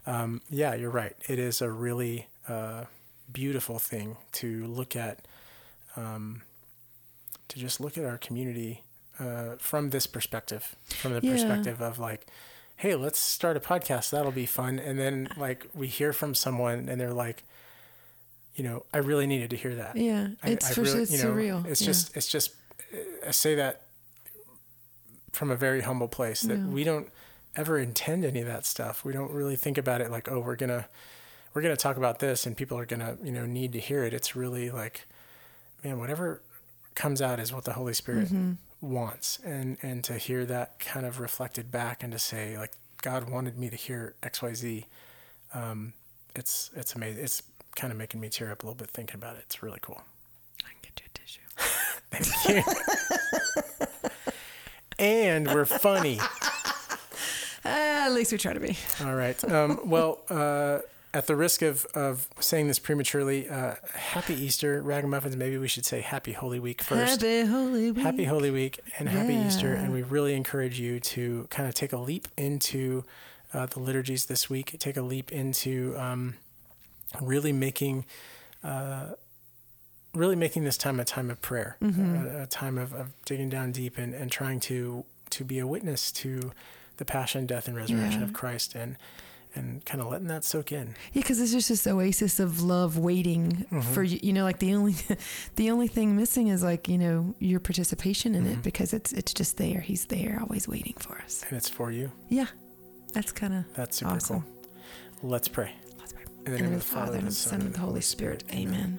Yeah. 0.06 0.22
um, 0.22 0.42
yeah, 0.50 0.74
you're 0.74 0.90
right. 0.90 1.16
It 1.28 1.38
is 1.38 1.62
a 1.62 1.70
really 1.70 2.28
uh, 2.48 2.84
beautiful 3.32 3.78
thing 3.78 4.16
to 4.32 4.66
look 4.66 4.96
at, 4.96 5.26
um, 5.96 6.42
to 7.48 7.58
just 7.58 7.80
look 7.80 7.96
at 7.98 8.04
our 8.04 8.18
community 8.18 8.82
uh, 9.18 9.56
from 9.58 9.90
this 9.90 10.06
perspective, 10.06 10.74
from 10.88 11.12
the 11.12 11.20
Yeah. 11.22 11.32
perspective 11.32 11.80
of 11.80 11.98
like, 11.98 12.26
hey, 12.76 12.94
let's 12.94 13.18
start 13.18 13.56
a 13.56 13.60
podcast. 13.60 14.10
That'll 14.10 14.32
be 14.32 14.46
fun. 14.46 14.78
And 14.78 14.98
then 14.98 15.28
like 15.36 15.66
we 15.74 15.86
hear 15.86 16.12
from 16.12 16.34
someone 16.34 16.88
and 16.88 17.00
they're 17.00 17.12
like, 17.12 17.44
you 18.54 18.64
know, 18.64 18.84
I 18.92 18.98
really 18.98 19.26
needed 19.26 19.50
to 19.50 19.56
hear 19.56 19.74
that. 19.76 19.96
Yeah, 19.96 20.28
I- 20.42 20.50
it's 20.50 20.70
I 20.70 20.74
for 20.74 20.82
really- 20.82 21.02
it's 21.02 21.12
you 21.12 21.18
know, 21.22 21.30
surreal. 21.32 21.66
It's 21.66 21.80
Yeah. 21.80 21.86
just, 21.86 22.16
it's 22.16 22.26
just, 22.28 22.54
I 23.26 23.30
say 23.30 23.54
that 23.54 23.82
from 25.32 25.50
a 25.50 25.56
very 25.56 25.82
humble 25.82 26.08
place 26.08 26.40
that 26.42 26.58
Yeah. 26.58 26.66
we 26.66 26.84
don't 26.84 27.10
ever 27.56 27.78
intend 27.78 28.24
any 28.24 28.40
of 28.40 28.46
that 28.46 28.66
stuff. 28.66 29.04
We 29.04 29.12
don't 29.12 29.30
really 29.30 29.56
think 29.56 29.78
about 29.78 30.00
it 30.00 30.10
like, 30.10 30.30
oh, 30.30 30.40
we're 30.40 30.56
gonna, 30.56 30.86
we're 31.54 31.62
gonna 31.62 31.76
talk 31.76 31.96
about 31.96 32.18
this 32.18 32.46
and 32.46 32.56
people 32.56 32.78
are 32.78 32.86
gonna, 32.86 33.16
you 33.22 33.32
know, 33.32 33.46
need 33.46 33.72
to 33.72 33.80
hear 33.80 34.04
it. 34.04 34.12
It's 34.14 34.34
really 34.36 34.70
like, 34.70 35.06
man, 35.84 35.98
whatever 35.98 36.42
comes 36.94 37.20
out 37.22 37.40
is 37.40 37.52
what 37.52 37.64
the 37.64 37.72
Holy 37.74 37.94
Spirit 37.94 38.28
Mm-hmm. 38.28 38.52
wants, 38.80 39.38
and 39.44 39.76
and 39.82 40.02
to 40.04 40.14
hear 40.14 40.44
that 40.46 40.78
kind 40.78 41.06
of 41.06 41.20
reflected 41.20 41.70
back 41.70 42.02
and 42.02 42.12
to 42.12 42.18
say 42.18 42.56
like, 42.58 42.72
God 43.02 43.28
wanted 43.30 43.58
me 43.58 43.68
to 43.70 43.76
hear 43.76 44.14
X, 44.22 44.42
Y, 44.42 44.54
Z. 44.54 44.86
Um, 45.54 45.92
it's 46.34 46.70
it's 46.74 46.94
amazing. 46.94 47.22
It's 47.24 47.42
kind 47.76 47.90
of 47.92 47.98
making 47.98 48.20
me 48.20 48.28
tear 48.28 48.50
up 48.52 48.62
a 48.62 48.66
little 48.66 48.76
bit 48.76 48.90
thinking 48.90 49.16
about 49.16 49.36
it. 49.36 49.42
It's 49.46 49.62
really 49.62 49.78
cool. 49.80 50.00
I 50.64 50.68
can 50.70 50.78
get 50.82 51.00
you 51.00 51.06
a 51.06 51.18
tissue. 51.18 51.40
Thank 52.10 52.66
you. 52.66 53.88
and 54.98 55.46
we're 55.48 55.64
funny. 55.64 56.18
Uh, 56.20 56.28
at 57.64 58.10
least 58.10 58.32
we 58.32 58.38
try 58.38 58.52
to 58.52 58.60
be. 58.60 58.76
All 59.04 59.14
right. 59.14 59.42
Um, 59.50 59.80
well, 59.84 60.18
uh, 60.28 60.78
at 61.14 61.26
the 61.26 61.36
risk 61.36 61.60
of, 61.62 61.84
of 61.94 62.28
saying 62.40 62.68
this 62.68 62.78
prematurely, 62.78 63.48
uh, 63.48 63.74
happy 63.94 64.34
Easter, 64.34 64.80
Ragamuffins. 64.82 65.36
Maybe 65.36 65.58
we 65.58 65.68
should 65.68 65.84
say 65.84 66.00
Happy 66.00 66.32
Holy 66.32 66.58
Week 66.58 66.82
first. 66.82 67.20
Happy 67.20 67.44
Holy 67.44 67.90
Week. 67.92 68.02
Happy 68.02 68.24
Holy 68.24 68.50
Week 68.50 68.80
and 68.98 69.08
Happy 69.08 69.34
Easter. 69.34 69.74
And 69.74 69.92
we 69.92 70.02
really 70.02 70.34
encourage 70.34 70.80
you 70.80 71.00
to 71.00 71.46
kind 71.50 71.68
of 71.68 71.74
take 71.74 71.92
a 71.92 71.98
leap 71.98 72.28
into 72.36 73.04
uh, 73.52 73.66
the 73.66 73.80
liturgies 73.80 74.26
this 74.26 74.48
week. 74.48 74.76
Take 74.78 74.96
a 74.96 75.02
leap 75.02 75.30
into 75.32 75.94
um, 75.98 76.34
really 77.20 77.52
making. 77.52 78.06
Uh, 78.64 79.10
really 80.14 80.36
making 80.36 80.62
this 80.64 80.76
time 80.76 81.00
a 81.00 81.04
time 81.06 81.30
of 81.30 81.40
prayer, 81.40 81.78
a, 81.80 82.42
a 82.42 82.46
time 82.46 82.76
of, 82.76 82.92
of 82.92 83.12
digging 83.24 83.48
down 83.48 83.72
deep 83.72 83.96
and, 83.96 84.12
and 84.14 84.30
trying 84.30 84.60
to 84.60 85.04
to 85.30 85.42
be 85.42 85.58
a 85.58 85.66
witness 85.66 86.12
to 86.12 86.52
the 86.98 87.04
passion, 87.06 87.46
death, 87.46 87.66
and 87.66 87.74
resurrection 87.74 88.20
Yeah. 88.20 88.26
of 88.26 88.34
Christ, 88.34 88.74
and 88.74 88.96
and 89.54 89.84
kind 89.84 90.00
of 90.00 90.08
letting 90.08 90.28
that 90.28 90.44
soak 90.44 90.72
in. 90.72 90.88
Yeah, 91.12 91.22
because 91.22 91.40
it's 91.40 91.52
just 91.52 91.68
this 91.68 91.86
oasis 91.86 92.40
of 92.40 92.62
love 92.62 92.98
waiting 92.98 93.66
mm-hmm. 93.70 93.80
for 93.80 94.02
you. 94.02 94.18
You 94.22 94.32
know, 94.32 94.44
like 94.44 94.58
the 94.58 94.74
only, 94.74 94.94
the 95.56 95.70
only 95.70 95.88
thing 95.88 96.16
missing 96.16 96.48
is 96.48 96.62
like 96.62 96.88
you 96.88 96.98
know 96.98 97.34
your 97.38 97.60
participation 97.60 98.34
in 98.34 98.46
it 98.46 98.52
mm-hmm. 98.52 98.60
because 98.62 98.92
it's 98.92 99.12
it's 99.12 99.32
just 99.32 99.56
there. 99.56 99.80
He's 99.80 100.06
there, 100.06 100.38
always 100.40 100.68
waiting 100.68 100.94
for 100.98 101.18
us. 101.18 101.44
And 101.48 101.56
it's 101.56 101.68
for 101.68 101.90
you. 101.90 102.10
Yeah, 102.28 102.46
that's 103.12 103.32
kind 103.32 103.54
of 103.54 103.64
That's 103.74 103.96
super 103.98 104.12
awesome. 104.12 104.44
cool. 105.20 105.30
Let's 105.30 105.48
pray. 105.48 105.72
Let's 105.98 106.12
pray. 106.12 106.22
In 106.46 106.52
the 106.52 106.58
name 106.58 106.72
of 106.72 106.78
the 106.80 106.84
Father, 106.84 107.18
and 107.18 107.28
of 107.28 107.34
the 107.34 107.34
Son, 107.34 107.60
and 107.60 107.68
of 107.68 107.74
the 107.74 107.80
Holy 107.80 108.00
Spirit. 108.00 108.44
Amen. 108.52 108.98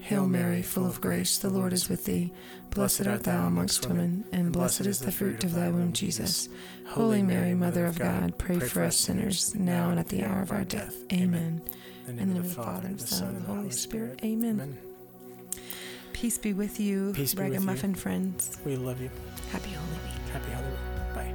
Hail 0.00 0.26
Mary, 0.26 0.62
full 0.62 0.86
of 0.86 1.00
grace, 1.00 1.38
the 1.38 1.50
Lord 1.50 1.72
is 1.72 1.88
with 1.88 2.04
thee. 2.04 2.32
Blessed 2.70 3.06
art 3.06 3.24
thou 3.24 3.46
amongst 3.46 3.86
women, 3.88 4.24
and 4.32 4.52
blessed 4.52 4.82
is 4.86 5.00
the 5.00 5.12
fruit 5.12 5.44
of 5.44 5.54
thy 5.54 5.68
womb, 5.68 5.92
Jesus. 5.92 6.48
Holy 6.86 7.22
Mary, 7.22 7.54
Mother 7.54 7.84
of 7.84 7.98
God, 7.98 8.38
pray 8.38 8.58
for 8.58 8.82
us 8.84 8.96
sinners, 8.96 9.54
now 9.54 9.90
and 9.90 9.98
at 9.98 10.08
the 10.08 10.24
hour 10.24 10.40
of 10.42 10.50
our 10.52 10.64
death. 10.64 10.94
Amen. 11.12 11.60
In 12.06 12.16
the 12.16 12.24
name 12.24 12.36
of 12.36 12.44
the 12.48 12.62
Father, 12.62 12.86
and 12.88 12.98
the 12.98 13.06
Son, 13.06 13.28
and 13.36 13.44
the 13.44 13.52
Holy 13.52 13.70
Spirit. 13.70 14.20
Amen. 14.24 14.78
Peace 16.12 16.38
be 16.38 16.52
with 16.52 16.80
you, 16.80 17.12
Peace 17.14 17.34
be 17.34 17.42
with 17.42 17.52
you. 17.52 17.58
ragamuffin 17.58 17.94
friends. 17.94 18.58
We 18.64 18.76
love 18.76 19.00
you. 19.00 19.10
Happy 19.52 19.70
Holy 19.70 19.90
Week. 19.92 20.32
Happy 20.32 20.50
Halloween. 20.50 20.76
Bye. 21.14 21.34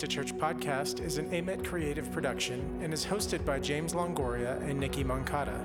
To 0.00 0.08
Church 0.08 0.34
podcast 0.34 1.04
is 1.04 1.18
an 1.18 1.28
AMET 1.28 1.62
creative 1.62 2.10
production 2.10 2.80
and 2.80 2.90
is 2.90 3.04
hosted 3.04 3.44
by 3.44 3.60
James 3.60 3.92
Longoria 3.92 4.58
and 4.62 4.80
Nikki 4.80 5.04
Moncada. 5.04 5.62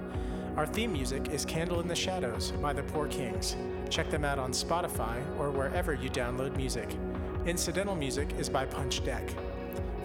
Our 0.57 0.65
theme 0.65 0.91
music 0.91 1.29
is 1.29 1.45
Candle 1.45 1.79
in 1.79 1.87
the 1.87 1.95
Shadows 1.95 2.51
by 2.51 2.73
the 2.73 2.83
Poor 2.83 3.07
Kings. 3.07 3.55
Check 3.89 4.09
them 4.09 4.25
out 4.25 4.37
on 4.37 4.51
Spotify 4.51 5.23
or 5.39 5.51
wherever 5.51 5.93
you 5.93 6.09
download 6.09 6.57
music. 6.57 6.97
Incidental 7.45 7.95
music 7.95 8.27
is 8.37 8.49
by 8.49 8.65
Punch 8.65 9.05
Deck. 9.05 9.23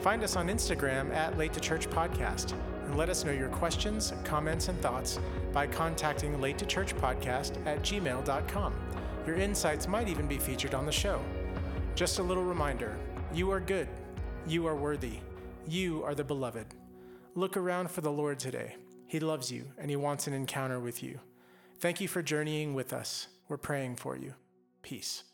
Find 0.01 0.23
us 0.23 0.37
on 0.37 0.47
Instagram 0.47 1.13
at 1.13 1.37
Late 1.37 1.53
to 1.55 1.61
Church 1.61 1.91
Podcast 1.91 2.53
and 2.87 2.97
let 2.97 3.09
us 3.09 3.25
know 3.25 3.33
your 3.33 3.49
questions, 3.49 4.13
comments, 4.23 4.69
and 4.69 4.81
thoughts 4.81 5.19
by 5.53 5.67
contacting 5.67 6.41
late 6.41 6.59
to 6.59 6.67
church 6.67 6.95
podcast 6.97 7.57
at 7.67 7.83
gmail.com. 7.83 8.75
Your 9.27 9.37
insights 9.37 9.89
might 9.89 10.07
even 10.07 10.29
be 10.29 10.39
featured 10.39 10.75
on 10.75 10.87
the 10.87 10.93
show. 10.93 11.21
Just 11.97 12.21
a 12.21 12.23
little 12.23 12.45
reminder 12.45 12.97
you 13.33 13.51
are 13.53 13.61
good, 13.61 13.87
you 14.47 14.67
are 14.67 14.77
worthy, 14.77 15.19
you 15.67 16.03
are 16.05 16.15
the 16.15 16.25
beloved. 16.25 16.67
Look 17.35 17.57
around 17.57 17.91
for 17.91 18.01
the 18.01 18.11
Lord 18.11 18.39
today. 18.39 18.77
He 19.07 19.21
loves 19.21 19.51
you 19.51 19.67
and 19.79 19.91
He 19.91 19.97
wants 19.97 20.27
an 20.27 20.33
encounter 20.33 20.81
with 20.81 21.03
you. 21.03 21.21
Thank 21.79 22.01
you 22.01 22.09
for 22.09 22.23
journeying 22.23 22.75
with 22.75 22.93
us. 22.93 23.29
We're 23.49 23.57
praying 23.57 23.97
for 23.97 24.17
you. 24.17 24.35
Peace. 24.83 25.25